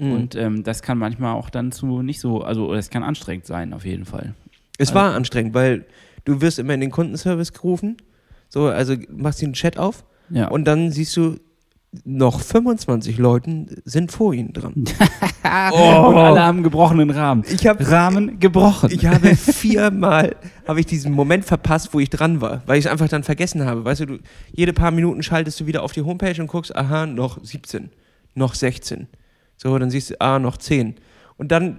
Mhm. 0.03 0.13
Und 0.13 0.35
ähm, 0.35 0.63
das 0.65 0.83
kann 0.83 0.99
manchmal 0.99 1.35
auch 1.35 1.51
dann 1.51 1.73
zu 1.73 2.03
nicht 2.03 2.21
so, 2.21 2.43
also 2.43 2.75
es 2.75 2.91
kann 2.91 3.03
anstrengend 3.03 3.47
sein, 3.47 3.73
auf 3.73 3.85
jeden 3.85 4.05
Fall. 4.05 4.35
Es 4.79 4.95
war 4.95 5.15
anstrengend, 5.15 5.55
weil 5.55 5.85
du 6.25 6.41
wirst 6.41 6.59
immer 6.59 6.75
in 6.75 6.81
den 6.81 6.91
Kundenservice 6.91 7.53
gerufen. 7.53 7.97
So, 8.49 8.67
also 8.67 8.95
machst 9.11 9.41
den 9.41 9.53
Chat 9.53 9.79
auf 9.79 10.05
Ja. 10.29 10.49
und 10.49 10.65
dann 10.65 10.91
siehst 10.91 11.17
du, 11.17 11.37
noch 12.05 12.41
25 12.41 13.19
Leuten 13.19 13.69
sind 13.85 14.13
vor 14.13 14.33
ihnen 14.33 14.55
dran. 14.55 14.73
und 15.43 15.45
alle 15.45 16.43
haben 16.43 16.63
gebrochenen 16.63 17.11
Rahmen. 17.11 17.45
Ich 17.53 17.67
habe 17.67 17.87
Rahmen 17.87 18.41
gebrochen. 18.41 18.91
Ich 18.91 19.05
habe 19.05 19.37
viermal 19.37 20.37
habe 20.67 20.81
ich 20.81 20.87
diesen 20.87 21.13
Moment 21.13 21.45
verpasst, 21.45 21.93
wo 21.93 22.01
ich 22.01 22.09
dran 22.09 22.41
war, 22.41 22.63
weil 22.65 22.79
ich 22.79 22.87
es 22.87 22.91
einfach 22.91 23.09
dann 23.09 23.25
vergessen 23.25 23.67
habe. 23.67 23.85
Weißt 23.85 24.01
du, 24.01 24.07
du, 24.07 24.19
jede 24.53 24.73
paar 24.73 24.91
Minuten 24.91 25.23
schaltest 25.23 25.61
du 25.61 25.67
wieder 25.67 25.83
auf 25.83 25.93
die 25.93 26.01
Homepage 26.03 26.41
und 26.41 26.47
guckst, 26.47 26.75
aha, 26.75 27.05
noch 27.05 27.39
17, 27.45 27.91
noch 28.35 28.55
16. 28.55 29.07
So, 29.63 29.79
dann 29.79 29.91
siehst 29.91 30.11
du, 30.11 30.21
ah, 30.21 30.41
noch 30.41 30.57
10. 30.57 30.97
Und 31.37 31.53
dann 31.53 31.79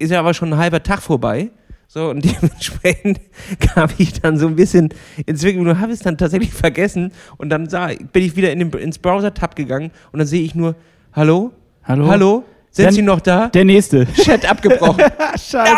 ist 0.00 0.10
ja 0.10 0.18
aber 0.18 0.34
schon 0.34 0.52
ein 0.52 0.58
halber 0.58 0.82
Tag 0.82 1.00
vorbei. 1.00 1.50
So, 1.86 2.10
und 2.10 2.24
dementsprechend 2.24 3.20
kam 3.60 3.88
ich 3.98 4.20
dann 4.20 4.36
so 4.36 4.48
ein 4.48 4.56
bisschen 4.56 4.88
ins 5.26 5.42
Zwicken 5.42 5.64
und 5.64 5.78
habe 5.78 5.92
es 5.92 6.00
dann 6.00 6.18
tatsächlich 6.18 6.52
vergessen. 6.52 7.12
Und 7.36 7.50
dann 7.50 7.68
sah, 7.68 7.92
bin 8.12 8.24
ich 8.24 8.34
wieder 8.34 8.50
in 8.50 8.58
den, 8.58 8.70
ins 8.72 8.98
Browser-Tab 8.98 9.54
gegangen 9.54 9.92
und 10.10 10.18
dann 10.18 10.26
sehe 10.26 10.42
ich 10.42 10.56
nur, 10.56 10.74
hallo? 11.12 11.52
Hallo? 11.84 12.08
Hallo? 12.08 12.44
Sind 12.72 12.86
Dann- 12.86 12.94
Sie 12.94 13.02
noch 13.02 13.20
da? 13.20 13.46
Der 13.46 13.64
nächste. 13.64 14.06
Chat 14.14 14.50
abgebrochen. 14.50 15.04
Scheiße. 15.36 15.72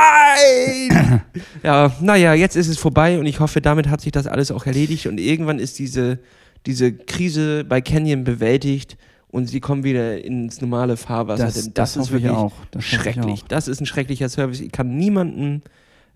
Nein! 0.89 1.23
ja, 1.63 1.93
naja, 2.01 2.33
jetzt 2.33 2.57
ist 2.57 2.69
es 2.69 2.79
vorbei 2.79 3.19
und 3.19 3.27
ich 3.27 3.41
hoffe, 3.41 3.61
damit 3.61 3.91
hat 3.91 4.01
sich 4.01 4.13
das 4.13 4.27
alles 4.27 4.51
auch 4.51 4.65
erledigt 4.65 5.07
und 5.07 5.21
irgendwann 5.21 5.59
ist 5.59 5.79
diese, 5.79 6.19
diese 6.65 6.95
Krise 6.95 7.65
bei 7.65 7.83
Canyon 7.83 8.25
bewältigt 8.25 8.97
und 9.33 9.47
sie 9.47 9.61
kommen 9.61 9.83
wieder 9.83 10.23
ins 10.23 10.61
normale 10.61 10.97
Fahrwasser. 10.97 11.47
Das, 11.47 11.55
denn 11.55 11.75
das, 11.75 11.95
das, 11.95 12.05
ist 12.05 12.13
wirklich. 12.13 12.33
Das 12.71 12.85
schrecklich. 12.85 13.45
Das 13.49 13.67
ist 13.67 13.81
ein 13.81 13.87
schrecklicher 13.87 14.29
Service. 14.29 14.61
Ich 14.61 14.71
kann 14.71 14.97
niemanden, 14.97 15.63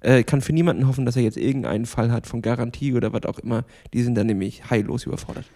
äh, 0.00 0.22
kann 0.22 0.42
für 0.42 0.52
niemanden 0.52 0.86
hoffen, 0.86 1.06
dass 1.06 1.16
er 1.16 1.22
jetzt 1.22 1.38
irgendeinen 1.38 1.86
Fall 1.86 2.12
hat 2.12 2.26
von 2.26 2.42
Garantie 2.42 2.92
oder 2.92 3.12
was 3.12 3.24
auch 3.24 3.38
immer. 3.38 3.64
Die 3.94 4.02
sind 4.02 4.16
dann 4.16 4.26
nämlich 4.26 4.70
heillos 4.70 5.06
überfordert. 5.06 5.46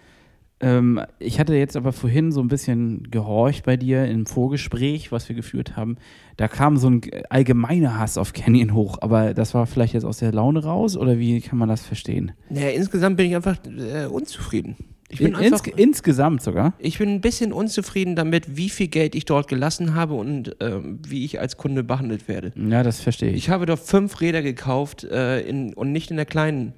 Ähm, 0.62 1.01
ich 1.18 1.38
hatte 1.38 1.55
jetzt 1.55 1.77
aber 1.77 1.92
vorhin 1.92 2.33
so 2.33 2.40
ein 2.40 2.49
bisschen 2.49 3.11
gehorcht 3.11 3.66
bei 3.66 3.77
dir 3.77 4.07
im 4.07 4.25
Vorgespräch, 4.25 5.12
was 5.12 5.29
wir 5.29 5.37
geführt 5.37 5.77
haben. 5.77 5.96
Da 6.38 6.49
kam 6.49 6.79
so 6.79 6.88
ein 6.88 7.03
allgemeiner 7.29 7.99
Hass 7.99 8.16
auf 8.16 8.33
Canyon 8.33 8.73
hoch, 8.73 8.99
aber 9.03 9.35
das 9.35 9.53
war 9.53 9.66
vielleicht 9.66 9.92
jetzt 9.92 10.05
aus 10.05 10.18
der 10.18 10.33
Laune 10.33 10.64
raus 10.64 10.96
oder 10.96 11.18
wie 11.18 11.42
kann 11.42 11.59
man 11.59 11.68
das 11.68 11.83
verstehen? 11.83 12.33
Naja, 12.49 12.70
insgesamt 12.70 13.18
bin 13.18 13.27
ich 13.27 13.37
einfach 13.37 13.59
äh, 13.66 14.07
unzufrieden. 14.07 14.77
Ich 15.12 15.18
bin 15.18 15.29
In, 15.29 15.35
einfach, 15.35 15.66
ins, 15.66 15.77
insgesamt 15.77 16.40
sogar. 16.42 16.73
Ich 16.79 16.99
bin 16.99 17.09
ein 17.11 17.20
bisschen 17.20 17.53
unzufrieden 17.53 18.14
damit, 18.16 18.57
wie 18.57 18.70
viel 18.70 18.88
Geld 18.88 19.14
ich 19.14 19.25
dort 19.25 19.49
gelassen 19.49 19.94
habe 19.94 20.14
und 20.14 20.57
ähm, 20.61 21.01
wie 21.07 21.25
ich 21.25 21.40
als 21.40 21.57
Kunde 21.57 21.83
behandelt 21.83 22.29
werde. 22.29 22.53
Ja, 22.55 22.83
das 22.83 23.01
verstehe 23.01 23.31
ich. 23.31 23.37
Ich 23.37 23.51
habe 23.51 23.66
dort 23.66 23.81
fünf 23.81 24.20
Räder 24.20 24.40
gekauft 24.42 25.05
äh, 25.05 25.40
in, 25.40 25.75
und 25.75 25.90
nicht 25.92 26.11
in 26.11 26.16
der 26.16 26.27
kleinen 26.27 26.75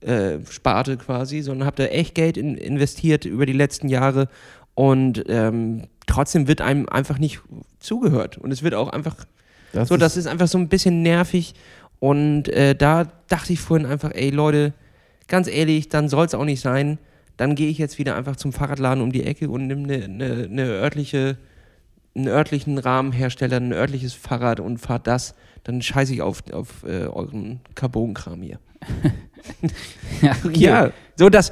äh, 0.00 0.38
Sparte 0.48 0.96
quasi, 0.96 1.42
sondern 1.42 1.66
habe 1.66 1.76
da 1.82 1.84
echt 1.88 2.14
Geld 2.14 2.36
in, 2.36 2.56
investiert 2.56 3.24
über 3.24 3.46
die 3.46 3.52
letzten 3.52 3.88
Jahre 3.88 4.28
und 4.74 5.24
ähm, 5.28 5.82
trotzdem 6.06 6.46
wird 6.48 6.60
einem 6.60 6.88
einfach 6.88 7.18
nicht 7.18 7.40
zugehört 7.80 8.38
und 8.38 8.52
es 8.52 8.62
wird 8.62 8.74
auch 8.74 8.88
einfach 8.90 9.16
Das 9.72 9.88
so, 9.88 9.94
ist- 9.96 10.00
das 10.00 10.16
ist 10.16 10.26
einfach 10.28 10.48
so 10.48 10.56
ein 10.58 10.68
bisschen 10.68 11.02
nervig. 11.02 11.54
Und 11.98 12.48
äh, 12.48 12.74
da 12.74 13.04
dachte 13.28 13.52
ich 13.52 13.60
vorhin 13.60 13.86
einfach, 13.86 14.10
ey 14.12 14.30
Leute, 14.30 14.72
ganz 15.28 15.46
ehrlich, 15.48 15.88
dann 15.88 16.08
soll 16.08 16.26
es 16.26 16.34
auch 16.34 16.44
nicht 16.44 16.60
sein. 16.60 16.98
Dann 17.36 17.54
gehe 17.54 17.68
ich 17.68 17.78
jetzt 17.78 17.98
wieder 17.98 18.16
einfach 18.16 18.36
zum 18.36 18.52
Fahrradladen 18.52 19.02
um 19.02 19.12
die 19.12 19.24
Ecke 19.24 19.48
und 19.48 19.66
nehme 19.66 19.84
eine 19.84 20.08
ne, 20.08 20.48
ne 20.48 20.62
örtliche, 20.64 21.36
einen 22.14 22.28
örtlichen 22.28 22.78
Rahmenhersteller, 22.78 23.56
ein 23.56 23.72
örtliches 23.72 24.14
Fahrrad 24.14 24.60
und 24.60 24.78
fahr 24.78 24.98
das. 24.98 25.34
Dann 25.64 25.80
scheiße 25.80 26.12
ich 26.12 26.22
auf, 26.22 26.42
auf 26.52 26.84
äh, 26.84 27.06
euren 27.06 27.60
Carbonkram 27.74 28.42
hier. 28.42 28.58
ja, 30.22 30.36
okay. 30.44 30.58
Ja, 30.60 30.90
so 31.16 31.28
dass 31.28 31.50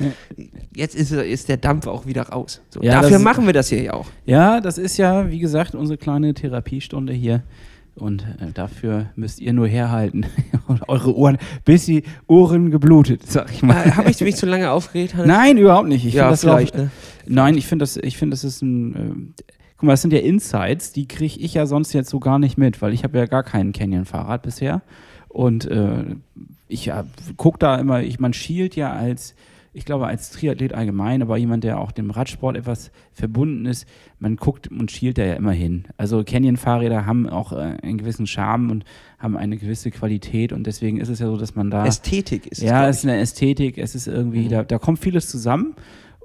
jetzt 0.75 0.95
ist, 0.95 1.13
ist 1.13 1.49
der 1.49 1.57
Dampf 1.57 1.87
auch 1.87 2.07
wieder 2.07 2.23
raus. 2.23 2.61
So, 2.71 2.83
Ja, 2.83 3.03
dafür 3.03 3.19
machen 3.19 3.47
wir 3.47 3.53
das 3.53 3.69
hier 3.69 3.83
ja 3.83 3.93
auch. 3.93 4.09
ja, 4.27 4.61
das 4.61 4.79
ist 4.79 4.97
ja, 4.97 5.31
wie 5.31 5.39
gesagt, 5.39 5.75
unsere 5.75 5.97
kleine 5.97 6.35
Therapiestunde 6.35 7.13
hier. 7.13 7.43
Und 8.01 8.23
äh, 8.23 8.53
dafür 8.53 9.07
müsst 9.15 9.41
ihr 9.41 9.53
nur 9.53 9.69
herhalten. 9.69 10.27
Und 10.67 10.89
eure 10.89 11.15
Ohren, 11.17 11.39
bis 11.65 11.85
die 11.85 12.05
Ohren 12.27 12.71
geblutet, 12.71 13.23
sag 13.27 13.51
ich 13.53 13.63
mal. 13.63 13.97
Habe 13.97 14.11
ich 14.11 14.21
mich 14.21 14.37
zu 14.37 14.47
lange 14.47 14.71
aufgeregt? 14.71 15.15
Hannes? 15.15 15.27
Nein, 15.27 15.59
überhaupt 15.59 15.89
nicht. 15.89 16.07
Ich 16.07 16.15
ja, 16.15 16.31
das 16.31 16.41
vielleicht. 16.41 16.75
Auch, 16.75 16.81
Ne? 16.81 16.91
Nein, 17.27 17.57
ich 17.57 17.67
finde 17.67 17.83
das, 17.83 17.97
ich 17.97 18.17
finde, 18.17 18.35
das 18.35 18.45
ist 18.45 18.63
ein. 18.63 18.95
Äh, 18.95 19.43
guck 19.77 19.87
mal, 19.87 19.93
das 19.93 20.03
sind 20.03 20.13
ja 20.13 20.21
Insights, 20.21 20.93
die 20.93 21.09
kriege 21.09 21.39
ich 21.41 21.55
ja 21.55 21.67
sonst 21.67 21.93
jetzt 21.93 22.11
so 22.11 22.21
gar 22.21 22.39
nicht 22.39 22.59
mit, 22.59 22.83
weil 22.83 22.93
ich 22.93 23.03
habe 23.03 23.19
ja 23.19 23.27
gar 23.27 23.43
kein 23.43 23.73
Canyon-Fahrrad 23.73 24.43
bisher. 24.43 24.83
Und 25.29 25.65
äh, 25.67 26.05
ich 26.69 26.87
ja, 26.87 27.05
gucke 27.37 27.59
da 27.59 27.77
immer, 27.77 28.03
ich, 28.03 28.21
man 28.21 28.33
schielt 28.33 28.77
ja 28.77 28.93
als, 28.93 29.35
ich 29.73 29.85
glaube, 29.85 30.07
als 30.07 30.31
Triathlet 30.31 30.75
allgemein, 30.75 31.23
aber 31.23 31.37
jemand, 31.37 31.63
der 31.63 31.79
auch 31.79 31.93
dem 31.93 32.11
Radsport 32.11 32.57
etwas 32.57 32.91
verbunden 33.13 33.67
ist, 33.67 33.87
man 34.19 34.37
guckt 34.37 34.69
und 34.69 34.91
schielt 34.91 35.17
da 35.17 35.25
ja 35.25 35.35
immer 35.35 35.53
hin. 35.53 35.85
Also 35.97 36.25
Canyon-Fahrräder 36.25 37.07
haben 37.07 37.29
auch 37.29 37.53
äh, 37.53 37.77
einen 37.83 37.99
gewissen 37.99 38.27
Charme 38.27 38.71
und 38.71 38.85
haben 39.19 39.37
eine 39.37 39.57
gewisse 39.57 39.91
Qualität 39.91 40.53
und 40.53 40.67
deswegen 40.67 40.99
ist 40.99 41.09
es 41.09 41.21
ja 41.21 41.27
so, 41.27 41.37
dass 41.37 41.55
man 41.55 41.71
da. 41.71 41.87
Ästhetik 41.87 42.47
ist 42.47 42.59
es. 42.59 42.65
Ja, 42.65 42.89
es 42.89 42.99
ist 42.99 43.05
eine 43.05 43.19
Ästhetik, 43.19 43.79
es 43.79 43.95
ist 43.95 44.09
irgendwie, 44.09 44.49
da, 44.49 44.65
da 44.65 44.79
kommt 44.79 44.99
vieles 44.99 45.29
zusammen. 45.29 45.75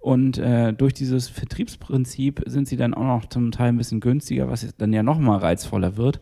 Und 0.01 0.37
äh, 0.37 0.71
durch 0.71 0.93
dieses 0.93 1.29
Vertriebsprinzip 1.29 2.43
sind 2.45 2.67
sie 2.67 2.77
dann 2.77 2.93
auch 2.93 3.05
noch 3.05 3.25
zum 3.25 3.51
Teil 3.51 3.69
ein 3.69 3.77
bisschen 3.77 4.01
günstiger, 4.01 4.47
was 4.47 4.75
dann 4.77 4.93
ja 4.93 5.01
nochmal 5.01 5.39
reizvoller 5.39 5.97
wird. 5.97 6.21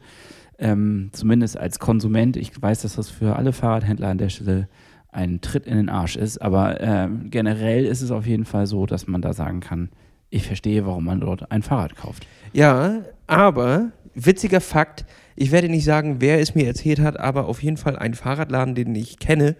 Ähm, 0.57 1.09
zumindest 1.11 1.57
als 1.57 1.79
Konsument. 1.79 2.37
Ich 2.37 2.61
weiß, 2.61 2.83
dass 2.83 2.95
das 2.95 3.09
für 3.09 3.35
alle 3.35 3.51
Fahrradhändler 3.51 4.07
an 4.07 4.17
der 4.17 4.29
Stelle 4.29 4.69
ein 5.13 5.41
Tritt 5.41 5.65
in 5.65 5.77
den 5.77 5.89
Arsch 5.89 6.15
ist. 6.15 6.41
Aber 6.41 6.81
äh, 6.81 7.07
generell 7.25 7.85
ist 7.85 8.01
es 8.01 8.11
auf 8.11 8.25
jeden 8.25 8.45
Fall 8.45 8.67
so, 8.67 8.85
dass 8.85 9.07
man 9.07 9.21
da 9.21 9.33
sagen 9.33 9.59
kann, 9.59 9.89
ich 10.29 10.47
verstehe, 10.47 10.85
warum 10.85 11.05
man 11.05 11.19
dort 11.19 11.51
ein 11.51 11.61
Fahrrad 11.61 11.95
kauft. 11.95 12.25
Ja, 12.53 13.03
aber 13.27 13.91
witziger 14.15 14.61
Fakt, 14.61 15.05
ich 15.35 15.51
werde 15.51 15.69
nicht 15.69 15.85
sagen, 15.85 16.17
wer 16.19 16.39
es 16.39 16.55
mir 16.55 16.65
erzählt 16.65 16.99
hat, 16.99 17.19
aber 17.19 17.45
auf 17.47 17.61
jeden 17.61 17.77
Fall 17.77 17.95
ein 17.95 18.13
Fahrradladen, 18.13 18.75
den 18.75 18.95
ich 18.95 19.19
kenne. 19.19 19.55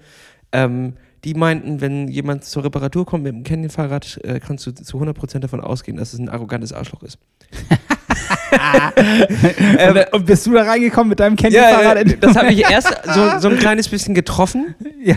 Ähm, 0.51 0.93
die 1.23 1.35
meinten, 1.35 1.79
wenn 1.79 2.07
jemand 2.07 2.43
zur 2.43 2.65
Reparatur 2.65 3.05
kommt 3.05 3.23
mit 3.23 3.33
einem 3.33 3.43
Canyon-Fahrrad, 3.43 4.19
äh, 4.23 4.39
kannst 4.39 4.65
du 4.65 4.71
zu 4.73 4.97
100% 4.99 5.39
davon 5.39 5.61
ausgehen, 5.61 5.97
dass 5.97 6.13
es 6.13 6.19
ein 6.19 6.29
arrogantes 6.29 6.73
Arschloch 6.73 7.03
ist. 7.03 7.17
Ähm, 9.77 9.97
und 10.11 10.25
bist 10.25 10.45
du 10.45 10.53
da 10.53 10.63
reingekommen 10.63 11.09
mit 11.09 11.19
deinem 11.19 11.35
Ja, 11.35 11.49
Canyon-Fahrrad? 11.49 11.97
äh, 11.97 12.17
das 12.19 12.35
habe 12.35 12.53
ich 12.53 12.59
erst 12.69 12.89
so, 13.13 13.39
so 13.39 13.47
ein 13.49 13.57
kleines 13.57 13.87
bisschen 13.89 14.13
getroffen, 14.13 14.75
ja. 15.03 15.15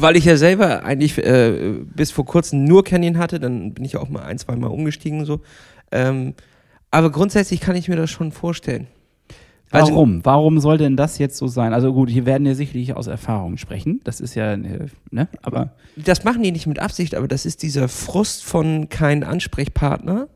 weil 0.00 0.16
ich 0.16 0.24
ja 0.24 0.36
selber 0.36 0.84
eigentlich 0.84 1.18
äh, 1.18 1.74
bis 1.94 2.10
vor 2.10 2.24
kurzem 2.24 2.64
nur 2.64 2.84
Canyon 2.84 3.18
hatte. 3.18 3.38
Dann 3.40 3.72
bin 3.74 3.84
ich 3.84 3.96
auch 3.96 4.08
mal 4.08 4.22
ein, 4.22 4.38
zwei 4.38 4.56
Mal 4.56 4.68
umgestiegen 4.68 5.24
so. 5.24 5.40
Ähm, 5.90 6.34
aber 6.90 7.10
grundsätzlich 7.10 7.60
kann 7.60 7.76
ich 7.76 7.88
mir 7.88 7.96
das 7.96 8.10
schon 8.10 8.32
vorstellen. 8.32 8.86
Also- 9.70 9.92
Warum? 9.92 10.24
Warum 10.24 10.60
soll 10.60 10.76
denn 10.76 10.96
das 10.96 11.18
jetzt 11.18 11.36
so 11.38 11.46
sein? 11.46 11.72
Also 11.72 11.92
gut, 11.94 12.10
hier 12.10 12.26
werden 12.26 12.46
ja 12.46 12.54
sicherlich 12.54 12.94
aus 12.94 13.06
Erfahrung 13.06 13.56
sprechen. 13.56 14.00
Das 14.04 14.20
ist 14.20 14.34
ja, 14.34 14.52
äh, 14.52 14.86
ne? 15.10 15.28
Aber 15.42 15.70
Das 15.96 16.24
machen 16.24 16.42
die 16.42 16.52
nicht 16.52 16.66
mit 16.66 16.78
Absicht, 16.78 17.14
aber 17.14 17.26
das 17.28 17.46
ist 17.46 17.62
dieser 17.62 17.88
Frust 17.88 18.44
von 18.44 18.88
kein 18.90 19.24
Ansprechpartner. 19.24 20.28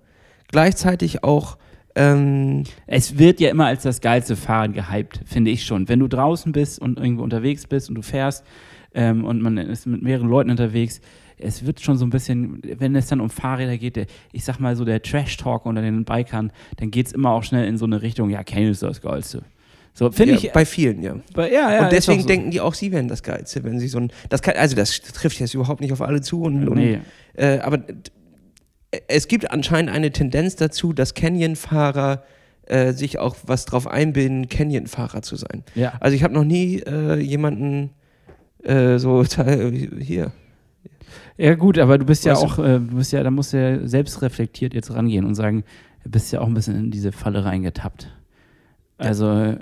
Gleichzeitig 0.49 1.23
auch 1.25 1.59
ähm, 1.97 2.63
es 2.87 3.19
wird 3.19 3.41
ja 3.41 3.51
immer 3.51 3.67
als 3.67 3.83
das 3.83 4.01
geilste 4.01 4.37
Fahren 4.37 4.73
gehypt, 4.73 5.21
finde 5.27 5.51
ich 5.51 5.65
schon. 5.65 5.89
Wenn 5.89 5.99
du 5.99 6.07
draußen 6.09 6.53
bist 6.53 6.79
und 6.81 6.99
irgendwo 6.99 7.23
unterwegs 7.25 7.67
bist 7.67 7.89
und 7.89 7.95
du 7.97 8.03
fährst 8.03 8.45
ähm, 8.95 9.25
und 9.25 9.43
man 9.43 9.57
ist 9.59 9.87
mit 9.87 10.03
mehreren 10.03 10.29
Leuten 10.29 10.51
unterwegs, 10.51 11.01
es 11.39 11.67
wird 11.67 11.81
schon 11.81 11.99
so 11.99 12.07
ein 12.07 12.11
bisschen, 12.11 12.63
wenn 12.79 12.95
es 12.95 13.09
dann 13.09 13.21
um 13.21 13.29
Fahrräder 13.31 13.77
geht, 13.77 13.97
der, 13.97 14.07
ich 14.33 14.45
sag 14.45 14.59
mal 14.61 14.77
so 14.77 14.85
der 14.85 15.03
Trash-Talk 15.03 15.67
unter 15.67 15.83
den 15.83 16.05
Bikern, 16.05 16.53
dann 16.77 16.91
geht 16.91 17.09
es 17.09 17.13
immer 17.13 17.31
auch 17.33 17.43
schnell 17.43 17.67
in 17.67 17.77
so 17.77 17.85
eine 17.85 18.01
Richtung, 18.03 18.31
ja, 18.31 18.43
Canyon 18.45 18.71
ist 18.73 18.83
das 18.83 19.01
Geilste. 19.01 19.43
So, 19.93 20.11
finde 20.11 20.35
ja, 20.35 20.39
ich. 20.39 20.53
bei 20.53 20.67
vielen, 20.67 21.03
ja. 21.03 21.15
bei- 21.35 21.51
ja, 21.51 21.73
ja, 21.73 21.85
und 21.85 21.93
deswegen 21.93 22.21
so. 22.21 22.27
denken 22.29 22.51
die 22.51 22.61
auch, 22.61 22.75
sie 22.75 22.93
wären 22.93 23.09
das 23.09 23.23
Geilste, 23.23 23.65
wenn 23.65 23.79
sie 23.81 23.89
so 23.89 23.99
ein. 23.99 24.13
Das 24.29 24.43
kann, 24.43 24.55
also 24.57 24.77
das 24.77 25.01
trifft 25.01 25.41
jetzt 25.41 25.55
überhaupt 25.55 25.81
nicht 25.81 25.91
auf 25.93 26.03
alle 26.03 26.21
zu. 26.21 26.43
Und, 26.43 26.69
und, 26.69 26.77
Nee. 26.77 26.99
äh, 27.35 27.61
aber 27.61 27.79
es 29.09 29.29
gibt 29.29 29.51
anscheinend 29.51 29.91
eine 29.91 30.11
Tendenz 30.11 30.57
dazu, 30.57 30.93
dass 30.93 31.15
Canyon-Fahrer 31.15 32.25
äh, 32.67 32.93
sich 32.93 33.19
auch 33.19 33.37
was 33.47 33.65
drauf 33.65 33.87
einbilden, 33.87 34.49
Canyon-Fahrer 34.49 35.23
zu 35.23 35.37
sein. 35.37 35.63
Ja. 35.75 35.95
Also 36.01 36.17
ich 36.17 36.23
habe 36.23 36.35
noch 36.35 36.45
nie 36.45 36.81
äh, 36.81 37.19
jemanden 37.19 37.91
äh, 38.65 38.99
so 38.99 39.25
hier. 40.01 40.33
Ja, 41.39 41.55
gut, 41.55 41.79
aber 41.79 41.99
du 41.99 42.05
bist 42.05 42.25
ja 42.25 42.33
Weißt 42.33 42.43
du? 42.43 42.47
auch, 42.47 42.59
äh, 42.59 42.79
du 42.81 42.97
bist 42.97 43.13
ja, 43.13 43.23
da 43.23 43.31
musst 43.31 43.53
du 43.53 43.61
ja 43.61 43.87
selbst 43.87 44.23
reflektiert 44.23 44.75
jetzt 44.75 44.93
rangehen 44.93 45.25
und 45.25 45.35
sagen, 45.35 45.65
du 46.05 46.11
bist 46.11 46.33
ja 46.33 46.41
auch 46.41 46.47
ein 46.47 46.55
bisschen 46.55 46.77
in 46.77 46.91
diese 46.91 47.13
Falle 47.13 47.45
reingetappt. 47.45 48.09
Also, 48.99 49.31
äh, 49.31 49.59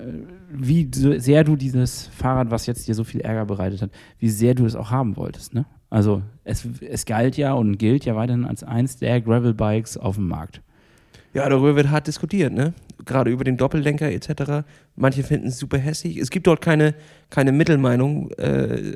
wie 0.49 0.89
sehr 0.93 1.43
du 1.43 1.57
dieses 1.57 2.07
Fahrrad, 2.07 2.51
was 2.51 2.65
jetzt 2.67 2.87
dir 2.87 2.95
so 2.95 3.03
viel 3.03 3.21
Ärger 3.21 3.45
bereitet 3.45 3.81
hat, 3.81 3.91
wie 4.19 4.29
sehr 4.29 4.55
du 4.55 4.65
es 4.65 4.75
auch 4.75 4.91
haben 4.91 5.17
wolltest, 5.17 5.53
ne? 5.53 5.65
Also, 5.89 6.21
es, 6.43 6.67
es 6.81 7.05
galt 7.05 7.37
ja 7.37 7.53
und 7.53 7.77
gilt 7.77 8.05
ja 8.05 8.15
weiterhin 8.15 8.45
als 8.45 8.63
eins 8.63 8.97
der 8.97 9.21
Gravel-Bikes 9.21 9.97
auf 9.97 10.15
dem 10.15 10.27
Markt. 10.27 10.61
Ja, 11.33 11.49
darüber 11.49 11.75
wird 11.75 11.89
hart 11.89 12.07
diskutiert, 12.07 12.53
ne? 12.53 12.73
Gerade 13.03 13.29
über 13.29 13.43
den 13.43 13.57
Doppellenker 13.57 14.09
etc. 14.09 14.65
Manche 14.95 15.21
finden 15.21 15.47
es 15.47 15.59
super 15.59 15.77
hässlich. 15.77 16.15
Es 16.15 16.29
gibt 16.29 16.47
dort 16.47 16.61
keine, 16.61 16.95
keine 17.29 17.51
Mittelmeinung. 17.51 18.31
Äh, 18.37 18.95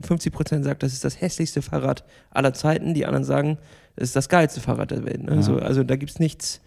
50% 0.00 0.64
sagt, 0.64 0.82
das 0.82 0.92
ist 0.92 1.04
das 1.04 1.20
hässlichste 1.20 1.62
Fahrrad 1.62 2.04
aller 2.30 2.52
Zeiten. 2.52 2.94
Die 2.94 3.06
anderen 3.06 3.24
sagen, 3.24 3.58
es 3.94 4.08
ist 4.08 4.16
das 4.16 4.28
geilste 4.28 4.60
Fahrrad 4.60 4.90
der 4.90 5.04
Welt. 5.04 5.22
Ne? 5.22 5.36
Ja. 5.36 5.42
So, 5.42 5.56
also 5.56 5.84
da 5.84 5.94
gibt 5.94 6.10
es 6.10 6.18
nichts 6.18 6.60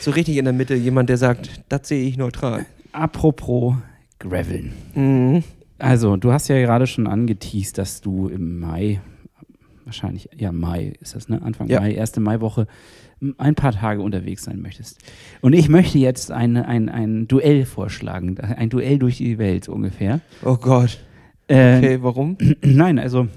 so 0.00 0.10
richtig 0.10 0.36
in 0.36 0.44
der 0.44 0.54
Mitte. 0.54 0.74
Jemand, 0.74 1.08
der 1.10 1.16
sagt, 1.16 1.62
das 1.68 1.86
sehe 1.86 2.04
ich 2.06 2.16
neutral. 2.16 2.66
Apropos 2.90 3.76
Graveln. 4.18 4.72
Mhm. 4.94 5.44
Also, 5.78 6.16
du 6.16 6.32
hast 6.32 6.48
ja 6.48 6.58
gerade 6.60 6.86
schon 6.86 7.06
angeteased, 7.06 7.76
dass 7.78 8.00
du 8.00 8.28
im 8.28 8.58
Mai, 8.60 9.00
wahrscheinlich, 9.84 10.28
ja, 10.36 10.52
Mai 10.52 10.94
ist 11.00 11.14
das, 11.14 11.28
ne? 11.28 11.42
Anfang 11.42 11.68
Ja. 11.68 11.80
Mai, 11.80 11.92
erste 11.92 12.20
Maiwoche, 12.20 12.66
ein 13.38 13.54
paar 13.54 13.72
Tage 13.72 14.02
unterwegs 14.02 14.44
sein 14.44 14.60
möchtest. 14.60 14.98
Und 15.40 15.52
ich 15.54 15.68
möchte 15.68 15.98
jetzt 15.98 16.30
ein, 16.30 16.56
ein, 16.56 16.88
ein 16.88 17.28
Duell 17.28 17.64
vorschlagen, 17.64 18.38
ein 18.38 18.68
Duell 18.68 18.98
durch 18.98 19.16
die 19.18 19.38
Welt 19.38 19.68
ungefähr. 19.68 20.20
Oh 20.44 20.56
Gott. 20.56 20.98
Äh, 21.48 21.78
Okay, 21.78 21.98
warum? 22.02 22.36
Nein, 22.62 22.98
also 22.98 23.28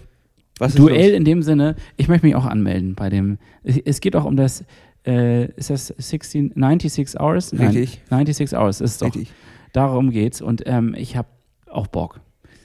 Was 0.59 0.75
Duell 0.75 1.09
los? 1.09 1.17
in 1.17 1.25
dem 1.25 1.43
Sinne, 1.43 1.75
ich 1.95 2.07
möchte 2.09 2.25
mich 2.25 2.35
auch 2.35 2.45
anmelden 2.45 2.95
bei 2.95 3.09
dem, 3.09 3.37
es, 3.63 4.01
geht 4.01 4.15
auch 4.15 4.25
um 4.25 4.35
das, 4.35 4.65
äh, 5.05 5.45
ist 5.53 5.69
das 5.69 5.87
16, 5.97 6.53
96 6.55 7.19
Hours? 7.19 7.53
Richtig. 7.53 8.01
Nein, 8.09 8.25
96 8.25 8.57
Hours 8.57 8.81
ist 8.81 9.01
doch. 9.01 9.07
Richtig. 9.07 9.31
Darum 9.71 10.09
geht's 10.09 10.41
und 10.41 10.63
ähm, 10.65 10.93
ich 10.97 11.15
habe 11.15 11.27
auch 11.67 11.87
Bock. 11.87 12.19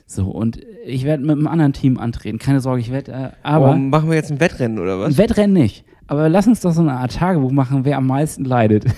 So, 0.07 0.27
und 0.27 0.61
ich 0.85 1.05
werde 1.05 1.23
mit 1.23 1.33
einem 1.33 1.47
anderen 1.47 1.73
Team 1.73 1.99
antreten. 1.99 2.39
Keine 2.39 2.61
Sorge, 2.61 2.81
ich 2.81 2.93
werde, 2.93 3.13
äh, 3.13 3.31
aber 3.43 3.67
Warum 3.67 3.91
machen 3.91 4.09
wir 4.11 4.17
jetzt 4.17 4.31
ein 4.31 4.41
Wettrennen 4.41 4.79
oder 4.79 5.01
was? 5.01 5.15
ein 5.15 5.19
Wettrennen 5.19 5.55
nicht. 5.55 5.85
Aber 6.07 6.29
lass 6.29 6.47
uns 6.47 6.61
doch 6.61 6.73
so 6.73 6.83
eine 6.83 6.93
Art 6.93 7.15
Tagebuch 7.15 7.51
machen, 7.53 7.85
wer 7.85 7.97
am 7.97 8.07
meisten 8.07 8.45
leidet. 8.45 8.85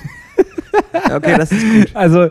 Okay, 1.15 1.35
das 1.37 1.53
ist 1.53 1.63
gut. 1.63 1.91
Also, 1.95 2.23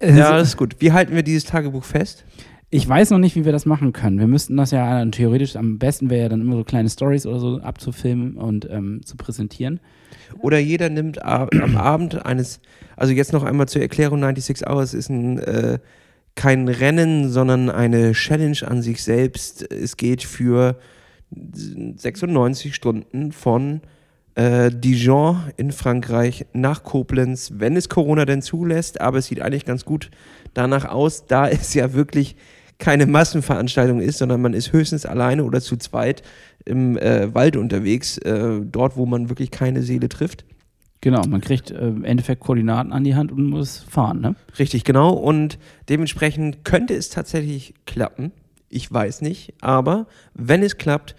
äh, 0.00 0.16
Ja, 0.16 0.32
das 0.36 0.48
ist 0.48 0.56
gut. 0.56 0.76
Wie 0.80 0.92
halten 0.92 1.14
wir 1.14 1.22
dieses 1.22 1.44
Tagebuch 1.44 1.84
fest? 1.84 2.24
ich 2.72 2.88
weiß 2.88 3.10
noch 3.10 3.18
nicht, 3.18 3.34
wie 3.34 3.44
wir 3.44 3.50
das 3.52 3.66
machen 3.66 3.92
können. 3.92 4.18
Wir 4.20 4.28
müssten 4.28 4.56
das 4.56 4.70
ja 4.70 5.02
äh, 5.02 5.10
theoretisch, 5.10 5.56
am 5.56 5.78
besten 5.78 6.08
wäre 6.08 6.22
ja 6.22 6.28
dann 6.28 6.40
immer 6.40 6.54
so 6.54 6.62
kleine 6.64 6.88
Stories 6.88 7.26
oder 7.26 7.40
so 7.40 7.60
abzufilmen 7.60 8.36
und 8.36 8.68
ähm, 8.70 9.00
zu 9.04 9.16
präsentieren. 9.16 9.80
Oder 10.40 10.58
jeder 10.60 10.88
nimmt 10.88 11.20
am 11.24 11.76
Abend 11.76 12.24
eines, 12.24 12.60
also 12.96 13.12
jetzt 13.12 13.32
noch 13.32 13.42
einmal 13.42 13.66
zur 13.66 13.82
Erklärung, 13.82 14.20
96 14.20 14.68
Hours 14.68 14.94
ist 14.94 15.08
ein, 15.08 15.38
äh, 15.38 15.78
kein 16.34 16.68
Rennen, 16.68 17.30
sondern 17.30 17.70
eine 17.70 18.12
Challenge 18.12 18.58
an 18.66 18.82
sich 18.82 19.02
selbst. 19.02 19.70
Es 19.72 19.96
geht 19.96 20.22
für 20.22 20.78
96 21.30 22.74
Stunden 22.74 23.32
von 23.32 23.80
äh, 24.34 24.70
Dijon 24.70 25.40
in 25.56 25.72
Frankreich 25.72 26.46
nach 26.52 26.82
Koblenz, 26.82 27.52
wenn 27.56 27.76
es 27.76 27.88
Corona 27.88 28.24
denn 28.24 28.42
zulässt, 28.42 29.00
aber 29.00 29.18
es 29.18 29.26
sieht 29.26 29.40
eigentlich 29.40 29.64
ganz 29.64 29.84
gut 29.84 30.10
danach 30.54 30.84
aus, 30.86 31.26
da 31.26 31.48
es 31.48 31.74
ja 31.74 31.92
wirklich 31.92 32.36
keine 32.78 33.06
Massenveranstaltung 33.06 34.00
ist, 34.00 34.18
sondern 34.18 34.40
man 34.40 34.54
ist 34.54 34.72
höchstens 34.72 35.04
alleine 35.04 35.44
oder 35.44 35.60
zu 35.60 35.76
zweit 35.76 36.22
im 36.64 36.96
äh, 36.96 37.34
Wald 37.34 37.56
unterwegs, 37.56 38.18
äh, 38.18 38.60
dort, 38.62 38.96
wo 38.96 39.04
man 39.06 39.28
wirklich 39.28 39.50
keine 39.50 39.82
Seele 39.82 40.08
trifft. 40.08 40.44
Genau, 41.02 41.22
man 41.26 41.40
kriegt 41.40 41.70
äh, 41.70 41.88
im 41.88 42.04
Endeffekt 42.04 42.42
Koordinaten 42.42 42.92
an 42.92 43.04
die 43.04 43.14
Hand 43.14 43.32
und 43.32 43.44
muss 43.44 43.78
fahren, 43.78 44.20
ne? 44.20 44.34
Richtig, 44.58 44.84
genau. 44.84 45.12
Und 45.14 45.58
dementsprechend 45.88 46.64
könnte 46.64 46.94
es 46.94 47.08
tatsächlich 47.08 47.74
klappen. 47.86 48.32
Ich 48.68 48.92
weiß 48.92 49.22
nicht, 49.22 49.54
aber 49.62 50.06
wenn 50.34 50.62
es 50.62 50.76
klappt, 50.76 51.16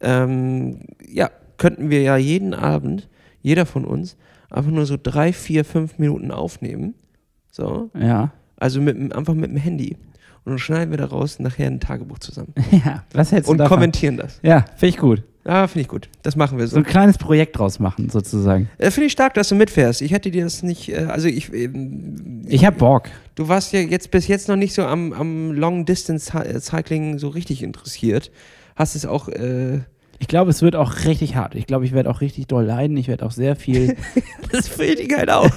ähm, 0.00 0.80
ja, 1.06 1.30
könnten 1.56 1.90
wir 1.90 2.02
ja 2.02 2.16
jeden 2.16 2.54
Abend, 2.54 3.08
jeder 3.40 3.66
von 3.66 3.84
uns, 3.84 4.16
einfach 4.50 4.70
nur 4.70 4.84
so 4.86 4.96
drei, 5.02 5.32
vier, 5.32 5.64
fünf 5.64 5.98
Minuten 5.98 6.30
aufnehmen. 6.30 6.94
So, 7.50 7.90
Ja. 7.98 8.32
also 8.58 8.80
mit, 8.80 9.14
einfach 9.14 9.34
mit 9.34 9.50
dem 9.50 9.56
Handy. 9.56 9.96
Und 10.44 10.50
dann 10.52 10.58
schneiden 10.58 10.90
wir 10.90 10.98
daraus 10.98 11.38
nachher 11.38 11.68
ein 11.68 11.80
Tagebuch 11.80 12.18
zusammen. 12.18 12.52
ja, 12.84 13.04
was 13.12 13.32
hältst 13.32 13.48
du 13.48 13.52
Und 13.52 13.58
davon? 13.58 13.76
kommentieren 13.78 14.16
das. 14.16 14.40
Ja, 14.42 14.64
finde 14.76 14.86
ich 14.88 14.98
gut. 14.98 15.22
Ja, 15.44 15.66
finde 15.66 15.80
ich 15.82 15.88
gut. 15.88 16.08
Das 16.22 16.36
machen 16.36 16.56
wir 16.58 16.66
So 16.68 16.72
so. 16.74 16.76
ein 16.78 16.84
kleines 16.84 17.18
Projekt 17.18 17.58
draus 17.58 17.80
machen, 17.80 18.08
sozusagen. 18.10 18.68
Äh, 18.78 18.90
finde 18.92 19.06
ich 19.06 19.12
stark, 19.12 19.34
dass 19.34 19.48
du 19.48 19.56
mitfährst. 19.56 20.00
Ich 20.00 20.12
hätte 20.12 20.30
dir 20.30 20.44
das 20.44 20.62
nicht, 20.62 20.88
äh, 20.90 21.06
also 21.08 21.26
ich, 21.26 21.52
ähm, 21.52 22.42
Ich 22.46 22.64
hab 22.64 22.78
Bock. 22.78 23.08
Du 23.34 23.48
warst 23.48 23.72
ja 23.72 23.80
jetzt 23.80 24.10
bis 24.12 24.28
jetzt 24.28 24.48
noch 24.48 24.56
nicht 24.56 24.72
so 24.72 24.82
am, 24.84 25.12
am 25.12 25.52
Long 25.52 25.84
Distance 25.84 26.30
Cy- 26.30 26.60
Cycling 26.60 27.18
so 27.18 27.28
richtig 27.28 27.62
interessiert. 27.64 28.30
Hast 28.76 28.94
es 28.94 29.04
auch, 29.04 29.28
äh, 29.28 29.80
Ich 30.22 30.28
glaube, 30.28 30.50
es 30.50 30.62
wird 30.62 30.76
auch 30.76 31.04
richtig 31.04 31.34
hart. 31.34 31.56
Ich 31.56 31.66
glaube, 31.66 31.84
ich 31.84 31.92
werde 31.92 32.08
auch 32.08 32.20
richtig 32.20 32.46
doll 32.46 32.64
leiden. 32.64 32.96
Ich 32.96 33.08
werde 33.08 33.26
auch 33.26 33.32
sehr 33.32 33.56
viel. 33.56 33.96
Das 34.52 34.68
fehlt 34.68 35.00
ich 35.00 35.16
halt 35.16 35.30
auch. 35.30 35.48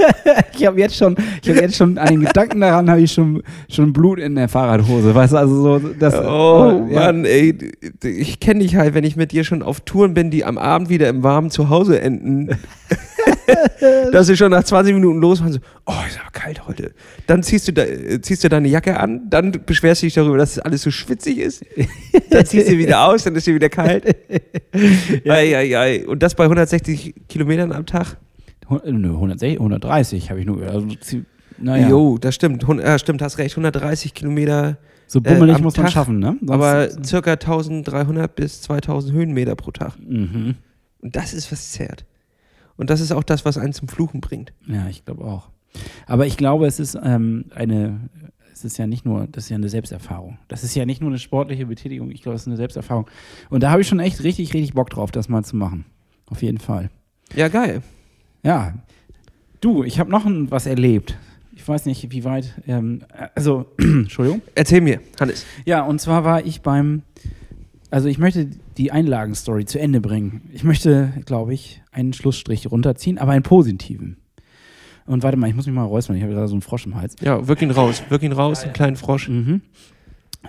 ich 0.56 0.64
habe 0.64 0.78
jetzt 0.78 0.96
schon, 0.96 1.16
ich 1.42 1.48
habe 1.48 1.60
jetzt 1.60 1.76
schon 1.76 1.98
an 1.98 2.06
den 2.06 2.20
Gedanken 2.20 2.60
daran, 2.60 2.88
habe 2.88 3.00
ich 3.00 3.10
schon, 3.10 3.42
schon 3.68 3.92
Blut 3.92 4.20
in 4.20 4.36
der 4.36 4.48
Fahrradhose. 4.48 5.12
Weißt 5.12 5.32
du, 5.32 5.38
also 5.38 5.62
so, 5.62 5.88
das. 5.98 6.14
Oh, 6.14 6.86
ja. 6.88 7.00
Mann, 7.00 7.24
ey, 7.24 7.72
ich 8.04 8.38
kenne 8.38 8.60
dich 8.60 8.76
halt, 8.76 8.94
wenn 8.94 9.02
ich 9.02 9.16
mit 9.16 9.32
dir 9.32 9.42
schon 9.42 9.64
auf 9.64 9.80
Touren 9.80 10.14
bin, 10.14 10.30
die 10.30 10.44
am 10.44 10.56
Abend 10.56 10.88
wieder 10.88 11.08
im 11.08 11.24
warmen 11.24 11.50
Zuhause 11.50 12.00
enden. 12.00 12.50
dass 14.12 14.28
wir 14.28 14.36
schon 14.36 14.50
nach 14.50 14.64
20 14.64 14.94
Minuten 14.94 15.20
losfahren, 15.20 15.52
so, 15.52 15.58
oh, 15.86 15.92
ist 16.08 16.18
aber 16.20 16.30
kalt 16.32 16.66
heute. 16.66 16.92
Dann 17.26 17.42
ziehst 17.42 17.68
du, 17.68 17.72
da, 17.72 17.82
äh, 17.82 18.20
ziehst 18.20 18.44
du 18.44 18.48
deine 18.48 18.68
Jacke 18.68 18.98
an, 18.98 19.22
dann 19.30 19.52
beschwerst 19.66 20.02
du 20.02 20.06
dich 20.06 20.14
darüber, 20.14 20.38
dass 20.38 20.58
alles 20.58 20.82
so 20.82 20.90
schwitzig 20.90 21.38
ist. 21.38 21.64
Dann 22.30 22.44
ziehst 22.46 22.68
du 22.68 22.78
wieder 22.78 23.04
aus, 23.06 23.24
dann 23.24 23.34
ist 23.36 23.46
dir 23.46 23.54
wieder 23.54 23.68
kalt. 23.68 24.04
ei, 24.74 25.56
ei, 25.56 25.78
ei. 25.78 26.06
Und 26.06 26.22
das 26.22 26.34
bei 26.34 26.44
160 26.44 27.14
Kilometern 27.28 27.72
am 27.72 27.86
Tag? 27.86 28.16
Nö, 28.84 29.10
160, 29.10 29.58
130 29.58 30.30
habe 30.30 30.40
ich 30.40 30.46
nur. 30.46 30.62
Also, 30.62 30.86
naja, 31.58 31.88
Jo, 31.88 32.18
das 32.18 32.34
stimmt. 32.34 32.66
Hun- 32.66 32.80
Ja, 32.80 32.98
stimmt, 32.98 33.22
hast 33.22 33.38
recht. 33.38 33.52
130 33.52 34.14
Kilometer, 34.14 34.78
so 35.06 35.20
bummelig 35.20 35.58
äh, 35.58 35.62
muss 35.62 35.76
man 35.76 35.86
Tag, 35.86 35.92
schaffen, 35.92 36.18
ne? 36.18 36.36
Sonst- 36.40 36.50
aber 36.50 36.88
circa 37.04 37.32
1300 37.32 38.34
bis 38.34 38.62
2000 38.62 39.12
Höhenmeter 39.12 39.54
pro 39.54 39.70
Tag. 39.70 39.92
Mhm. 40.00 40.54
Und 41.00 41.14
das 41.14 41.34
ist 41.34 41.52
was 41.52 41.72
zerrt. 41.72 42.04
Und 42.76 42.90
das 42.90 43.00
ist 43.00 43.12
auch 43.12 43.22
das, 43.22 43.44
was 43.44 43.58
einen 43.58 43.72
zum 43.72 43.88
Fluchen 43.88 44.20
bringt. 44.20 44.52
Ja, 44.66 44.88
ich 44.88 45.04
glaube 45.04 45.24
auch. 45.24 45.50
Aber 46.06 46.26
ich 46.26 46.36
glaube, 46.36 46.66
es 46.66 46.80
ist 46.80 46.96
ähm, 47.02 47.46
eine, 47.54 48.08
es 48.52 48.64
ist 48.64 48.78
ja 48.78 48.86
nicht 48.86 49.04
nur, 49.04 49.26
das 49.30 49.44
ist 49.44 49.50
ja 49.50 49.56
eine 49.56 49.68
Selbsterfahrung. 49.68 50.38
Das 50.48 50.64
ist 50.64 50.74
ja 50.74 50.86
nicht 50.86 51.00
nur 51.00 51.10
eine 51.10 51.18
sportliche 51.18 51.66
Betätigung, 51.66 52.10
ich 52.10 52.22
glaube, 52.22 52.36
es 52.36 52.42
ist 52.42 52.48
eine 52.48 52.56
Selbsterfahrung. 52.56 53.06
Und 53.50 53.62
da 53.62 53.70
habe 53.70 53.82
ich 53.82 53.88
schon 53.88 54.00
echt 54.00 54.22
richtig, 54.22 54.54
richtig 54.54 54.74
Bock 54.74 54.90
drauf, 54.90 55.10
das 55.10 55.28
mal 55.28 55.44
zu 55.44 55.56
machen. 55.56 55.84
Auf 56.26 56.42
jeden 56.42 56.58
Fall. 56.58 56.90
Ja, 57.34 57.48
geil. 57.48 57.82
Ja. 58.42 58.74
Du, 59.60 59.82
ich 59.82 59.98
habe 59.98 60.10
noch 60.10 60.24
ein, 60.24 60.50
was 60.50 60.66
erlebt. 60.66 61.16
Ich 61.56 61.66
weiß 61.66 61.86
nicht, 61.86 62.10
wie 62.10 62.24
weit, 62.24 62.54
ähm, 62.66 63.02
also, 63.34 63.66
Entschuldigung. 63.78 64.42
Erzähl 64.54 64.80
mir, 64.80 65.00
Hannes. 65.18 65.46
Ja, 65.64 65.82
und 65.82 66.00
zwar 66.00 66.24
war 66.24 66.44
ich 66.44 66.62
beim, 66.62 67.02
also 67.94 68.08
ich 68.08 68.18
möchte 68.18 68.48
die 68.76 68.90
Einlagenstory 68.90 69.66
zu 69.66 69.78
Ende 69.78 70.00
bringen. 70.00 70.50
Ich 70.52 70.64
möchte, 70.64 71.12
glaube 71.26 71.54
ich, 71.54 71.80
einen 71.92 72.12
Schlussstrich 72.12 72.68
runterziehen, 72.68 73.18
aber 73.18 73.30
einen 73.30 73.44
positiven. 73.44 74.16
Und 75.06 75.22
warte 75.22 75.36
mal, 75.36 75.48
ich 75.48 75.54
muss 75.54 75.66
mich 75.66 75.74
mal 75.76 75.84
räuspern, 75.84 76.16
ich 76.16 76.22
habe 76.24 76.32
gerade 76.32 76.48
so 76.48 76.54
einen 76.54 76.60
Frosch 76.60 76.86
im 76.86 76.96
Hals. 76.96 77.14
Ja, 77.20 77.46
wirk 77.46 77.62
ihn 77.62 77.70
raus. 77.70 78.02
Wirk 78.08 78.24
ihn 78.24 78.32
raus, 78.32 78.64
einen 78.64 78.72
kleinen 78.72 78.96
Frosch. 78.96 79.28
Mhm. 79.28 79.60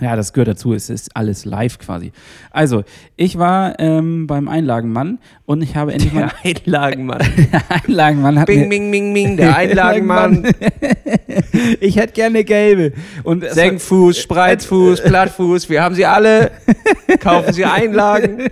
Ja, 0.02 0.16
das 0.16 0.34
gehört 0.34 0.50
dazu. 0.50 0.74
Es 0.74 0.90
ist 0.90 1.16
alles 1.16 1.46
live 1.46 1.80
quasi. 1.80 2.12
Also, 2.52 2.84
ich 3.16 3.38
war 3.38 3.80
ähm, 3.80 4.28
beim 4.28 4.48
Einlagenmann 4.50 5.20
und 5.46 5.62
ich 5.62 5.76
habe 5.76 5.94
endlich 5.94 6.12
mal. 6.14 6.32
Der 6.44 6.54
Einlagenmann. 6.66 7.20
Der 7.52 7.62
Einlagenmann 7.70 8.40
hat 8.40 8.48
Bing, 8.48 8.70
bing, 8.70 8.92
bing, 8.92 9.14
bing, 9.14 9.38
der 9.38 9.56
Einlagenmann. 9.58 10.46
ich 11.80 11.96
hätte 11.96 12.14
gerne 12.14 12.44
gelbe. 12.44 12.92
Und 13.24 13.46
Senkfuß, 13.50 14.20
Spreizfuß, 14.20 15.02
Plattfuß, 15.04 15.70
wir 15.70 15.82
haben 15.82 15.96
sie 15.96 16.06
alle. 16.06 16.52
Kaufen 17.22 17.54
Sie 17.54 17.64
Einlagen. 17.66 18.48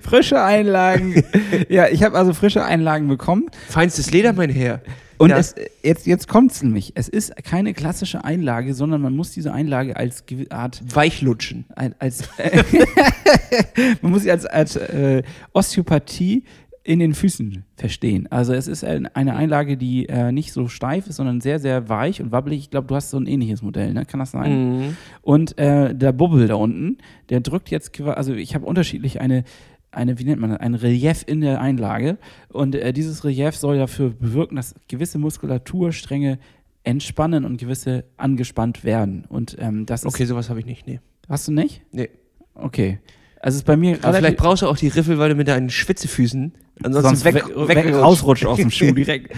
frische 0.00 0.42
Einlagen. 0.42 1.22
ja, 1.68 1.88
ich 1.88 2.02
habe 2.02 2.16
also 2.16 2.32
frische 2.32 2.64
Einlagen 2.64 3.06
bekommen. 3.08 3.46
Feinstes 3.68 4.10
Leder, 4.10 4.32
mein 4.32 4.50
Herr. 4.50 4.80
Und 5.20 5.28
Ja. 5.28 5.36
es, 5.36 5.54
jetzt, 5.82 6.06
jetzt 6.06 6.28
kommt 6.28 6.50
es 6.52 6.62
nämlich. 6.62 6.92
Es 6.94 7.06
ist 7.06 7.36
keine 7.44 7.74
klassische 7.74 8.24
Einlage, 8.24 8.72
sondern 8.72 9.02
man 9.02 9.14
muss 9.14 9.32
diese 9.32 9.52
Einlage 9.52 9.94
als 9.94 10.24
Art 10.48 10.80
Weichlutschen. 10.94 11.66
als 11.98 12.26
man 14.02 14.10
muss 14.12 14.22
sie 14.22 14.30
als, 14.30 14.46
als 14.46 14.76
äh, 14.76 15.22
Osteopathie 15.52 16.44
in 16.82 16.98
den 16.98 17.12
Füßen 17.12 17.64
verstehen. 17.76 18.26
Also 18.32 18.54
es 18.54 18.66
ist 18.66 18.82
ein, 18.84 19.06
eine 19.14 19.36
Einlage, 19.36 19.76
die 19.76 20.08
äh, 20.08 20.32
nicht 20.32 20.52
so 20.54 20.66
steif 20.68 21.06
ist, 21.06 21.16
sondern 21.16 21.42
sehr, 21.42 21.58
sehr 21.58 21.90
weich 21.90 22.22
und 22.22 22.32
wabbelig. 22.32 22.60
Ich 22.60 22.70
glaube, 22.70 22.86
du 22.86 22.94
hast 22.96 23.10
so 23.10 23.18
ein 23.18 23.26
ähnliches 23.26 23.60
Modell, 23.60 23.92
ne? 23.92 24.06
Kann 24.06 24.18
das 24.20 24.30
sein? 24.30 24.78
Mhm. 24.78 24.96
Und 25.20 25.58
äh, 25.58 25.94
der 25.94 26.12
Bubbel 26.12 26.48
da 26.48 26.54
unten, 26.54 26.96
der 27.28 27.40
drückt 27.40 27.70
jetzt, 27.70 27.92
qua- 27.92 28.14
also 28.14 28.32
ich 28.32 28.54
habe 28.54 28.64
unterschiedlich 28.64 29.20
eine, 29.20 29.44
eine, 29.92 30.18
wie 30.18 30.24
nennt 30.24 30.40
man 30.40 30.50
das, 30.50 30.60
ein 30.60 30.74
Relief 30.74 31.24
in 31.26 31.40
der 31.40 31.60
Einlage. 31.60 32.18
Und 32.48 32.74
äh, 32.74 32.92
dieses 32.92 33.24
Relief 33.24 33.56
soll 33.56 33.78
dafür 33.78 34.10
bewirken, 34.10 34.56
dass 34.56 34.74
gewisse 34.88 35.18
Muskulaturstränge 35.18 36.38
entspannen 36.84 37.44
und 37.44 37.58
gewisse 37.58 38.04
angespannt 38.16 38.84
werden. 38.84 39.24
Und 39.28 39.56
ähm, 39.58 39.86
das 39.86 40.06
Okay, 40.06 40.24
sowas 40.24 40.48
habe 40.48 40.60
ich 40.60 40.66
nicht. 40.66 40.86
Nee. 40.86 41.00
Hast 41.28 41.48
du 41.48 41.52
nicht? 41.52 41.82
nee. 41.92 42.08
Okay. 42.54 42.98
Also 43.40 43.56
ist 43.56 43.64
bei 43.64 43.76
mir 43.76 43.98
Aber 44.02 44.18
vielleicht 44.18 44.36
brauchst 44.36 44.62
du 44.62 44.66
auch 44.66 44.76
die 44.76 44.88
Riffel, 44.88 45.18
weil 45.18 45.30
du 45.30 45.34
mit 45.34 45.48
deinen 45.48 45.70
Schwitzefüßen 45.70 46.52
ansonsten 46.82 47.16
sonst 47.16 47.24
weg, 47.24 47.44
weg, 47.68 47.84
weg, 47.86 47.94
rausrutscht 47.94 48.44
aus 48.44 48.58
dem 48.58 48.70
Schuh 48.70 48.92
direkt. 48.94 49.34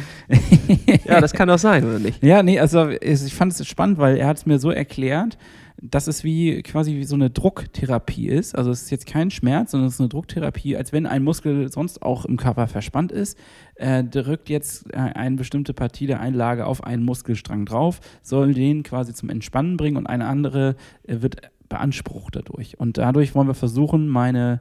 Ja, 1.05 1.21
das 1.21 1.33
kann 1.33 1.49
auch 1.51 1.59
sein, 1.59 1.85
oder 1.85 2.01
nicht? 2.01 2.23
Ja, 2.23 2.43
nee, 2.43 2.59
also 2.59 2.89
ich 2.89 3.33
fand 3.33 3.53
es 3.53 3.67
spannend, 3.67 3.99
weil 3.99 4.17
er 4.17 4.27
hat 4.27 4.39
es 4.39 4.47
mir 4.47 4.59
so 4.59 4.73
erklärt, 4.73 5.39
dass 5.85 6.07
es 6.07 6.23
wie 6.23 6.63
quasi 6.63 6.95
wie 6.95 7.05
so 7.05 7.17
eine 7.17 7.29
Drucktherapie 7.29 8.29
ist. 8.29 8.57
Also 8.57 8.71
es 8.71 8.83
ist 8.83 8.91
jetzt 8.91 9.07
kein 9.07 9.33
Schmerz, 9.33 9.73
sondern 9.73 9.89
es 9.89 9.95
ist 9.95 10.01
eine 10.01 10.09
Drucktherapie, 10.09 10.77
als 10.77 10.93
wenn 10.93 11.07
ein 11.07 11.25
Muskel 11.25 11.71
sonst 11.73 12.03
auch 12.03 12.25
im 12.25 12.37
Körper 12.37 12.69
verspannt 12.69 13.11
ist, 13.11 13.37
äh, 13.75 14.05
drückt 14.05 14.49
jetzt 14.49 14.93
äh, 14.95 14.97
eine 14.97 15.37
bestimmte 15.37 15.75
Partie 15.75 16.07
der 16.07 16.21
Einlage 16.21 16.67
auf 16.67 16.85
einen 16.85 17.05
Muskelstrang 17.05 17.67
drauf, 17.67 18.01
soll 18.23 18.55
den 18.55 18.85
quasi 18.85 19.13
zum 19.13 19.29
Entspannen 19.29 19.77
bringen 19.77 19.97
und 19.97 20.07
eine 20.07 20.27
andere 20.27 20.77
äh, 21.03 21.21
wird 21.21 21.51
beansprucht 21.69 22.37
dadurch. 22.37 22.79
Und 22.79 22.99
dadurch 22.99 23.35
wollen 23.35 23.49
wir 23.49 23.55
versuchen, 23.55 24.07
meine, 24.07 24.61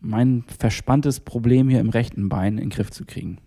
mein 0.00 0.44
verspanntes 0.58 1.18
Problem 1.18 1.68
hier 1.68 1.80
im 1.80 1.90
rechten 1.90 2.28
Bein 2.28 2.58
in 2.58 2.68
den 2.68 2.70
Griff 2.70 2.92
zu 2.92 3.04
kriegen. 3.04 3.38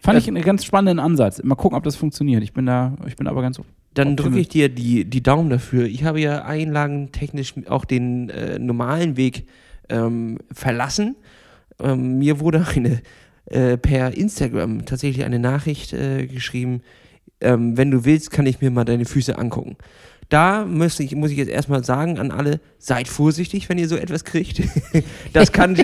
Fand 0.00 0.18
ich 0.18 0.28
einen 0.28 0.42
ganz 0.42 0.64
spannenden 0.64 1.04
Ansatz. 1.04 1.42
Mal 1.42 1.56
gucken, 1.56 1.76
ob 1.76 1.82
das 1.82 1.96
funktioniert. 1.96 2.44
Ich 2.44 2.52
bin 2.52 2.66
da, 2.66 2.96
ich 3.06 3.16
bin 3.16 3.26
aber 3.26 3.42
ganz 3.42 3.58
Dann 3.94 4.16
drücke 4.16 4.40
ich 4.40 4.48
dir 4.48 4.68
die, 4.68 5.04
die 5.04 5.22
Daumen 5.22 5.50
dafür. 5.50 5.86
Ich 5.86 6.04
habe 6.04 6.20
ja 6.20 6.44
einlagentechnisch 6.44 7.54
auch 7.68 7.84
den 7.84 8.28
äh, 8.28 8.58
normalen 8.58 9.16
Weg 9.16 9.46
ähm, 9.88 10.38
verlassen. 10.52 11.16
Ähm, 11.80 12.18
mir 12.18 12.40
wurde 12.40 12.66
eine 12.74 13.02
äh, 13.46 13.76
per 13.76 14.16
Instagram 14.16 14.84
tatsächlich 14.84 15.24
eine 15.24 15.38
Nachricht 15.38 15.92
äh, 15.92 16.26
geschrieben, 16.26 16.82
ähm, 17.40 17.76
wenn 17.76 17.90
du 17.90 18.04
willst, 18.04 18.30
kann 18.30 18.46
ich 18.46 18.60
mir 18.60 18.70
mal 18.70 18.84
deine 18.84 19.04
Füße 19.04 19.36
angucken. 19.36 19.76
Da 20.34 20.64
muss 20.64 20.98
ich, 20.98 21.14
muss 21.14 21.30
ich 21.30 21.36
jetzt 21.36 21.48
erstmal 21.48 21.84
sagen 21.84 22.18
an 22.18 22.32
alle, 22.32 22.58
seid 22.78 23.06
vorsichtig, 23.06 23.68
wenn 23.68 23.78
ihr 23.78 23.86
so 23.86 23.94
etwas 23.94 24.24
kriegt. 24.24 24.62
Das 25.32 25.52
kann, 25.52 25.76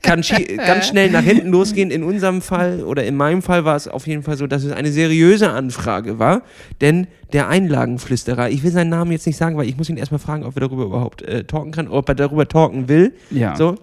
kann 0.00 0.22
ganz 0.56 0.88
schnell 0.88 1.10
nach 1.10 1.22
hinten 1.22 1.48
losgehen. 1.48 1.90
In 1.90 2.02
unserem 2.02 2.40
Fall 2.40 2.84
oder 2.84 3.04
in 3.04 3.16
meinem 3.16 3.42
Fall 3.42 3.66
war 3.66 3.76
es 3.76 3.88
auf 3.88 4.06
jeden 4.06 4.22
Fall 4.22 4.38
so, 4.38 4.46
dass 4.46 4.64
es 4.64 4.72
eine 4.72 4.92
seriöse 4.92 5.50
Anfrage 5.50 6.18
war. 6.18 6.40
Denn 6.80 7.06
der 7.34 7.48
Einlagenflüsterer, 7.48 8.48
ich 8.48 8.62
will 8.62 8.70
seinen 8.70 8.88
Namen 8.88 9.12
jetzt 9.12 9.26
nicht 9.26 9.36
sagen, 9.36 9.58
weil 9.58 9.68
ich 9.68 9.76
muss 9.76 9.90
ihn 9.90 9.98
erstmal 9.98 10.20
fragen, 10.20 10.44
ob 10.44 10.56
er 10.56 10.60
darüber 10.60 10.84
überhaupt 10.84 11.20
äh, 11.20 11.44
talken 11.44 11.72
kann, 11.72 11.88
ob 11.88 12.08
er 12.08 12.14
darüber 12.14 12.48
talken 12.48 12.88
will. 12.88 13.12
Ja. 13.30 13.56
So. 13.56 13.76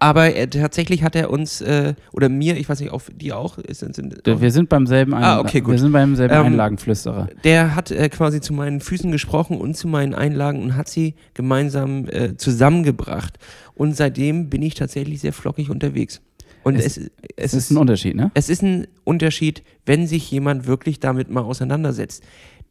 Aber 0.00 0.32
er, 0.34 0.48
tatsächlich 0.50 1.02
hat 1.02 1.16
er 1.16 1.30
uns, 1.30 1.60
äh, 1.60 1.94
oder 2.12 2.28
mir, 2.28 2.56
ich 2.56 2.68
weiß 2.68 2.80
nicht, 2.80 2.90
auf 2.92 3.10
die 3.14 3.32
auch, 3.32 3.58
ist, 3.58 3.80
sind, 3.80 4.20
Wir 4.24 4.50
sind 4.50 4.68
beim 4.68 4.86
selben, 4.86 5.14
Ein 5.14 5.24
Ah, 5.24 5.40
okay, 5.40 5.60
gut. 5.60 5.72
Wir 5.72 5.78
sind 5.78 5.92
beim 5.92 6.14
selben 6.16 6.34
Ähm, 6.34 6.46
Einlagenflüsterer. 6.46 7.28
der 7.44 7.74
hat 7.74 7.90
äh, 7.90 8.08
quasi 8.08 8.40
zu 8.40 8.52
meinen 8.52 8.80
Füßen 8.80 9.10
gesprochen 9.12 9.56
und 9.58 9.76
zu 9.76 9.88
meinen 9.88 10.14
Einlagen 10.14 10.62
und 10.62 10.76
hat 10.76 10.88
sie 10.88 11.14
gemeinsam 11.34 12.06
äh, 12.08 12.36
zusammengebracht. 12.36 13.38
Und 13.74 13.96
seitdem 13.96 14.50
bin 14.50 14.62
ich 14.62 14.74
tatsächlich 14.74 15.20
sehr 15.20 15.32
flockig 15.32 15.70
unterwegs. 15.70 16.20
Und 16.64 16.74
Es- 16.76 16.96
es, 16.98 17.10
es, 17.36 17.52
Es 17.52 17.54
ist 17.54 17.70
ein 17.70 17.76
Unterschied, 17.78 18.14
ne? 18.16 18.30
es 18.34 18.48
ist 18.50 18.62
ein 18.62 18.86
Unterschied, 19.04 19.62
wenn 19.86 20.06
sich 20.06 20.30
jemand 20.30 20.66
wirklich 20.66 21.00
damit 21.00 21.30
mal 21.30 21.42
auseinandersetzt. 21.42 22.22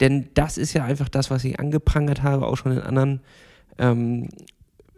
Denn 0.01 0.28
das 0.36 0.57
ist 0.59 0.74
ja 0.74 0.84
einfach 0.86 1.09
das, 1.09 1.32
was 1.32 1.43
ich 1.43 1.59
angeprangert 1.59 2.22
habe, 2.22 2.45
auch 2.45 2.57
schon 2.57 2.74
in 2.74 2.80
anderen 2.80 3.22
ähm, 3.80 4.28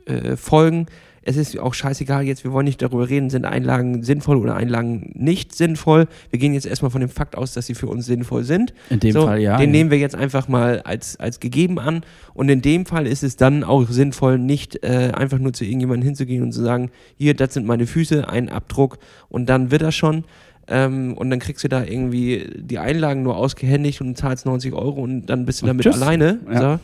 äh, 0.05 0.35
Folgen. 0.35 0.87
Es 1.23 1.37
ist 1.37 1.57
auch 1.59 1.73
scheißegal 1.73 2.23
jetzt, 2.23 2.43
wir 2.43 2.51
wollen 2.51 2.65
nicht 2.65 2.81
darüber 2.81 3.09
reden, 3.09 3.29
sind 3.29 3.45
Einlagen 3.45 4.03
sinnvoll 4.03 4.37
oder 4.37 4.55
Einlagen 4.55 5.11
nicht 5.15 5.55
sinnvoll. 5.55 6.07
Wir 6.29 6.39
gehen 6.39 6.53
jetzt 6.53 6.65
erstmal 6.65 6.91
von 6.91 7.01
dem 7.01 7.09
Fakt 7.09 7.37
aus, 7.37 7.53
dass 7.53 7.65
sie 7.65 7.75
für 7.75 7.87
uns 7.87 8.05
sinnvoll 8.05 8.43
sind. 8.43 8.73
In 8.89 8.99
dem 8.99 9.11
so, 9.11 9.25
Fall 9.25 9.39
ja. 9.39 9.57
Den 9.57 9.71
nehmen 9.71 9.91
wir 9.91 9.97
jetzt 9.97 10.15
einfach 10.15 10.47
mal 10.47 10.81
als, 10.81 11.19
als 11.19 11.39
gegeben 11.39 11.79
an. 11.79 12.03
Und 12.33 12.49
in 12.49 12.61
dem 12.61 12.85
Fall 12.85 13.07
ist 13.07 13.23
es 13.23 13.35
dann 13.35 13.63
auch 13.63 13.87
sinnvoll, 13.89 14.39
nicht 14.39 14.83
äh, 14.83 15.11
einfach 15.13 15.39
nur 15.39 15.53
zu 15.53 15.65
irgendjemandem 15.65 16.05
hinzugehen 16.05 16.43
und 16.43 16.51
zu 16.51 16.61
sagen, 16.61 16.91
hier, 17.17 17.33
das 17.33 17.53
sind 17.53 17.65
meine 17.65 17.85
Füße, 17.85 18.29
ein 18.29 18.49
Abdruck 18.49 18.97
und 19.29 19.47
dann 19.47 19.71
wird 19.71 19.81
das 19.81 19.95
schon. 19.95 20.23
Ähm, 20.69 21.15
und 21.17 21.29
dann 21.31 21.39
kriegst 21.39 21.63
du 21.63 21.67
da 21.67 21.83
irgendwie 21.83 22.47
die 22.57 22.77
Einlagen 22.77 23.23
nur 23.23 23.35
ausgehändigt 23.35 24.01
und 24.01 24.17
zahlst 24.17 24.45
90 24.45 24.73
Euro 24.73 25.01
und 25.01 25.25
dann 25.25 25.45
bist 25.45 25.61
du 25.61 25.65
Und 25.65 25.69
damit 25.69 25.83
tschüss. 25.85 26.01
alleine. 26.01 26.39
Ja. 26.51 26.61
So. 26.61 26.79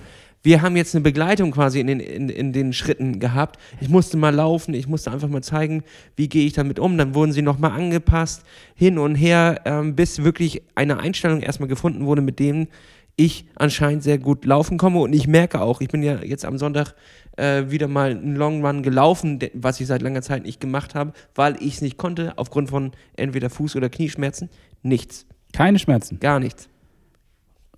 Wir 0.45 0.61
haben 0.61 0.75
jetzt 0.75 0.93
eine 0.93 1.01
Begleitung 1.01 1.49
quasi 1.49 1.79
in 1.79 1.87
den, 1.87 1.99
in, 1.99 2.29
in 2.29 2.53
den 2.53 2.71
Schritten 2.71 3.19
gehabt. 3.19 3.59
Ich 3.81 3.89
musste 3.89 4.15
mal 4.15 4.29
laufen, 4.29 4.75
ich 4.75 4.87
musste 4.87 5.11
einfach 5.11 5.27
mal 5.27 5.41
zeigen, 5.41 5.83
wie 6.15 6.29
gehe 6.29 6.45
ich 6.45 6.53
damit 6.53 6.77
um. 6.77 6.99
Dann 6.99 7.15
wurden 7.15 7.31
sie 7.31 7.41
nochmal 7.41 7.71
angepasst, 7.71 8.43
hin 8.75 8.99
und 8.99 9.15
her, 9.15 9.61
ähm, 9.65 9.95
bis 9.95 10.23
wirklich 10.23 10.61
eine 10.75 10.99
Einstellung 10.99 11.41
erstmal 11.41 11.67
gefunden 11.67 12.05
wurde, 12.05 12.21
mit 12.21 12.37
dem 12.37 12.67
ich 13.15 13.45
anscheinend 13.55 14.03
sehr 14.03 14.19
gut 14.19 14.45
laufen 14.45 14.77
komme 14.77 14.99
und 14.99 15.13
ich 15.13 15.25
merke 15.25 15.61
auch, 15.61 15.81
ich 15.81 15.87
bin 15.87 16.03
ja 16.03 16.21
jetzt 16.21 16.45
am 16.45 16.59
Sonntag 16.59 16.93
äh, 17.37 17.63
wieder 17.71 17.87
mal 17.87 18.11
einen 18.11 18.35
Long 18.35 18.63
Run 18.63 18.83
gelaufen, 18.83 19.39
was 19.53 19.79
ich 19.79 19.87
seit 19.87 20.03
langer 20.03 20.21
Zeit 20.21 20.43
nicht 20.43 20.59
gemacht 20.61 20.93
habe, 20.93 21.13
weil 21.33 21.55
ich 21.59 21.75
es 21.75 21.81
nicht 21.81 21.97
konnte, 21.97 22.33
aufgrund 22.35 22.69
von 22.69 22.91
entweder 23.15 23.47
Fuß- 23.47 23.77
oder 23.77 23.89
Knieschmerzen. 23.89 24.49
Nichts, 24.83 25.25
Keine 25.53 25.79
Schmerzen. 25.79 26.19
gar 26.19 26.39
nichts. 26.39 26.69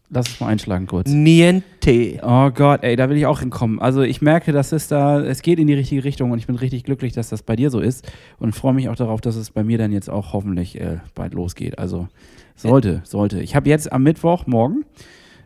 Lass 0.10 0.30
es 0.30 0.40
mal 0.40 0.48
einschlagen 0.48 0.88
kurz. 0.88 1.10
Niente. 1.10 2.20
Oh 2.24 2.50
Gott, 2.52 2.82
ey, 2.84 2.96
da 2.96 3.10
will 3.10 3.18
ich 3.18 3.26
auch 3.26 3.42
hinkommen. 3.42 3.80
Also 3.80 4.04
ich 4.04 4.22
merke, 4.22 4.54
dass 4.54 4.72
es 4.72 4.88
da, 4.88 5.20
es 5.22 5.42
geht 5.42 5.60
in 5.60 5.68
die 5.68 5.74
richtige 5.74 6.04
Richtung 6.06 6.32
und 6.32 6.40
ich 6.40 6.48
bin 6.48 6.56
richtig 6.56 6.86
glücklich, 6.86 7.12
dass 7.12 7.28
das 7.30 7.44
bei 7.44 7.58
dir 7.58 7.70
so 7.70 7.82
ist 7.82 8.10
und 8.40 8.54
freue 8.56 8.74
mich 8.74 8.88
auch 8.88 8.96
darauf, 8.96 9.20
dass 9.20 9.36
es 9.36 9.52
bei 9.52 9.64
mir 9.66 9.78
dann 9.78 9.92
jetzt 9.92 10.10
auch 10.10 10.32
hoffentlich 10.32 10.80
äh, 10.80 11.00
bald 11.14 11.34
losgeht. 11.34 11.78
Also 11.78 12.08
sollte, 12.56 13.02
sollte. 13.04 13.42
Ich 13.42 13.56
habe 13.56 13.70
jetzt 13.70 13.92
am 13.92 14.04
Mittwoch, 14.04 14.48
morgen, 14.48 14.86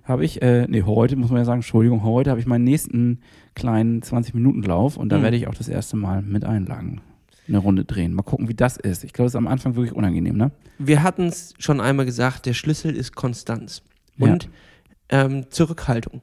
habe 0.03 0.23
ich, 0.25 0.41
äh, 0.43 0.67
nee, 0.69 0.83
heute 0.83 1.15
muss 1.15 1.29
man 1.31 1.39
ja 1.39 1.45
sagen, 1.45 1.59
Entschuldigung, 1.61 2.03
heute 2.03 2.29
habe 2.29 2.39
ich 2.39 2.45
meinen 2.45 2.63
nächsten 2.63 3.19
kleinen 3.55 4.01
20-Minuten-Lauf 4.01 4.95
und 4.97 5.09
da 5.09 5.17
Mhm. 5.17 5.23
werde 5.23 5.37
ich 5.37 5.47
auch 5.47 5.55
das 5.55 5.69
erste 5.69 5.97
Mal 5.97 6.21
mit 6.21 6.45
Einlagen 6.45 7.01
eine 7.47 7.57
Runde 7.57 7.83
drehen. 7.83 8.13
Mal 8.13 8.21
gucken, 8.23 8.47
wie 8.47 8.53
das 8.53 8.77
ist. 8.77 9.03
Ich 9.03 9.11
glaube, 9.13 9.25
es 9.27 9.31
ist 9.33 9.37
am 9.37 9.47
Anfang 9.47 9.75
wirklich 9.75 9.93
unangenehm, 9.95 10.37
ne? 10.37 10.51
Wir 10.77 11.01
hatten 11.03 11.25
es 11.25 11.53
schon 11.57 11.81
einmal 11.81 12.05
gesagt, 12.05 12.45
der 12.45 12.53
Schlüssel 12.53 12.95
ist 12.95 13.15
Konstanz 13.15 13.81
Ja. 14.21 14.33
und 14.33 14.49
ähm, 15.09 15.49
Zurückhaltung. 15.49 16.21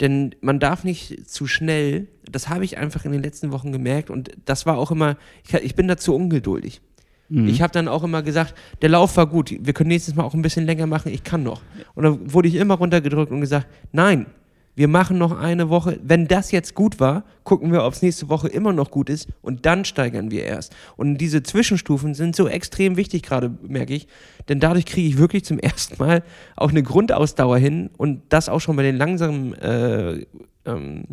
Denn 0.00 0.34
man 0.40 0.58
darf 0.58 0.84
nicht 0.84 1.30
zu 1.30 1.46
schnell, 1.46 2.08
das 2.30 2.48
habe 2.48 2.64
ich 2.64 2.76
einfach 2.76 3.04
in 3.04 3.12
den 3.12 3.22
letzten 3.22 3.52
Wochen 3.52 3.72
gemerkt 3.72 4.10
und 4.10 4.30
das 4.44 4.66
war 4.66 4.76
auch 4.76 4.90
immer, 4.90 5.16
ich, 5.46 5.54
ich 5.54 5.74
bin 5.74 5.86
dazu 5.86 6.14
ungeduldig. 6.14 6.80
Mhm. 7.28 7.48
Ich 7.48 7.62
habe 7.62 7.72
dann 7.72 7.88
auch 7.88 8.02
immer 8.02 8.22
gesagt, 8.22 8.54
der 8.82 8.88
Lauf 8.88 9.16
war 9.16 9.26
gut, 9.26 9.54
wir 9.58 9.72
können 9.72 9.88
nächstes 9.88 10.14
Mal 10.14 10.24
auch 10.24 10.34
ein 10.34 10.42
bisschen 10.42 10.66
länger 10.66 10.86
machen, 10.86 11.12
ich 11.12 11.24
kann 11.24 11.42
noch. 11.42 11.62
Und 11.94 12.04
dann 12.04 12.32
wurde 12.32 12.48
ich 12.48 12.56
immer 12.56 12.74
runtergedrückt 12.74 13.32
und 13.32 13.40
gesagt, 13.40 13.68
nein, 13.92 14.26
wir 14.74 14.88
machen 14.88 15.18
noch 15.18 15.38
eine 15.38 15.68
Woche. 15.68 15.98
Wenn 16.02 16.28
das 16.28 16.50
jetzt 16.50 16.74
gut 16.74 16.98
war, 16.98 17.24
gucken 17.44 17.72
wir, 17.72 17.84
ob 17.84 17.92
es 17.92 18.02
nächste 18.02 18.28
Woche 18.28 18.48
immer 18.48 18.72
noch 18.72 18.90
gut 18.90 19.10
ist 19.10 19.28
und 19.42 19.66
dann 19.66 19.84
steigern 19.84 20.30
wir 20.30 20.44
erst. 20.44 20.74
Und 20.96 21.18
diese 21.18 21.42
Zwischenstufen 21.42 22.14
sind 22.14 22.34
so 22.34 22.48
extrem 22.48 22.96
wichtig 22.96 23.22
gerade, 23.22 23.54
merke 23.62 23.94
ich, 23.94 24.08
denn 24.48 24.60
dadurch 24.60 24.86
kriege 24.86 25.08
ich 25.08 25.18
wirklich 25.18 25.44
zum 25.44 25.58
ersten 25.58 26.02
Mal 26.02 26.22
auch 26.56 26.70
eine 26.70 26.82
Grundausdauer 26.82 27.58
hin 27.58 27.90
und 27.96 28.22
das 28.30 28.48
auch 28.48 28.60
schon 28.60 28.76
bei 28.76 28.82
den 28.82 28.96
langsamen 28.96 29.54
äh, 29.54 30.26
ähm, 30.64 31.04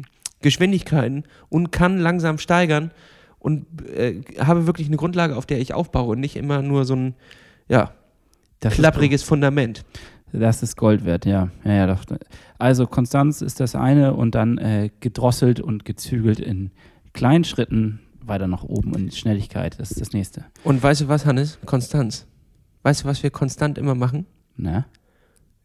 Geschwindigkeiten 0.41 1.23
und 1.49 1.71
kann 1.71 1.97
langsam 1.97 2.37
steigern 2.37 2.91
und 3.39 3.65
äh, 3.89 4.21
habe 4.39 4.67
wirklich 4.67 4.87
eine 4.87 4.97
Grundlage, 4.97 5.35
auf 5.35 5.45
der 5.45 5.59
ich 5.59 5.73
aufbaue 5.73 6.11
und 6.11 6.19
nicht 6.21 6.37
immer 6.37 6.61
nur 6.61 6.85
so 6.85 6.95
ein 6.95 7.15
ja, 7.67 7.91
Das 8.61 8.73
klappriges 8.73 9.23
Fundament. 9.23 9.83
Das 10.31 10.61
ist 10.63 10.77
Gold 10.77 11.05
wert, 11.05 11.25
ja. 11.25 11.49
ja, 11.63 11.71
ja 11.73 11.87
doch. 11.87 12.03
Also 12.57 12.85
Konstanz 12.87 13.41
ist 13.41 13.59
das 13.59 13.75
eine 13.75 14.13
und 14.13 14.35
dann 14.35 14.57
äh, 14.57 14.89
gedrosselt 14.99 15.59
und 15.59 15.85
gezügelt 15.85 16.39
in 16.39 16.71
kleinen 17.13 17.43
Schritten 17.43 17.99
weiter 18.21 18.47
nach 18.47 18.63
oben 18.63 18.93
und 18.93 19.13
Schnelligkeit, 19.13 19.79
das 19.79 19.91
ist 19.91 20.01
das 20.01 20.13
nächste. 20.13 20.45
Und 20.63 20.83
weißt 20.83 21.01
du 21.01 21.07
was, 21.07 21.25
Hannes? 21.25 21.57
Konstanz. 21.65 22.27
Weißt 22.83 23.03
du, 23.03 23.07
was 23.07 23.23
wir 23.23 23.31
konstant 23.31 23.77
immer 23.79 23.95
machen? 23.95 24.25
Na? 24.55 24.85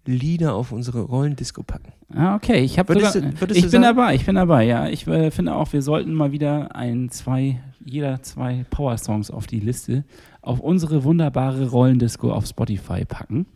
Lieder 0.06 0.54
auf 0.54 0.70
unsere 0.72 1.00
Rollendisco 1.02 1.62
packen. 1.62 1.92
Ah, 2.14 2.34
okay. 2.36 2.58
Ich 2.60 2.78
habe 2.78 2.90
Würdest 2.94 3.14
sogar, 3.14 3.30
du- 3.30 3.40
würdest 3.40 3.56
ich 3.58 3.64
bin 3.64 3.70
sagen- 3.70 3.82
dabei, 3.84 4.14
ich 4.14 4.26
bin 4.26 4.34
dabei, 4.34 4.64
ja. 4.64 4.88
Ich 4.88 5.06
äh, 5.06 5.30
finde 5.30 5.54
auch, 5.54 5.72
wir 5.72 5.80
sollten 5.80 6.12
mal 6.12 6.30
wieder 6.32 6.74
ein, 6.76 7.08
zwei, 7.10 7.60
jeder 7.84 8.22
zwei 8.22 8.66
Power-Songs 8.68 9.30
auf 9.30 9.46
die 9.46 9.60
Liste, 9.60 10.04
auf 10.42 10.60
unsere 10.60 11.04
wunderbare 11.04 11.68
Rollendisco 11.70 12.30
auf 12.32 12.46
Spotify 12.46 13.04
packen. 13.06 13.46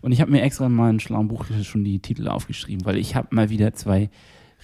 Und 0.00 0.12
ich 0.12 0.20
habe 0.20 0.30
mir 0.30 0.42
extra 0.42 0.68
mal 0.68 0.90
in 0.90 1.00
schlauen 1.00 1.28
Buch 1.28 1.46
schon 1.62 1.84
die 1.84 1.98
Titel 1.98 2.28
aufgeschrieben, 2.28 2.84
weil 2.84 2.96
ich 2.96 3.14
habe 3.16 3.28
mal 3.30 3.50
wieder 3.50 3.74
zwei 3.74 4.10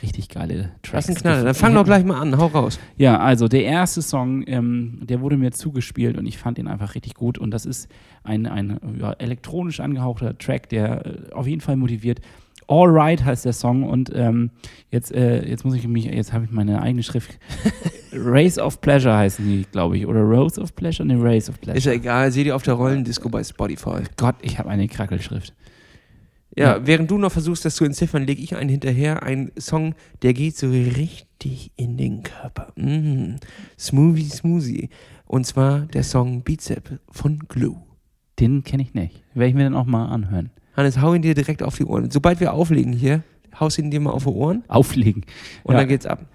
richtig 0.03 0.29
geile 0.29 0.73
Tracks. 0.83 1.07
Das 1.07 1.09
ist 1.09 1.17
ein 1.17 1.23
Knaller. 1.23 1.45
Dann 1.45 1.55
fang 1.55 1.75
doch 1.75 1.85
gleich 1.85 2.05
mal 2.05 2.21
an. 2.21 2.37
Hau 2.37 2.47
raus. 2.47 2.79
Ja, 2.97 3.19
also 3.19 3.49
der 3.49 3.65
erste 3.65 4.03
Song, 4.03 4.45
ähm, 4.47 5.01
der 5.03 5.21
wurde 5.21 5.37
mir 5.37 5.53
zugespielt 5.53 6.19
und 6.19 6.27
ich 6.27 6.39
fand 6.39 6.59
ihn 6.59 6.69
einfach 6.69 6.95
richtig 6.95 7.15
gut. 7.15 7.39
Und 7.39 7.51
das 7.51 7.67
ist 7.67 7.89
ein, 8.23 8.47
ein 8.47 8.79
ja, 8.99 9.13
elektronisch 9.13 9.81
angehauchter 9.81 10.37
Track, 10.37 10.69
der 10.69 11.07
äh, 11.07 11.33
auf 11.33 11.47
jeden 11.47 11.61
Fall 11.61 11.77
motiviert. 11.77 12.21
All 12.69 12.89
Right 12.89 13.25
heißt 13.25 13.45
der 13.45 13.53
Song 13.53 13.85
und 13.85 14.11
ähm, 14.15 14.51
jetzt, 14.91 15.13
äh, 15.13 15.49
jetzt 15.49 15.65
muss 15.65 15.75
ich 15.75 15.87
mich, 15.87 16.05
jetzt 16.07 16.33
habe 16.33 16.45
ich 16.45 16.51
meine 16.51 16.83
eigene 16.83 17.03
Schrift. 17.03 17.39
Race 18.13 18.59
of 18.59 18.81
Pleasure 18.81 19.17
heißen 19.17 19.45
die, 19.47 19.65
glaube 19.71 19.97
ich. 19.99 20.07
Oder 20.07 20.21
Rose 20.23 20.61
of 20.61 20.75
Pleasure? 20.75 21.07
Ne, 21.07 21.17
Race 21.23 21.49
of 21.49 21.61
Pleasure. 21.61 21.79
Ist 21.79 21.85
ja 21.87 21.93
egal. 21.93 22.33
Seht 22.33 22.47
ihr 22.47 22.57
auf 22.57 22.63
der 22.63 22.75
Rollendisco 22.75 23.29
bei 23.29 23.45
Spotify. 23.45 24.03
Gott, 24.17 24.37
ich 24.43 24.59
habe 24.59 24.69
eine 24.71 24.89
Krackelschrift. 24.89 25.55
Ja, 26.57 26.77
Ja. 26.79 26.87
während 26.87 27.11
du 27.11 27.19
noch 27.19 27.31
versuchst, 27.33 27.65
das 27.65 27.77
zu 27.77 27.85
entziffern, 27.85 28.25
lege 28.25 28.43
ich 28.43 28.57
einen 28.57 28.71
hinterher. 28.71 29.23
Ein 29.23 29.53
Song, 29.59 29.95
der 30.23 30.33
geht 30.33 30.57
so 30.57 30.69
richtig 30.71 31.71
in 31.77 31.97
den 31.99 32.23
Körper. 32.23 32.73
Mm. 32.77 33.37
Smoothie, 33.79 34.25
smoothie. 34.31 34.89
Und 35.27 35.47
zwar 35.47 35.81
der 35.81 36.03
Song 36.03 36.43
Bizep 36.43 36.99
von 37.11 37.41
Glue. 37.49 37.77
Den 38.41 38.65
kenne 38.65 38.83
ich 38.83 38.95
nicht. 38.95 39.23
Werde 39.35 39.49
ich 39.51 39.55
mir 39.55 39.65
dann 39.65 39.75
auch 39.77 39.87
mal 39.87 40.07
anhören. 40.07 40.51
Hannes, 40.77 41.01
hau 41.01 41.15
ihn 41.15 41.23
dir 41.23 41.35
direkt 41.35 41.63
auf 41.63 41.77
die 41.77 41.85
Ohren. 41.85 42.11
Sobald 42.11 42.41
wir 42.41 42.53
auflegen 42.53 42.93
hier, 42.93 43.23
haust 43.59 43.79
ihn 43.79 43.91
dir 43.91 44.01
mal 44.01 44.11
auf 44.11 44.25
die 44.25 44.31
Ohren 44.31 44.63
Auflegen. 44.69 45.23
und 45.65 45.75
Ja. 45.75 45.81
dann 45.81 45.89
geht's 45.89 46.07
ab. 46.07 46.27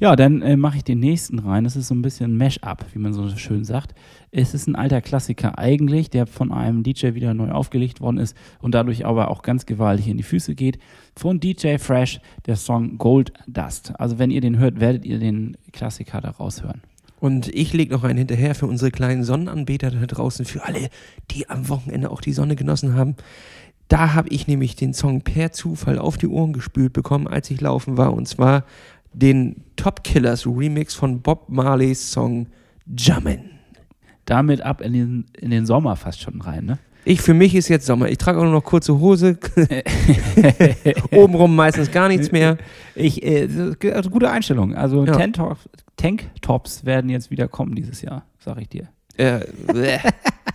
Ja, 0.00 0.14
dann 0.14 0.42
äh, 0.42 0.56
mache 0.56 0.76
ich 0.76 0.84
den 0.84 1.00
nächsten 1.00 1.40
rein. 1.40 1.64
Das 1.64 1.74
ist 1.74 1.88
so 1.88 1.94
ein 1.96 2.02
bisschen 2.02 2.36
Mash-up, 2.36 2.86
wie 2.92 3.00
man 3.00 3.12
so 3.12 3.28
schön 3.36 3.64
sagt. 3.64 3.96
Es 4.30 4.54
ist 4.54 4.68
ein 4.68 4.76
alter 4.76 5.00
Klassiker 5.00 5.58
eigentlich, 5.58 6.08
der 6.08 6.28
von 6.28 6.52
einem 6.52 6.84
DJ 6.84 7.14
wieder 7.14 7.34
neu 7.34 7.50
aufgelegt 7.50 8.00
worden 8.00 8.18
ist 8.18 8.36
und 8.60 8.76
dadurch 8.76 9.04
aber 9.06 9.28
auch 9.28 9.42
ganz 9.42 9.66
gewaltig 9.66 10.06
in 10.06 10.16
die 10.16 10.22
Füße 10.22 10.54
geht. 10.54 10.78
Von 11.16 11.40
DJ 11.40 11.78
Fresh, 11.78 12.20
der 12.46 12.54
Song 12.54 12.96
Gold 12.98 13.32
Dust. 13.48 13.92
Also 13.98 14.20
wenn 14.20 14.30
ihr 14.30 14.40
den 14.40 14.58
hört, 14.58 14.78
werdet 14.78 15.04
ihr 15.04 15.18
den 15.18 15.56
Klassiker 15.72 16.20
da 16.20 16.30
raushören. 16.30 16.80
Und 17.18 17.48
ich 17.52 17.72
lege 17.72 17.92
noch 17.92 18.04
einen 18.04 18.18
hinterher 18.18 18.54
für 18.54 18.68
unsere 18.68 18.92
kleinen 18.92 19.24
Sonnenanbeter 19.24 19.90
da 19.90 20.06
draußen, 20.06 20.44
für 20.44 20.64
alle, 20.64 20.90
die 21.32 21.50
am 21.50 21.68
Wochenende 21.68 22.10
auch 22.12 22.20
die 22.20 22.32
Sonne 22.32 22.54
genossen 22.54 22.94
haben. 22.94 23.16
Da 23.88 24.12
habe 24.14 24.28
ich 24.28 24.46
nämlich 24.46 24.76
den 24.76 24.92
Song 24.92 25.22
per 25.22 25.50
Zufall 25.52 25.98
auf 25.98 26.18
die 26.18 26.28
Ohren 26.28 26.52
gespült 26.52 26.92
bekommen, 26.92 27.26
als 27.26 27.50
ich 27.50 27.60
laufen 27.60 27.96
war. 27.96 28.12
Und 28.12 28.28
zwar 28.28 28.64
den 29.14 29.64
Top 29.76 30.04
Killers 30.04 30.46
Remix 30.46 30.94
von 30.94 31.22
Bob 31.22 31.48
Marleys 31.48 32.12
Song 32.12 32.46
Jammin'. 32.86 33.40
Damit 34.26 34.60
ab 34.60 34.82
in 34.82 34.92
den, 34.92 35.24
in 35.40 35.50
den 35.50 35.64
Sommer 35.64 35.96
fast 35.96 36.20
schon 36.20 36.40
rein, 36.42 36.66
ne? 36.66 36.78
Ich, 37.06 37.22
für 37.22 37.32
mich 37.32 37.54
ist 37.54 37.68
jetzt 37.68 37.86
Sommer. 37.86 38.10
Ich 38.10 38.18
trage 38.18 38.38
auch 38.38 38.42
nur 38.42 38.52
noch 38.52 38.64
kurze 38.64 38.98
Hose. 39.00 39.38
Obenrum 41.10 41.56
meistens 41.56 41.90
gar 41.90 42.08
nichts 42.08 42.30
mehr. 42.32 42.58
Ich, 42.94 43.22
äh, 43.24 43.48
also 43.94 44.10
gute 44.10 44.30
Einstellung. 44.30 44.74
Also 44.74 45.06
Ja. 45.06 45.12
Tanktop- 45.16 45.56
Tanktops 45.96 46.84
werden 46.84 47.08
jetzt 47.08 47.30
wieder 47.30 47.48
kommen 47.48 47.74
dieses 47.74 48.02
Jahr, 48.02 48.26
sag 48.38 48.60
ich 48.60 48.68
dir. 48.68 48.88
Äh. 49.16 49.40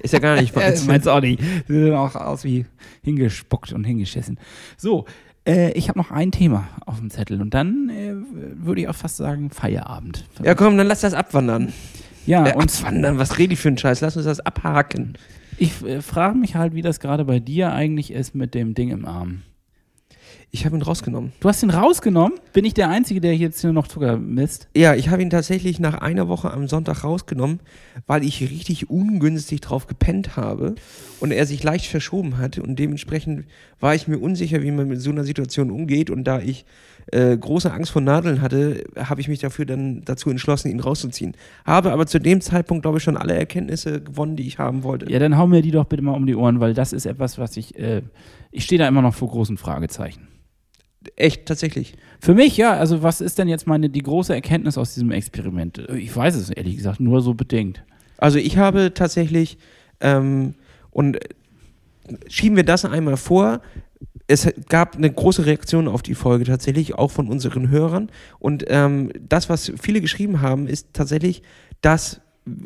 Ist 0.01 0.13
ja 0.13 0.19
gar 0.19 0.39
nicht 0.39 0.55
Ja, 0.55 0.61
meins. 0.61 0.85
meinst 0.85 1.07
auch 1.07 1.21
nicht. 1.21 1.41
Sie 1.67 1.73
sehen 1.73 1.93
auch 1.93 2.15
aus 2.15 2.43
wie 2.43 2.65
hingespuckt 3.03 3.73
und 3.73 3.83
hingeschissen. 3.83 4.39
So, 4.77 5.05
äh, 5.47 5.71
ich 5.73 5.89
habe 5.89 5.99
noch 5.99 6.11
ein 6.11 6.31
Thema 6.31 6.67
auf 6.85 6.99
dem 6.99 7.09
Zettel 7.09 7.41
und 7.41 7.53
dann 7.53 7.89
äh, 7.89 8.13
würde 8.65 8.81
ich 8.81 8.87
auch 8.87 8.95
fast 8.95 9.17
sagen 9.17 9.49
Feierabend. 9.49 10.25
Ja, 10.43 10.55
komm, 10.55 10.77
dann 10.77 10.87
lass 10.87 11.01
das 11.01 11.13
abwandern. 11.13 11.73
Ja, 12.25 12.47
äh, 12.47 12.53
und 12.55 12.73
abwandern, 12.73 13.17
was 13.17 13.37
rede 13.37 13.53
ich 13.53 13.59
für 13.59 13.67
einen 13.67 13.77
Scheiß? 13.77 14.01
Lass 14.01 14.15
uns 14.15 14.25
das 14.25 14.39
abhaken. 14.39 15.13
ich 15.57 15.83
äh, 15.85 16.01
frage 16.01 16.37
mich 16.37 16.55
halt, 16.55 16.73
wie 16.73 16.81
das 16.81 16.99
gerade 16.99 17.25
bei 17.25 17.39
dir 17.39 17.73
eigentlich 17.73 18.11
ist 18.11 18.35
mit 18.35 18.53
dem 18.53 18.73
Ding 18.73 18.89
im 18.91 19.05
Arm. 19.05 19.41
Ich 20.55 20.67
habe 20.67 20.77
ihn 20.77 20.83
rausgenommen. 20.83 21.31
Du 21.39 21.49
hast 21.49 21.63
ihn 21.63 21.71
rausgenommen? 21.71 22.37
Bin 22.53 22.63
ich 22.63 22.75
der 22.75 22.87
Einzige, 22.87 23.19
der 23.19 23.35
jetzt 23.35 23.61
hier 23.61 23.73
noch 23.73 23.87
Zucker 23.87 24.17
misst? 24.17 24.67
Ja, 24.75 24.93
ich 24.93 25.09
habe 25.09 25.23
ihn 25.23 25.31
tatsächlich 25.31 25.79
nach 25.79 25.95
einer 25.95 26.27
Woche 26.27 26.51
am 26.51 26.67
Sonntag 26.67 27.03
rausgenommen, 27.03 27.59
weil 28.05 28.23
ich 28.23 28.39
richtig 28.39 28.87
ungünstig 28.87 29.61
drauf 29.61 29.87
gepennt 29.87 30.37
habe 30.37 30.75
und 31.19 31.31
er 31.31 31.47
sich 31.47 31.63
leicht 31.63 31.87
verschoben 31.87 32.37
hat 32.37 32.59
und 32.59 32.77
dementsprechend 32.77 33.45
war 33.79 33.95
ich 33.95 34.07
mir 34.07 34.19
unsicher, 34.19 34.61
wie 34.61 34.69
man 34.69 34.87
mit 34.87 35.01
so 35.01 35.09
einer 35.09 35.23
Situation 35.23 35.71
umgeht 35.71 36.11
und 36.11 36.23
da 36.23 36.39
ich 36.39 36.65
äh, 37.11 37.35
große 37.35 37.73
Angst 37.73 37.91
vor 37.91 38.03
Nadeln 38.03 38.43
hatte, 38.43 38.83
habe 38.95 39.21
ich 39.21 39.27
mich 39.27 39.39
dafür 39.39 39.65
dann 39.65 40.03
dazu 40.05 40.29
entschlossen, 40.29 40.69
ihn 40.69 40.81
rauszuziehen. 40.81 41.35
Habe 41.65 41.91
aber 41.91 42.05
zu 42.05 42.19
dem 42.19 42.41
Zeitpunkt, 42.41 42.83
glaube 42.83 42.99
ich, 42.99 43.03
schon 43.03 43.17
alle 43.17 43.33
Erkenntnisse 43.33 44.03
gewonnen, 44.03 44.35
die 44.35 44.45
ich 44.45 44.59
haben 44.59 44.83
wollte. 44.83 45.11
Ja, 45.11 45.17
dann 45.17 45.35
hau 45.35 45.47
mir 45.47 45.63
die 45.63 45.71
doch 45.71 45.85
bitte 45.85 46.03
mal 46.03 46.13
um 46.13 46.27
die 46.27 46.35
Ohren, 46.35 46.59
weil 46.59 46.75
das 46.75 46.93
ist 46.93 47.07
etwas, 47.07 47.39
was 47.39 47.57
ich, 47.57 47.75
äh, 47.79 48.03
ich 48.51 48.65
stehe 48.65 48.77
da 48.77 48.87
immer 48.87 49.01
noch 49.01 49.15
vor 49.15 49.29
großen 49.29 49.57
Fragezeichen. 49.57 50.27
Echt, 51.15 51.45
tatsächlich. 51.45 51.95
Für 52.19 52.33
mich, 52.33 52.57
ja, 52.57 52.73
also 52.73 53.03
was 53.03 53.21
ist 53.21 53.37
denn 53.37 53.47
jetzt 53.47 53.67
meine, 53.67 53.89
die 53.89 54.01
große 54.01 54.33
Erkenntnis 54.33 54.77
aus 54.77 54.93
diesem 54.93 55.11
Experiment? 55.11 55.77
Ich 55.95 56.15
weiß 56.15 56.35
es 56.35 56.49
ehrlich 56.49 56.77
gesagt 56.77 56.99
nur 56.99 57.21
so 57.21 57.33
bedingt. 57.33 57.83
Also 58.17 58.39
ich 58.39 58.57
habe 58.57 58.93
tatsächlich, 58.93 59.57
ähm, 59.99 60.55
und 60.91 61.17
äh, 61.17 61.29
schieben 62.27 62.55
wir 62.55 62.63
das 62.63 62.85
einmal 62.85 63.17
vor, 63.17 63.61
es 64.27 64.47
gab 64.69 64.95
eine 64.95 65.11
große 65.11 65.45
Reaktion 65.45 65.87
auf 65.87 66.01
die 66.01 66.15
Folge 66.15 66.45
tatsächlich, 66.45 66.95
auch 66.95 67.11
von 67.11 67.27
unseren 67.27 67.69
Hörern. 67.69 68.09
Und 68.39 68.63
ähm, 68.67 69.11
das, 69.19 69.49
was 69.49 69.71
viele 69.81 70.01
geschrieben 70.01 70.41
haben, 70.41 70.67
ist 70.67 70.93
tatsächlich, 70.93 71.43
dass 71.81 72.21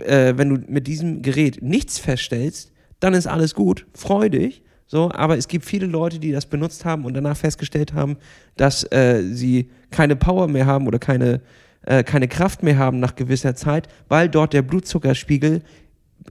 äh, 0.05 0.33
wenn 0.37 0.49
du 0.49 0.71
mit 0.71 0.87
diesem 0.87 1.21
Gerät 1.21 1.61
nichts 1.61 1.97
feststellst, 1.97 2.71
dann 2.99 3.13
ist 3.13 3.27
alles 3.27 3.53
gut, 3.53 3.85
freu 3.93 4.29
dich, 4.29 4.63
So, 4.87 5.11
aber 5.11 5.37
es 5.37 5.49
gibt 5.49 5.65
viele 5.65 5.85
Leute, 5.85 6.17
die 6.17 6.31
das 6.31 6.45
benutzt 6.45 6.85
haben 6.85 7.03
und 7.03 7.13
danach 7.13 7.35
festgestellt 7.35 7.93
haben, 7.93 8.17
dass 8.55 8.89
äh, 8.91 9.21
sie 9.31 9.69
keine 9.91 10.15
Power 10.15 10.47
mehr 10.47 10.65
haben 10.65 10.87
oder 10.87 10.97
keine, 10.97 11.41
äh, 11.81 12.03
keine 12.03 12.29
Kraft 12.29 12.63
mehr 12.63 12.77
haben 12.77 12.99
nach 12.99 13.15
gewisser 13.15 13.53
Zeit, 13.53 13.89
weil 14.07 14.29
dort 14.29 14.53
der 14.53 14.61
Blutzuckerspiegel 14.61 15.61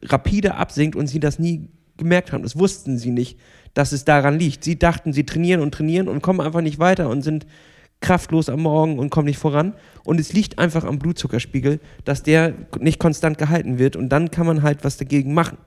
rapide 0.03 0.55
absinkt 0.55 0.97
und 0.97 1.07
sie 1.07 1.21
das 1.21 1.39
nie 1.39 1.69
gemerkt 1.99 2.33
haben. 2.33 2.43
Das 2.43 2.59
wussten 2.59 2.97
sie 2.97 3.11
nicht, 3.11 3.39
dass 3.75 3.93
es 3.93 4.07
daran 4.07 4.39
liegt. 4.39 4.65
Sie 4.65 4.79
dachten, 4.79 5.13
sie 5.13 5.25
trainieren 5.25 5.61
und 5.61 5.73
trainieren 5.73 6.09
und 6.09 6.23
kommen 6.23 6.41
einfach 6.41 6.63
nicht 6.63 6.79
weiter 6.79 7.11
und 7.11 7.23
sind 7.23 7.47
kraftlos 8.01 8.49
am 8.49 8.61
Morgen 8.61 8.99
und 8.99 9.11
kommen 9.11 9.27
nicht 9.27 9.39
voran. 9.39 9.75
Und 10.05 10.19
es 10.19 10.33
liegt 10.33 10.59
einfach 10.59 10.85
am 10.85 10.99
Blutzuckerspiegel, 10.99 11.81
dass 12.05 12.23
der 12.23 12.55
nicht 12.79 12.99
konstant 12.99 13.37
gehalten 13.37 13.79
wird 13.79 13.97
und 13.97 14.09
dann 14.09 14.31
kann 14.31 14.47
man 14.47 14.63
halt 14.63 14.83
was 14.83 14.97
dagegen 14.97 15.35
machen. 15.35 15.59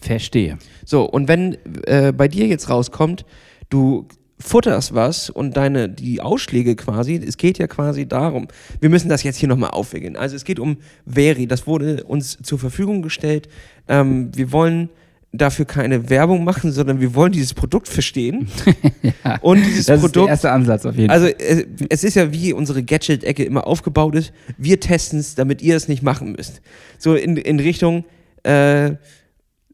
Verstehe. 0.00 0.58
So, 0.84 1.04
und 1.04 1.28
wenn 1.28 1.56
äh, 1.86 2.12
bei 2.12 2.28
dir 2.28 2.46
jetzt 2.46 2.68
rauskommt, 2.68 3.24
du 3.68 4.06
futterst 4.38 4.94
was 4.94 5.30
und 5.30 5.56
deine, 5.56 5.88
die 5.88 6.20
Ausschläge 6.20 6.76
quasi, 6.76 7.16
es 7.16 7.36
geht 7.36 7.58
ja 7.58 7.66
quasi 7.66 8.06
darum, 8.06 8.48
wir 8.80 8.90
müssen 8.90 9.08
das 9.08 9.22
jetzt 9.22 9.36
hier 9.38 9.48
nochmal 9.48 9.70
aufwickeln. 9.70 10.16
Also 10.16 10.36
es 10.36 10.44
geht 10.44 10.60
um 10.60 10.76
Veri, 11.06 11.46
das 11.46 11.66
wurde 11.66 12.04
uns 12.04 12.38
zur 12.42 12.58
Verfügung 12.58 13.02
gestellt. 13.02 13.48
Ähm, 13.88 14.30
wir 14.34 14.52
wollen 14.52 14.90
dafür 15.32 15.64
keine 15.64 16.08
Werbung 16.08 16.44
machen, 16.44 16.72
sondern 16.72 17.00
wir 17.00 17.14
wollen 17.14 17.32
dieses 17.32 17.54
Produkt 17.54 17.88
verstehen. 17.88 18.48
ja, 19.24 19.38
Und 19.40 19.64
dieses 19.64 19.86
das 19.86 19.96
ist 19.96 20.02
Produkt 20.02 20.26
der 20.26 20.32
erste 20.32 20.50
Ansatz 20.50 20.86
auf 20.86 20.96
jeden 20.96 21.10
also 21.10 21.26
Fall. 21.26 21.36
äh, 21.38 21.66
es 21.88 22.04
ist 22.04 22.14
ja 22.14 22.32
wie 22.32 22.52
unsere 22.52 22.82
Gadget-Ecke 22.82 23.44
immer 23.44 23.66
aufgebaut 23.66 24.14
ist. 24.14 24.32
Wir 24.56 24.80
testen 24.80 25.18
es, 25.18 25.34
damit 25.34 25.62
ihr 25.62 25.76
es 25.76 25.88
nicht 25.88 26.02
machen 26.02 26.32
müsst. 26.32 26.60
So 26.98 27.14
in, 27.14 27.36
in 27.36 27.60
Richtung, 27.60 28.04
äh, 28.44 28.92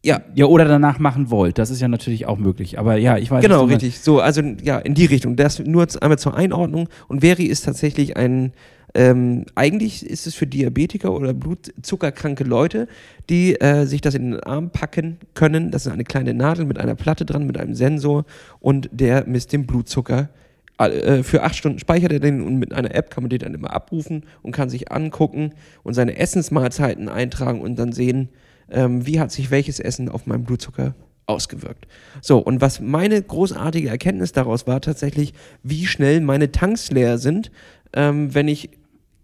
ja, 0.04 0.20
Ja, 0.34 0.46
oder 0.46 0.64
danach 0.64 0.98
machen 0.98 1.30
wollt. 1.30 1.58
Das 1.58 1.70
ist 1.70 1.80
ja 1.80 1.88
natürlich 1.88 2.26
auch 2.26 2.38
möglich. 2.38 2.78
Aber 2.78 2.96
ja, 2.96 3.18
ich 3.18 3.30
weiß 3.30 3.42
genau, 3.42 3.64
richtig. 3.64 4.00
So, 4.00 4.20
also 4.20 4.42
ja, 4.62 4.78
in 4.78 4.94
die 4.94 5.06
Richtung. 5.06 5.36
Das 5.36 5.60
nur 5.60 5.86
einmal 6.00 6.18
zur 6.18 6.36
Einordnung. 6.36 6.88
Und 7.08 7.20
Veri 7.20 7.44
ist 7.44 7.64
tatsächlich 7.64 8.16
ein, 8.16 8.52
ähm, 8.94 9.46
eigentlich 9.54 10.04
ist 10.04 10.26
es 10.26 10.34
für 10.34 10.46
Diabetiker 10.46 11.12
oder 11.12 11.32
blutzuckerkranke 11.32 12.42
Leute, 12.42 12.88
die 13.30 13.60
äh, 13.60 13.86
sich 13.86 14.00
das 14.00 14.14
in 14.14 14.32
den 14.32 14.40
Arm 14.40 14.70
packen 14.70 15.18
können. 15.34 15.70
Das 15.70 15.86
ist 15.86 15.92
eine 15.92 16.04
kleine 16.04 16.34
Nadel 16.34 16.64
mit 16.64 16.78
einer 16.78 16.96
Platte 16.96 17.24
dran, 17.24 17.46
mit 17.46 17.58
einem 17.58 17.74
Sensor 17.74 18.24
und 18.58 18.90
der 18.92 19.24
misst 19.26 19.52
den 19.52 19.66
Blutzucker. 19.66 20.30
Äh, 20.78 21.22
Für 21.22 21.44
acht 21.44 21.54
Stunden 21.54 21.78
speichert 21.78 22.12
er 22.12 22.18
den 22.18 22.42
und 22.42 22.56
mit 22.56 22.72
einer 22.72 22.92
App 22.92 23.10
kann 23.10 23.22
man 23.22 23.30
den 23.30 23.38
dann 23.38 23.54
immer 23.54 23.72
abrufen 23.72 24.24
und 24.42 24.50
kann 24.50 24.68
sich 24.68 24.90
angucken 24.90 25.52
und 25.84 25.94
seine 25.94 26.16
Essensmahlzeiten 26.16 27.08
eintragen 27.08 27.60
und 27.60 27.78
dann 27.78 27.92
sehen, 27.92 28.30
ähm, 28.70 29.06
wie 29.06 29.20
hat 29.20 29.32
sich 29.32 29.50
welches 29.50 29.80
Essen 29.80 30.08
auf 30.08 30.26
meinen 30.26 30.44
Blutzucker 30.44 30.94
ausgewirkt. 31.26 31.86
So, 32.20 32.38
und 32.38 32.60
was 32.60 32.80
meine 32.80 33.20
großartige 33.22 33.88
Erkenntnis 33.88 34.32
daraus 34.32 34.66
war, 34.66 34.80
tatsächlich, 34.80 35.34
wie 35.62 35.86
schnell 35.86 36.20
meine 36.20 36.52
Tanks 36.52 36.90
leer 36.90 37.18
sind, 37.18 37.50
ähm, 37.92 38.34
wenn 38.34 38.48
ich 38.48 38.70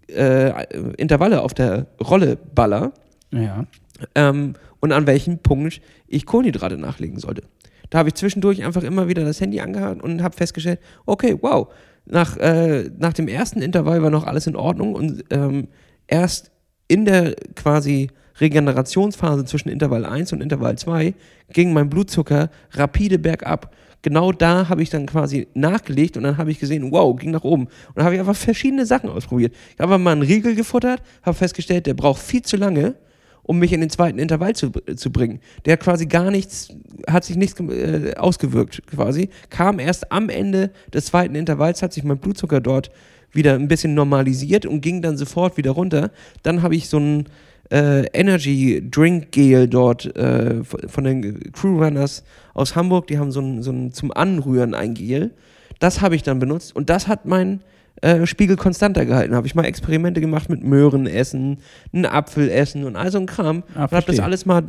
äh, 0.09 0.65
Intervalle 0.97 1.43
auf 1.43 1.55
der 1.55 1.87
Rolle 2.01 2.37
baller 2.37 2.93
Ja. 3.31 3.67
ähm, 4.15 4.55
und 4.81 4.93
an 4.93 5.07
welchem 5.07 5.39
Punkt 5.39 5.81
ich 6.07 6.25
Kohlenhydrate 6.25 6.79
nachlegen 6.79 7.19
sollte. 7.19 7.43
Da 7.91 7.99
habe 7.99 8.11
ich 8.11 8.15
zwischendurch 8.15 8.65
einfach 8.65 8.83
immer 8.83 9.09
wieder 9.09 9.25
das 9.25 9.41
Handy 9.41 9.61
angehabt 9.61 10.03
und 10.03 10.23
habe 10.23 10.37
festgestellt, 10.37 10.81
okay, 11.07 11.37
wow, 11.41 11.69
nach, 12.07 12.37
äh, 12.37 12.91
nach 12.99 13.13
dem 13.13 13.29
ersten 13.29 13.61
Intervall 13.61 14.03
war 14.03 14.11
noch 14.11 14.27
alles 14.27 14.47
in 14.47 14.57
Ordnung 14.57 14.95
und 14.95 15.25
ähm, 15.31 15.69
erst 16.07 16.51
in 16.87 17.05
der 17.05 17.35
quasi 17.55 18.09
Regenerationsphase 18.41 19.45
zwischen 19.45 19.69
Intervall 19.69 20.05
1 20.05 20.33
und 20.33 20.41
Intervall 20.41 20.77
2 20.77 21.15
ging 21.53 21.73
mein 21.73 21.89
Blutzucker 21.89 22.51
rapide 22.73 23.19
bergab. 23.19 23.75
Genau 24.03 24.31
da 24.31 24.69
habe 24.69 24.83
ich 24.83 24.91
dann 24.91 25.07
quasi 25.07 25.49
nachgelegt 25.55 26.17
und 26.17 26.23
dann 26.23 26.37
habe 26.37 26.51
ich 26.51 26.61
gesehen, 26.61 26.93
wow, 26.93 27.17
ging 27.17 27.33
nach 27.33 27.43
oben. 27.43 27.65
Und 27.65 27.97
dann 27.97 28.05
habe 28.05 28.15
ich 28.15 28.21
einfach 28.21 28.37
verschiedene 28.37 28.87
Sachen 28.87 29.11
ausprobiert. 29.11 29.55
Ich 29.75 29.81
habe 29.81 29.99
mal 29.99 30.13
einen 30.13 30.23
Riegel 30.23 30.55
gefuttert, 30.55 31.03
habe 31.23 31.37
festgestellt, 31.37 31.87
der 31.87 31.95
braucht 31.95 32.23
viel 32.23 32.43
zu 32.43 32.57
lange, 32.57 32.95
um 33.43 33.59
mich 33.59 33.73
in 33.73 33.81
den 33.81 33.91
zweiten 33.91 34.19
Intervall 34.19 34.55
zu, 34.55 34.71
zu 34.71 35.11
bringen. 35.11 35.41
Der 35.65 35.73
hat 35.73 35.81
quasi 35.81 36.07
gar 36.07 36.31
nichts, 36.31 36.69
hat 37.09 37.25
sich 37.25 37.37
nichts 37.37 37.59
äh, 37.61 38.15
ausgewirkt 38.17 38.87
quasi. 38.87 39.31
Kam 39.51 39.81
erst 39.81 40.13
am 40.13 40.29
Ende 40.29 40.71
des 40.93 41.07
zweiten 41.07 41.35
Intervalls, 41.35 41.83
hat 41.83 41.93
sich 41.93 42.05
mein 42.05 42.19
Blutzucker 42.19 42.61
dort 42.61 42.91
wieder 43.33 43.55
ein 43.55 43.69
bisschen 43.69 43.95
normalisiert 43.95 44.65
und 44.65 44.81
ging 44.81 45.03
dann 45.03 45.17
sofort 45.17 45.57
wieder 45.57 45.73
runter. 45.73 46.11
Dann 46.43 46.63
habe 46.63 46.77
ich 46.77 46.89
so 46.89 46.99
ein 46.99 47.25
äh, 47.71 48.07
Energy 48.13 48.83
Drink 48.91 49.33
Gel 49.33 49.69
dort 49.69 50.15
äh, 50.17 50.63
von 50.65 51.05
den 51.05 51.53
Crew 51.53 51.83
Runners 51.83 52.25
aus 52.55 52.77
Hamburg, 52.77 53.07
die 53.07 53.19
haben 53.19 53.33
so 53.33 53.41
ein, 53.41 53.63
so 53.63 53.71
ein 53.71 53.93
zum 53.93 54.13
Anrühren 54.13 54.75
ein 54.75 54.95
Gel. 54.95 55.31
Das 55.79 56.01
habe 56.01 56.17
ich 56.17 56.23
dann 56.23 56.39
benutzt 56.39 56.75
und 56.75 56.91
das 56.91 57.07
hat 57.07 57.27
meinen 57.27 57.63
äh, 58.03 58.27
Spiegel 58.27 58.57
konstanter 58.57 59.05
gehalten. 59.05 59.35
Habe 59.35 59.47
ich 59.47 59.55
mal 59.55 59.65
Experimente 59.65 60.21
gemacht 60.21 60.49
mit 60.49 60.63
Möhren 60.63 61.07
essen, 61.07 61.59
einen 61.93 62.07
Apfel 62.07 62.49
essen 62.49 62.85
und 62.85 62.97
all 62.97 63.11
so 63.11 63.19
ein 63.19 63.27
Kram. 63.27 63.63
Ah, 63.75 63.85
und 63.85 63.93
habe 63.93 64.07
das 64.07 64.21
alles 64.21 64.47
mal 64.47 64.65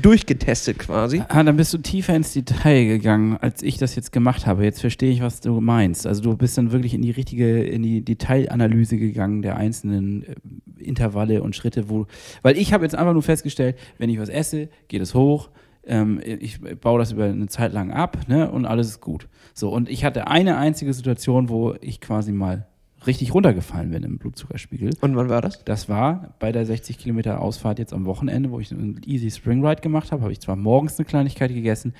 durchgetestet 0.00 0.78
quasi. 0.78 1.22
Ah, 1.28 1.42
dann 1.42 1.56
bist 1.56 1.72
du 1.74 1.78
tiefer 1.78 2.14
ins 2.14 2.32
Detail 2.32 2.86
gegangen, 2.86 3.36
als 3.40 3.62
ich 3.62 3.78
das 3.78 3.96
jetzt 3.96 4.12
gemacht 4.12 4.46
habe. 4.46 4.64
Jetzt 4.64 4.80
verstehe 4.80 5.10
ich, 5.10 5.22
was 5.22 5.40
du 5.40 5.60
meinst. 5.60 6.06
Also 6.06 6.22
du 6.22 6.36
bist 6.36 6.56
dann 6.56 6.72
wirklich 6.72 6.94
in 6.94 7.02
die 7.02 7.10
richtige, 7.10 7.62
in 7.62 7.82
die 7.82 8.04
Detailanalyse 8.04 8.96
gegangen 8.96 9.42
der 9.42 9.56
einzelnen 9.56 10.22
äh, 10.22 10.34
Intervalle 10.78 11.42
und 11.42 11.56
Schritte, 11.56 11.88
wo. 11.88 12.06
Weil 12.42 12.56
ich 12.56 12.72
habe 12.72 12.84
jetzt 12.84 12.94
einfach 12.94 13.12
nur 13.12 13.22
festgestellt, 13.22 13.76
wenn 13.98 14.10
ich 14.10 14.18
was 14.18 14.28
esse, 14.28 14.68
geht 14.88 15.02
es 15.02 15.14
hoch. 15.14 15.50
Ähm, 15.88 16.20
ich 16.22 16.60
baue 16.60 16.98
das 16.98 17.12
über 17.12 17.24
eine 17.24 17.48
Zeit 17.48 17.72
lang 17.72 17.90
ab, 17.90 18.28
ne, 18.28 18.50
und 18.50 18.66
alles 18.66 18.88
ist 18.88 19.00
gut. 19.00 19.28
So, 19.54 19.70
und 19.70 19.88
ich 19.88 20.04
hatte 20.04 20.28
eine 20.28 20.56
einzige 20.56 20.92
Situation, 20.92 21.48
wo 21.48 21.74
ich 21.80 22.00
quasi 22.00 22.32
mal 22.32 22.66
richtig 23.06 23.32
runtergefallen 23.32 23.90
bin 23.90 24.02
im 24.02 24.18
Blutzuckerspiegel. 24.18 24.90
Und 25.00 25.16
wann 25.16 25.28
war 25.28 25.40
das? 25.40 25.64
Das 25.64 25.88
war 25.88 26.34
bei 26.40 26.52
der 26.52 26.66
60 26.66 26.98
Kilometer 26.98 27.40
Ausfahrt 27.40 27.78
jetzt 27.78 27.92
am 27.92 28.06
Wochenende, 28.06 28.50
wo 28.50 28.60
ich 28.60 28.72
einen 28.72 29.00
Easy 29.06 29.30
Spring 29.30 29.64
Ride 29.64 29.80
gemacht 29.80 30.12
habe. 30.12 30.22
Habe 30.22 30.32
ich 30.32 30.40
zwar 30.40 30.56
morgens 30.56 30.98
eine 30.98 31.06
Kleinigkeit 31.06 31.52
gegessen, 31.52 31.94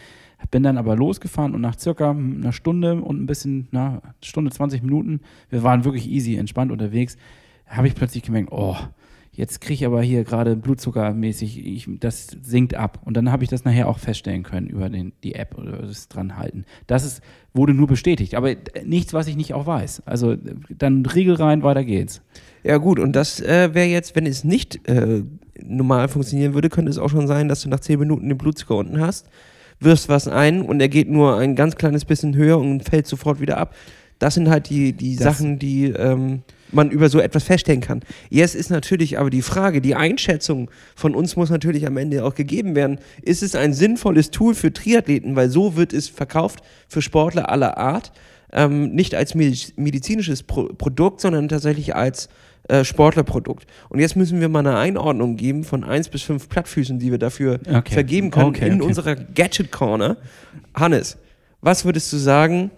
bin 0.51 0.63
dann 0.63 0.79
aber 0.79 0.97
losgefahren 0.97 1.55
und 1.55 1.61
nach 1.61 1.79
circa 1.79 2.11
einer 2.11 2.53
Stunde 2.53 3.01
und 3.01 3.23
ein 3.23 3.27
bisschen, 3.27 3.69
na, 3.71 4.03
Stunde 4.23 4.51
20 4.51 4.83
Minuten, 4.83 5.21
wir 5.51 5.63
waren 5.63 5.85
wirklich 5.85 6.09
easy, 6.09 6.37
entspannt 6.37 6.73
unterwegs, 6.73 7.17
habe 7.67 7.89
ich 7.89 7.95
plötzlich 7.95 8.23
gemerkt, 8.23 8.49
oh, 8.51 8.77
jetzt 9.39 9.61
kriege 9.61 9.75
ich 9.75 9.87
aber 9.87 10.03
hier 10.03 10.25
gerade 10.25 10.57
blutzuckermäßig, 10.57 11.65
ich, 11.65 11.89
das 12.01 12.27
sinkt 12.43 12.75
ab. 12.75 13.01
Und 13.05 13.17
dann 13.17 13.31
habe 13.31 13.45
ich 13.45 13.49
das 13.51 13.65
nachher 13.65 13.89
auch 13.89 13.99
feststellen 13.99 14.43
können 14.43 14.67
über 14.67 14.89
den, 14.91 15.13
die 15.23 15.35
App 15.37 15.57
oder 15.57 15.79
das 15.79 16.09
dranhalten. 16.09 16.65
Das 16.89 17.05
ist, 17.05 17.23
wurde 17.55 17.73
nur 17.73 17.87
bestätigt, 17.87 18.35
aber 18.35 18.55
nichts, 18.85 19.13
was 19.13 19.29
ich 19.29 19.37
nicht 19.37 19.55
auch 19.55 19.65
weiß. 19.67 20.03
Also 20.07 20.37
dann 20.69 21.07
Riegel 21.07 21.35
rein, 21.37 21.63
weiter 21.63 21.85
geht's. 21.85 22.21
Ja 22.65 22.79
gut, 22.79 22.99
und 22.99 23.15
das 23.15 23.41
äh, 23.41 23.73
wäre 23.75 23.87
jetzt, 23.87 24.17
wenn 24.17 24.27
es 24.27 24.43
nicht 24.43 24.87
äh, 24.89 25.23
normal 25.63 26.09
funktionieren 26.09 26.55
würde, 26.55 26.69
könnte 26.69 26.91
es 26.91 26.99
auch 26.99 27.09
schon 27.09 27.29
sein, 27.29 27.49
dass 27.49 27.63
du 27.63 27.69
nach 27.69 27.81
10 27.81 28.01
Minuten 28.01 28.29
den 28.29 28.37
Blutzucker 28.39 28.75
unten 28.77 29.01
hast, 29.01 29.29
wirfst 29.79 30.09
was 30.09 30.27
ein 30.27 30.63
und 30.63 30.81
er 30.81 30.89
geht 30.89 31.09
nur 31.09 31.39
ein 31.39 31.55
ganz 31.55 31.77
kleines 31.77 32.05
bisschen 32.05 32.35
höher 32.35 32.59
und 32.59 32.83
fällt 32.83 33.07
sofort 33.07 33.41
wieder 33.41 33.59
ab. 33.59 33.75
Das 34.19 34.35
sind 34.35 34.49
halt 34.51 34.69
die, 34.69 34.93
die 34.93 35.15
Das- 35.15 35.23
Sachen, 35.39 35.61
die 35.61 35.85
ähm, 35.87 36.43
man 36.73 36.91
über 36.91 37.09
so 37.09 37.19
etwas 37.21 37.45
feststellen 37.45 37.81
kann. 37.81 38.01
Jetzt 38.31 38.55
ist 38.55 38.71
natürlich 38.71 39.19
aber 39.19 39.31
die 39.31 39.43
Frage, 39.43 39.81
die 39.81 39.95
Einschätzung 39.95 40.71
von 40.95 41.15
uns 41.15 41.37
muss 41.37 41.51
natürlich 41.51 41.87
am 41.87 41.97
Ende 41.97 42.25
auch 42.25 42.35
gegeben 42.35 42.75
werden. 42.75 42.99
Ist 43.23 43.43
es 43.43 43.55
ein 43.55 43.73
sinnvolles 43.73 44.31
Tool 44.31 44.55
für 44.55 44.73
Triathleten? 44.73 45.37
Weil 45.37 45.49
so 45.51 45.77
wird 45.77 45.93
es 45.93 46.09
verkauft 46.09 46.61
für 46.89 47.03
Sportler 47.03 47.51
aller 47.51 47.79
Art. 47.79 48.13
Ähm, 48.53 48.95
nicht 48.95 49.15
als 49.15 49.35
mediz- 49.35 49.73
medizinisches 49.77 50.43
Pro 50.43 50.65
Produkt, 50.73 51.21
sondern 51.21 51.49
tatsächlich 51.49 51.95
als 51.95 52.29
äh, 52.69 52.83
Sportlerprodukt. 52.85 53.67
Und 53.91 53.99
jetzt 53.99 54.17
müssen 54.17 54.41
wir 54.41 54.49
mal 54.49 54.61
eine 54.61 54.77
Einordnung 54.77 55.37
geben 55.37 55.65
von 55.65 55.85
1 55.85 56.09
bis 56.09 56.23
5 56.23 56.49
Plattfüßen, 56.49 56.99
die 56.99 57.11
wir 57.11 57.19
dafür 57.19 57.61
Okay. 57.69 57.93
vergeben 57.93 58.31
können 58.31 58.47
Okay, 58.47 58.69
in 58.69 58.75
okay. 58.77 58.85
unserer 58.89 59.15
Gadget 59.17 59.71
Corner. 59.71 60.17
Hannes, 60.75 61.19
was 61.61 61.85
würdest 61.85 62.11
du 62.13 62.17
sagen, 62.17 62.71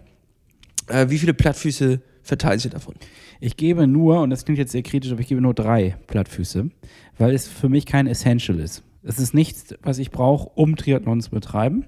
äh, 0.88 1.07
wie 1.09 1.18
viele 1.18 1.34
Plattfüße 1.34 2.01
verteilst 2.22 2.64
du 2.64 2.68
davon? 2.70 2.95
Ich 3.41 3.57
gebe 3.57 3.86
nur, 3.86 4.20
und 4.20 4.30
das 4.30 4.45
klingt 4.45 4.59
jetzt 4.59 4.72
sehr 4.72 4.82
kritisch, 4.82 5.11
aber 5.11 5.22
ich 5.22 5.28
gebe 5.28 5.41
nur 5.41 5.55
drei 5.55 5.97
Plattfüße, 6.07 6.70
weil 7.16 7.34
es 7.34 7.49
für 7.49 7.70
mich 7.70 7.86
kein 7.86 8.07
Essential 8.07 8.59
ist. 8.59 8.84
Es 9.03 9.18
ist 9.18 9.32
nichts, 9.32 9.74
was 9.82 9.99
ich 9.99 10.11
brauche, 10.11 10.51
um 10.55 10.76
Triathlon 10.76 11.22
zu 11.22 11.30
betreiben. 11.30 11.86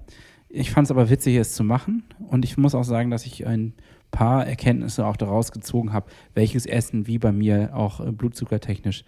Ich 0.49 0.71
fand 0.71 0.87
es 0.87 0.91
aber 0.91 1.11
witzig, 1.11 1.37
es 1.37 1.55
zu 1.55 1.63
machen. 1.63 2.05
Und 2.19 2.47
ich 2.47 2.57
muss 2.57 2.75
auch 2.75 2.85
sagen, 2.85 3.11
dass 3.11 3.27
ich 3.27 3.47
ein 3.47 3.75
paar 4.11 4.47
Erkenntnisse 4.47 5.07
auch 5.07 5.17
daraus 5.17 5.53
gezogen 5.53 5.93
habe, 5.93 6.11
welches 6.35 6.65
Essen 6.65 7.07
wie 7.07 7.19
bei 7.19 7.33
mir 7.33 7.77
auch 7.77 8.01
äh, 8.01 8.13
blutzuckertechnisch 8.13 9.05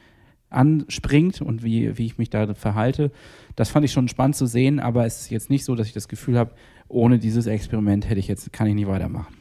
anspringt 0.50 1.40
und 1.40 1.64
wie, 1.64 1.96
wie 1.98 2.06
ich 2.06 2.18
mich 2.18 2.30
da 2.30 2.54
verhalte. 2.54 3.10
Das 3.56 3.70
fand 3.70 3.84
ich 3.84 3.92
schon 3.92 4.08
spannend 4.08 4.36
zu 4.36 4.46
sehen, 4.46 4.80
aber 4.80 5.04
es 5.04 5.22
ist 5.22 5.30
jetzt 5.30 5.50
nicht 5.50 5.64
so, 5.64 5.74
dass 5.74 5.86
ich 5.86 5.92
das 5.92 6.08
Gefühl 6.08 6.38
habe, 6.38 6.54
ohne 6.88 7.18
dieses 7.18 7.46
Experiment 7.46 8.08
hätte 8.08 8.20
ich 8.20 8.28
jetzt, 8.28 8.52
kann 8.52 8.66
ich 8.66 8.74
nicht 8.74 8.86
weitermachen. 8.86 9.34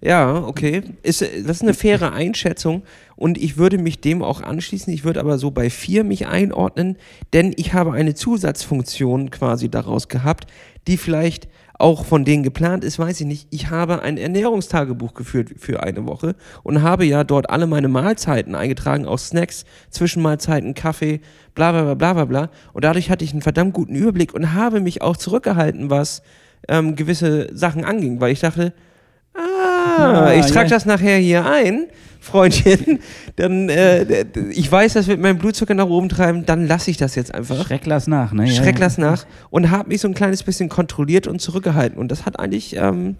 Ja, 0.00 0.44
okay. 0.46 0.82
Ist, 1.02 1.22
äh, 1.22 1.42
das 1.42 1.56
ist 1.58 1.62
eine 1.62 1.74
faire 1.74 2.12
Einschätzung 2.12 2.82
und 3.16 3.38
ich 3.38 3.56
würde 3.56 3.78
mich 3.78 4.00
dem 4.00 4.22
auch 4.22 4.40
anschließen. 4.40 4.92
Ich 4.92 5.04
würde 5.04 5.20
aber 5.20 5.38
so 5.38 5.50
bei 5.50 5.70
vier 5.70 6.04
mich 6.04 6.26
einordnen, 6.26 6.96
denn 7.32 7.52
ich 7.56 7.72
habe 7.72 7.92
eine 7.92 8.14
Zusatzfunktion 8.14 9.30
quasi 9.30 9.68
daraus 9.68 10.08
gehabt, 10.08 10.46
die 10.86 10.96
vielleicht 10.96 11.48
auch 11.80 12.04
von 12.04 12.24
denen 12.26 12.42
geplant 12.42 12.84
ist, 12.84 12.98
weiß 12.98 13.20
ich 13.22 13.26
nicht. 13.26 13.48
Ich 13.50 13.70
habe 13.70 14.02
ein 14.02 14.18
Ernährungstagebuch 14.18 15.14
geführt 15.14 15.52
für 15.56 15.82
eine 15.82 16.06
Woche 16.06 16.36
und 16.62 16.82
habe 16.82 17.06
ja 17.06 17.24
dort 17.24 17.48
alle 17.48 17.66
meine 17.66 17.88
Mahlzeiten 17.88 18.54
eingetragen, 18.54 19.06
auch 19.06 19.18
Snacks, 19.18 19.64
Zwischenmahlzeiten, 19.88 20.74
Kaffee, 20.74 21.20
bla 21.54 21.72
bla 21.72 21.94
bla 21.94 22.12
bla 22.12 22.24
bla. 22.26 22.50
Und 22.74 22.84
dadurch 22.84 23.10
hatte 23.10 23.24
ich 23.24 23.32
einen 23.32 23.40
verdammt 23.40 23.72
guten 23.72 23.94
Überblick 23.94 24.34
und 24.34 24.52
habe 24.52 24.80
mich 24.80 25.00
auch 25.00 25.16
zurückgehalten, 25.16 25.88
was 25.88 26.22
ähm, 26.68 26.96
gewisse 26.96 27.48
Sachen 27.56 27.84
anging, 27.84 28.20
weil 28.20 28.32
ich 28.32 28.40
dachte, 28.40 28.74
ah, 29.80 30.32
ich 30.34 30.46
trage 30.46 30.68
ja. 30.68 30.76
das 30.76 30.86
nachher 30.86 31.18
hier 31.18 31.46
ein, 31.46 31.86
Freundchen, 32.20 32.98
dann, 33.36 33.68
äh, 33.68 34.26
ich 34.50 34.70
weiß, 34.70 34.92
das 34.92 35.06
wird 35.06 35.20
meinen 35.20 35.38
Blutzucker 35.38 35.74
nach 35.74 35.86
oben 35.86 36.08
treiben, 36.08 36.44
dann 36.44 36.66
lasse 36.66 36.90
ich 36.90 36.96
das 36.98 37.14
jetzt 37.14 37.34
einfach. 37.34 37.66
Schreck 37.66 37.86
lass 37.86 38.06
nach, 38.06 38.32
ne? 38.32 38.46
Ja, 38.46 38.52
Schreck 38.52 38.76
ja. 38.78 38.84
lass 38.84 38.98
nach 38.98 39.24
und 39.48 39.70
habe 39.70 39.88
mich 39.88 40.00
so 40.00 40.08
ein 40.08 40.14
kleines 40.14 40.42
bisschen 40.42 40.68
kontrolliert 40.68 41.26
und 41.26 41.40
zurückgehalten. 41.40 41.98
Und 41.98 42.10
das 42.10 42.26
hat 42.26 42.38
eigentlich, 42.38 42.76
ähm, 42.76 43.16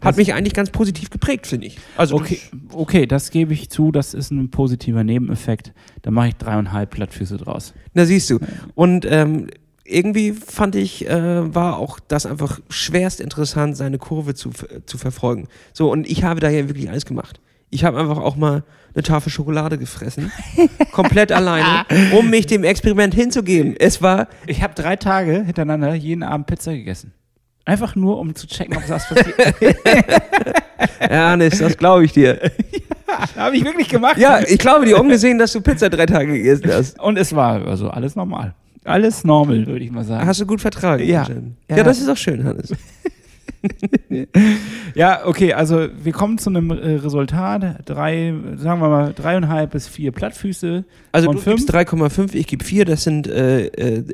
hat 0.00 0.10
Das- 0.12 0.16
mich 0.16 0.32
eigentlich 0.32 0.54
ganz 0.54 0.70
positiv 0.70 1.10
geprägt, 1.10 1.46
finde 1.46 1.66
ich. 1.66 1.78
Also 1.96 2.16
Okay, 2.16 2.40
okay, 2.72 3.06
das 3.06 3.30
gebe 3.30 3.52
ich 3.52 3.68
zu, 3.68 3.92
das 3.92 4.14
ist 4.14 4.30
ein 4.30 4.50
positiver 4.50 5.04
Nebeneffekt. 5.04 5.72
Da 6.02 6.10
mache 6.10 6.28
ich 6.28 6.36
dreieinhalb 6.36 6.90
Plattfüße 6.90 7.36
draus. 7.36 7.74
Na 7.94 8.06
siehst 8.06 8.30
du. 8.30 8.38
Und 8.74 9.06
ähm, 9.10 9.48
irgendwie 9.88 10.32
fand 10.32 10.76
ich, 10.76 11.08
äh, 11.08 11.54
war 11.54 11.78
auch 11.78 11.98
das 12.00 12.26
einfach 12.26 12.60
schwerst 12.68 13.20
interessant, 13.20 13.76
seine 13.76 13.98
Kurve 13.98 14.34
zu, 14.34 14.50
zu 14.86 14.98
verfolgen. 14.98 15.48
So, 15.72 15.90
und 15.90 16.08
ich 16.08 16.24
habe 16.24 16.40
da 16.40 16.48
ja 16.48 16.68
wirklich 16.68 16.88
alles 16.88 17.06
gemacht. 17.06 17.40
Ich 17.70 17.84
habe 17.84 17.98
einfach 17.98 18.18
auch 18.18 18.36
mal 18.36 18.64
eine 18.94 19.02
Tafel 19.02 19.30
Schokolade 19.30 19.78
gefressen, 19.78 20.32
komplett 20.92 21.32
alleine, 21.32 21.84
um 22.12 22.30
mich 22.30 22.46
dem 22.46 22.64
Experiment 22.64 23.14
hinzugeben. 23.14 23.76
Es 23.78 24.00
war, 24.00 24.28
Ich 24.46 24.62
habe 24.62 24.74
drei 24.74 24.96
Tage 24.96 25.44
hintereinander 25.44 25.94
jeden 25.94 26.22
Abend 26.22 26.46
Pizza 26.46 26.72
gegessen. 26.72 27.12
Einfach 27.64 27.94
nur, 27.94 28.18
um 28.18 28.34
zu 28.34 28.46
checken, 28.46 28.76
ob 28.76 28.88
was 28.88 29.06
passiert. 29.08 29.54
Ernest, 31.00 31.60
das 31.60 31.76
glaube 31.76 32.06
ich 32.06 32.12
dir. 32.12 32.40
habe 33.36 33.56
ich 33.56 33.64
wirklich 33.64 33.88
gemacht. 33.88 34.16
Ja, 34.16 34.40
ich 34.40 34.58
glaube 34.58 34.86
dir 34.86 34.98
ungesehen, 34.98 35.38
dass 35.38 35.52
du 35.52 35.60
Pizza 35.60 35.90
drei 35.90 36.06
Tage 36.06 36.32
gegessen 36.32 36.70
hast. 36.72 36.98
Und 36.98 37.18
es 37.18 37.34
war 37.34 37.66
also 37.66 37.90
alles 37.90 38.16
normal. 38.16 38.54
Alles 38.88 39.24
normal, 39.24 39.66
würde 39.66 39.84
ich 39.84 39.90
mal 39.90 40.04
sagen. 40.04 40.26
Hast 40.26 40.40
du 40.40 40.46
gut 40.46 40.60
vertragen? 40.60 41.04
Ja. 41.04 41.26
Ja. 41.68 41.76
Ja, 41.76 41.82
das 41.84 42.00
ist 42.00 42.08
auch 42.08 42.16
schön, 42.16 42.44
Hannes. 42.44 42.72
Ja, 44.94 45.26
okay, 45.26 45.52
also 45.52 45.88
wir 46.02 46.12
kommen 46.12 46.38
zu 46.38 46.50
einem 46.50 46.70
äh, 46.70 46.94
Resultat. 46.96 47.82
Drei, 47.84 48.34
sagen 48.56 48.80
wir 48.80 48.88
mal, 48.88 49.12
dreieinhalb 49.12 49.70
bis 49.70 49.86
vier 49.86 50.12
Plattfüße. 50.12 50.84
Also 51.12 51.28
du 51.28 51.40
gibst 51.40 51.70
fünf? 51.70 51.90
3,5, 51.90 52.34
ich 52.34 52.46
gebe 52.46 52.64
4. 52.64 52.84
Das 52.84 53.04
sind 53.04 53.26
äh, 53.26 53.66
äh, 53.66 54.04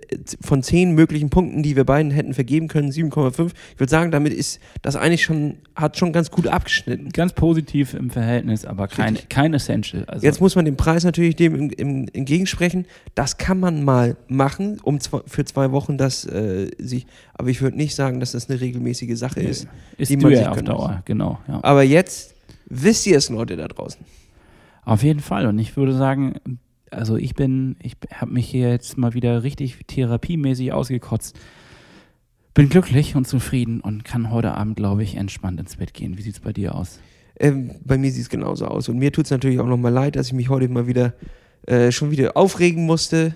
von 0.40 0.62
10 0.62 0.92
möglichen 0.92 1.30
Punkten, 1.30 1.62
die 1.62 1.76
wir 1.76 1.84
beiden 1.84 2.10
hätten 2.10 2.34
vergeben 2.34 2.68
können, 2.68 2.90
7,5. 2.90 3.52
Ich 3.72 3.80
würde 3.80 3.90
sagen, 3.90 4.10
damit 4.10 4.32
ist 4.32 4.60
das 4.82 4.96
eigentlich 4.96 5.22
schon, 5.22 5.56
hat 5.74 5.96
schon 5.96 6.12
ganz 6.12 6.30
gut 6.30 6.46
abgeschnitten. 6.46 7.10
Ganz 7.10 7.32
positiv 7.32 7.94
im 7.94 8.10
Verhältnis, 8.10 8.64
aber 8.64 8.88
kein, 8.88 9.14
Richtig. 9.14 9.28
kein 9.28 9.54
Essential. 9.54 10.04
Also, 10.06 10.24
Jetzt 10.24 10.40
muss 10.40 10.56
man 10.56 10.64
den 10.64 10.76
Preis 10.76 11.04
natürlich 11.04 11.36
dem 11.36 11.54
im, 11.54 11.70
im, 11.70 12.08
entgegensprechen. 12.12 12.86
Das 13.14 13.38
kann 13.38 13.60
man 13.60 13.84
mal 13.84 14.16
machen, 14.28 14.78
um 14.82 15.00
zwei, 15.00 15.20
für 15.26 15.44
zwei 15.44 15.72
Wochen 15.72 15.98
das 15.98 16.24
äh, 16.26 16.70
sich. 16.78 17.06
Aber 17.34 17.48
ich 17.48 17.62
würde 17.62 17.76
nicht 17.76 17.94
sagen, 17.94 18.20
dass 18.20 18.32
das 18.32 18.48
eine 18.48 18.60
regelmäßige 18.60 19.18
Sache 19.18 19.33
ist. 19.40 19.68
ist 19.96 20.10
die 20.10 20.16
man 20.16 20.34
sich 20.34 20.46
auf 20.46 20.62
Dauer, 20.62 21.02
genau. 21.04 21.38
Ja. 21.48 21.60
Aber 21.62 21.82
jetzt 21.82 22.34
wisst 22.66 23.06
ihr 23.06 23.18
es, 23.18 23.28
Leute 23.30 23.56
da 23.56 23.68
draußen. 23.68 24.04
Auf 24.84 25.02
jeden 25.02 25.20
Fall. 25.20 25.46
Und 25.46 25.58
ich 25.58 25.76
würde 25.76 25.94
sagen, 25.94 26.34
also 26.90 27.16
ich 27.16 27.34
bin, 27.34 27.76
ich 27.82 27.96
habe 28.12 28.32
mich 28.32 28.46
hier 28.48 28.70
jetzt 28.70 28.98
mal 28.98 29.14
wieder 29.14 29.42
richtig 29.42 29.78
therapiemäßig 29.86 30.72
ausgekotzt. 30.72 31.36
Bin 32.52 32.68
glücklich 32.68 33.16
und 33.16 33.26
zufrieden 33.26 33.80
und 33.80 34.04
kann 34.04 34.30
heute 34.30 34.52
Abend, 34.54 34.76
glaube 34.76 35.02
ich, 35.02 35.16
entspannt 35.16 35.58
ins 35.58 35.76
Bett 35.76 35.92
gehen. 35.92 36.16
Wie 36.16 36.22
sieht's 36.22 36.40
bei 36.40 36.52
dir 36.52 36.74
aus? 36.74 37.00
Ähm, 37.40 37.72
bei 37.84 37.98
mir 37.98 38.12
sieht 38.12 38.22
es 38.22 38.28
genauso 38.28 38.66
aus. 38.66 38.88
Und 38.88 38.98
mir 38.98 39.10
tut 39.10 39.24
es 39.24 39.30
natürlich 39.32 39.58
auch 39.58 39.66
nochmal 39.66 39.92
leid, 39.92 40.14
dass 40.16 40.28
ich 40.28 40.32
mich 40.34 40.48
heute 40.48 40.68
mal 40.68 40.86
wieder 40.86 41.14
äh, 41.66 41.90
schon 41.90 42.10
wieder 42.10 42.36
aufregen 42.36 42.86
musste. 42.86 43.34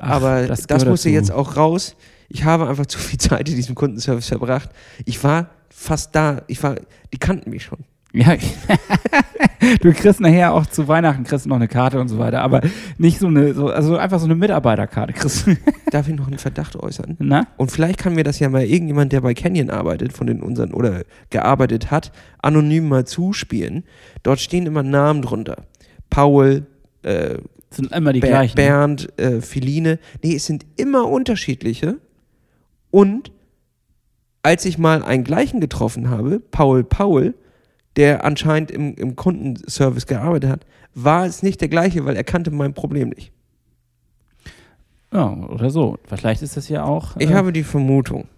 Ach, 0.00 0.10
Aber 0.10 0.46
das 0.46 0.66
das, 0.66 0.84
musste 0.84 1.08
dazu. 1.08 1.14
jetzt 1.14 1.30
auch 1.30 1.56
raus. 1.56 1.94
Ich 2.28 2.44
habe 2.44 2.68
einfach 2.68 2.86
zu 2.86 2.98
viel 2.98 3.18
Zeit 3.18 3.48
in 3.48 3.56
diesem 3.56 3.74
Kundenservice 3.74 4.28
verbracht. 4.28 4.70
Ich 5.04 5.22
war 5.24 5.50
fast 5.70 6.14
da. 6.14 6.42
Ich 6.46 6.62
war, 6.62 6.76
die 7.12 7.18
kannten 7.18 7.50
mich 7.50 7.64
schon. 7.64 7.78
Ja, 8.12 8.36
du 9.82 9.92
kriegst 9.92 10.20
nachher 10.20 10.54
auch 10.54 10.64
zu 10.64 10.88
Weihnachten 10.88 11.24
kriegst 11.24 11.46
noch 11.46 11.56
eine 11.56 11.68
Karte 11.68 12.00
und 12.00 12.08
so 12.08 12.18
weiter, 12.18 12.40
aber 12.40 12.62
nicht 12.96 13.18
so 13.18 13.26
eine, 13.26 13.52
so, 13.52 13.68
also 13.68 13.98
einfach 13.98 14.18
so 14.18 14.24
eine 14.24 14.34
Mitarbeiterkarte 14.34 15.12
kriegst. 15.12 15.46
Darf 15.90 16.08
ich 16.08 16.14
noch 16.14 16.26
einen 16.26 16.38
Verdacht 16.38 16.74
äußern? 16.74 17.16
Na? 17.18 17.46
Und 17.58 17.70
vielleicht 17.70 17.98
kann 17.98 18.14
mir 18.14 18.24
das 18.24 18.38
ja 18.38 18.48
mal 18.48 18.64
irgendjemand, 18.64 19.12
der 19.12 19.20
bei 19.20 19.34
Canyon 19.34 19.68
arbeitet, 19.68 20.14
von 20.14 20.26
den 20.26 20.42
unseren 20.42 20.72
oder 20.72 21.02
gearbeitet 21.28 21.90
hat, 21.90 22.10
anonym 22.40 22.88
mal 22.88 23.06
zuspielen. 23.06 23.84
Dort 24.22 24.40
stehen 24.40 24.64
immer 24.64 24.82
Namen 24.82 25.20
drunter. 25.20 25.64
Paul, 26.08 26.66
äh, 27.02 27.36
sind 27.70 27.92
immer 27.92 28.14
die 28.14 28.20
Ber 28.20 28.28
gleichen. 28.28 28.56
Bernd, 28.56 29.18
äh, 29.18 29.42
Philine. 29.42 29.98
Nee, 30.22 30.36
es 30.36 30.46
sind 30.46 30.64
immer 30.76 31.06
unterschiedliche. 31.06 31.98
Und 32.90 33.32
als 34.42 34.64
ich 34.64 34.78
mal 34.78 35.02
einen 35.02 35.24
gleichen 35.24 35.60
getroffen 35.60 36.10
habe, 36.10 36.40
Paul 36.40 36.84
Paul, 36.84 37.34
der 37.96 38.24
anscheinend 38.24 38.70
im, 38.70 38.94
im 38.94 39.16
Kundenservice 39.16 40.06
gearbeitet 40.06 40.50
hat, 40.50 40.66
war 40.94 41.26
es 41.26 41.42
nicht 41.42 41.60
der 41.60 41.68
gleiche, 41.68 42.04
weil 42.04 42.16
er 42.16 42.24
kannte 42.24 42.50
mein 42.50 42.74
Problem 42.74 43.10
nicht. 43.10 43.32
Ja, 45.12 45.32
oder 45.32 45.70
so. 45.70 45.98
Vielleicht 46.04 46.42
ist 46.42 46.56
das 46.56 46.68
ja 46.68 46.84
auch, 46.84 47.16
Ich 47.18 47.30
äh, 47.30 47.34
habe 47.34 47.52
die 47.52 47.62
Vermutung, 47.62 48.28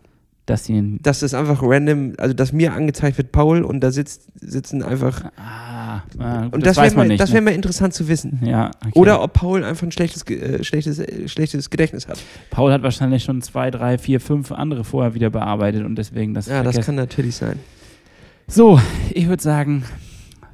dass 0.51 0.69
ein, 0.69 0.99
dass 1.03 1.23
es 1.23 1.33
einfach 1.35 1.61
random, 1.63 2.15
also 2.19 2.35
dass 2.35 2.53
mir 2.53 2.73
angezeigt 2.75 3.17
wird 3.19 3.33
Paul 3.33 3.63
und 3.63 3.81
da 3.81 3.91
sitzt, 3.91 4.29
sitzen 4.41 4.83
einfach. 4.83 5.25
ah, 5.37 6.03
ah, 6.19 6.43
gut, 6.45 6.55
Und 6.55 6.67
das, 6.67 6.77
weiß 6.77 6.93
wäre 6.93 6.97
man 6.97 7.07
mal, 7.07 7.09
nicht. 7.09 7.21
das 7.21 7.31
ne? 7.31 7.35
wäre 7.35 7.45
mal 7.45 7.55
interessant 7.55 7.95
zu 7.95 8.09
wissen. 8.09 8.41
ja, 8.45 8.71
okay. 8.87 8.99
Oder 8.99 9.23
ob 9.23 9.33
Paul 9.33 9.65
einfach 9.65 9.87
ein 9.87 9.93
schlechtes, 9.93 10.23
äh, 10.29 10.63
schlechtes, 10.65 10.99
äh, 10.99 11.29
schlechtes 11.29 11.71
Gedächtnis 11.71 12.07
hat. 12.09 12.19
Paul 12.51 12.73
hat 12.73 12.83
wahrscheinlich 12.83 13.25
schon 13.25 13.41
zwei, 13.43 13.71
drei, 13.71 13.97
vier, 13.99 14.21
fünf 14.21 14.53
andere 14.53 14.85
vorher 14.85 15.15
wieder 15.15 15.31
bearbeitet 15.31 15.85
und 15.85 15.97
deswegen 15.97 16.35
das 16.35 16.47
Ja, 16.47 16.63
das 16.63 16.75
vergessen. 16.75 16.87
kann 16.87 16.95
natürlich 16.97 17.37
sein. 17.37 17.59
So, 18.47 18.81
ich 19.13 19.29
würde 19.29 19.43
sagen, 19.43 19.85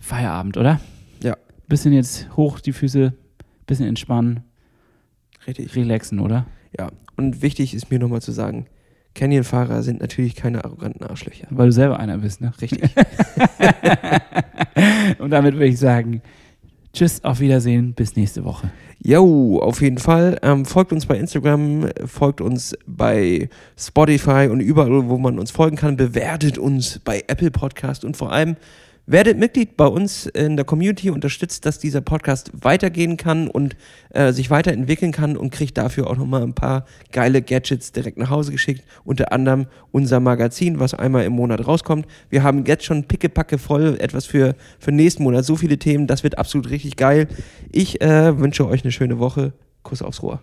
Feierabend, 0.00 0.56
oder? 0.56 0.80
Ja. 1.22 1.36
Bisschen 1.68 1.92
jetzt 1.92 2.28
hoch 2.36 2.60
die 2.60 2.72
Füße, 2.72 3.12
bisschen 3.66 3.86
entspannen, 3.86 4.40
Richtig. 5.46 5.74
relaxen, 5.74 6.18
oder? 6.20 6.46
Ja, 6.78 6.88
und 7.16 7.42
wichtig 7.42 7.72
ist 7.74 7.90
mir 7.90 7.98
nochmal 7.98 8.20
zu 8.20 8.32
sagen, 8.32 8.66
Canyon-Fahrer 9.16 9.82
sind 9.82 10.00
natürlich 10.00 10.36
keine 10.36 10.64
arroganten 10.64 11.04
Arschlöcher. 11.04 11.48
Weil 11.50 11.66
du 11.66 11.72
selber 11.72 11.98
einer 11.98 12.18
bist, 12.18 12.40
ne? 12.40 12.52
Richtig. 12.60 12.82
Und 15.18 15.30
damit 15.30 15.54
würde 15.54 15.66
ich 15.66 15.78
sagen, 15.78 16.22
tschüss, 16.92 17.24
auf 17.24 17.40
Wiedersehen, 17.40 17.94
bis 17.94 18.14
nächste 18.14 18.44
Woche. 18.44 18.70
Jo, 19.02 19.58
auf 19.60 19.80
jeden 19.80 19.98
Fall. 19.98 20.38
Ähm, 20.42 20.64
folgt 20.64 20.92
uns 20.92 21.06
bei 21.06 21.16
Instagram, 21.16 21.88
folgt 22.04 22.40
uns 22.40 22.76
bei 22.86 23.48
Spotify 23.78 24.48
und 24.50 24.60
überall, 24.60 25.08
wo 25.08 25.18
man 25.18 25.38
uns 25.38 25.50
folgen 25.50 25.76
kann. 25.76 25.96
Bewertet 25.96 26.58
uns 26.58 27.00
bei 27.04 27.24
Apple 27.26 27.50
Podcast 27.50 28.04
und 28.04 28.16
vor 28.16 28.32
allem 28.32 28.56
werdet 29.06 29.38
Mitglied 29.38 29.76
bei 29.76 29.86
uns 29.86 30.26
in 30.26 30.56
der 30.56 30.64
Community, 30.64 31.10
unterstützt, 31.10 31.64
dass 31.64 31.78
dieser 31.78 32.00
Podcast 32.00 32.50
weitergehen 32.60 33.16
kann 33.16 33.48
und 33.48 33.76
äh, 34.10 34.32
sich 34.32 34.50
weiterentwickeln 34.50 35.12
kann 35.12 35.36
und 35.36 35.50
kriegt 35.50 35.78
dafür 35.78 36.08
auch 36.10 36.16
nochmal 36.16 36.42
ein 36.42 36.54
paar 36.54 36.84
geile 37.12 37.40
Gadgets 37.40 37.92
direkt 37.92 38.18
nach 38.18 38.30
Hause 38.30 38.52
geschickt. 38.52 38.84
Unter 39.04 39.32
anderem 39.32 39.66
unser 39.92 40.20
Magazin, 40.20 40.80
was 40.80 40.94
einmal 40.94 41.24
im 41.24 41.32
Monat 41.32 41.66
rauskommt. 41.66 42.06
Wir 42.28 42.42
haben 42.42 42.64
jetzt 42.66 42.84
schon 42.84 43.04
pickepacke 43.04 43.58
voll 43.58 43.96
etwas 44.00 44.26
für, 44.26 44.54
für 44.78 44.92
nächsten 44.92 45.22
Monat. 45.22 45.44
So 45.44 45.56
viele 45.56 45.78
Themen, 45.78 46.06
das 46.06 46.24
wird 46.24 46.38
absolut 46.38 46.70
richtig 46.70 46.96
geil. 46.96 47.28
Ich 47.70 48.00
äh, 48.00 48.38
wünsche 48.38 48.66
euch 48.66 48.82
eine 48.82 48.92
schöne 48.92 49.18
Woche. 49.18 49.52
Kuss 49.82 50.02
aufs 50.02 50.22
Rohr. 50.22 50.40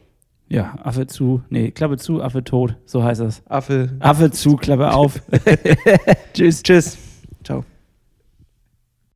Ja, 0.47 0.75
Affe 0.83 1.07
zu, 1.07 1.41
nee, 1.49 1.71
Klappe 1.71 1.97
zu, 1.97 2.21
Affe 2.21 2.43
tot, 2.43 2.75
so 2.85 3.03
heißt 3.03 3.21
das. 3.21 3.41
Affe. 3.47 3.89
Affe 3.99 4.29
zu, 4.31 4.55
Klappe 4.55 4.91
auf. 4.91 5.21
Tschüss. 6.33 6.61
Tschüss. 6.61 6.97
Ciao. 7.43 7.63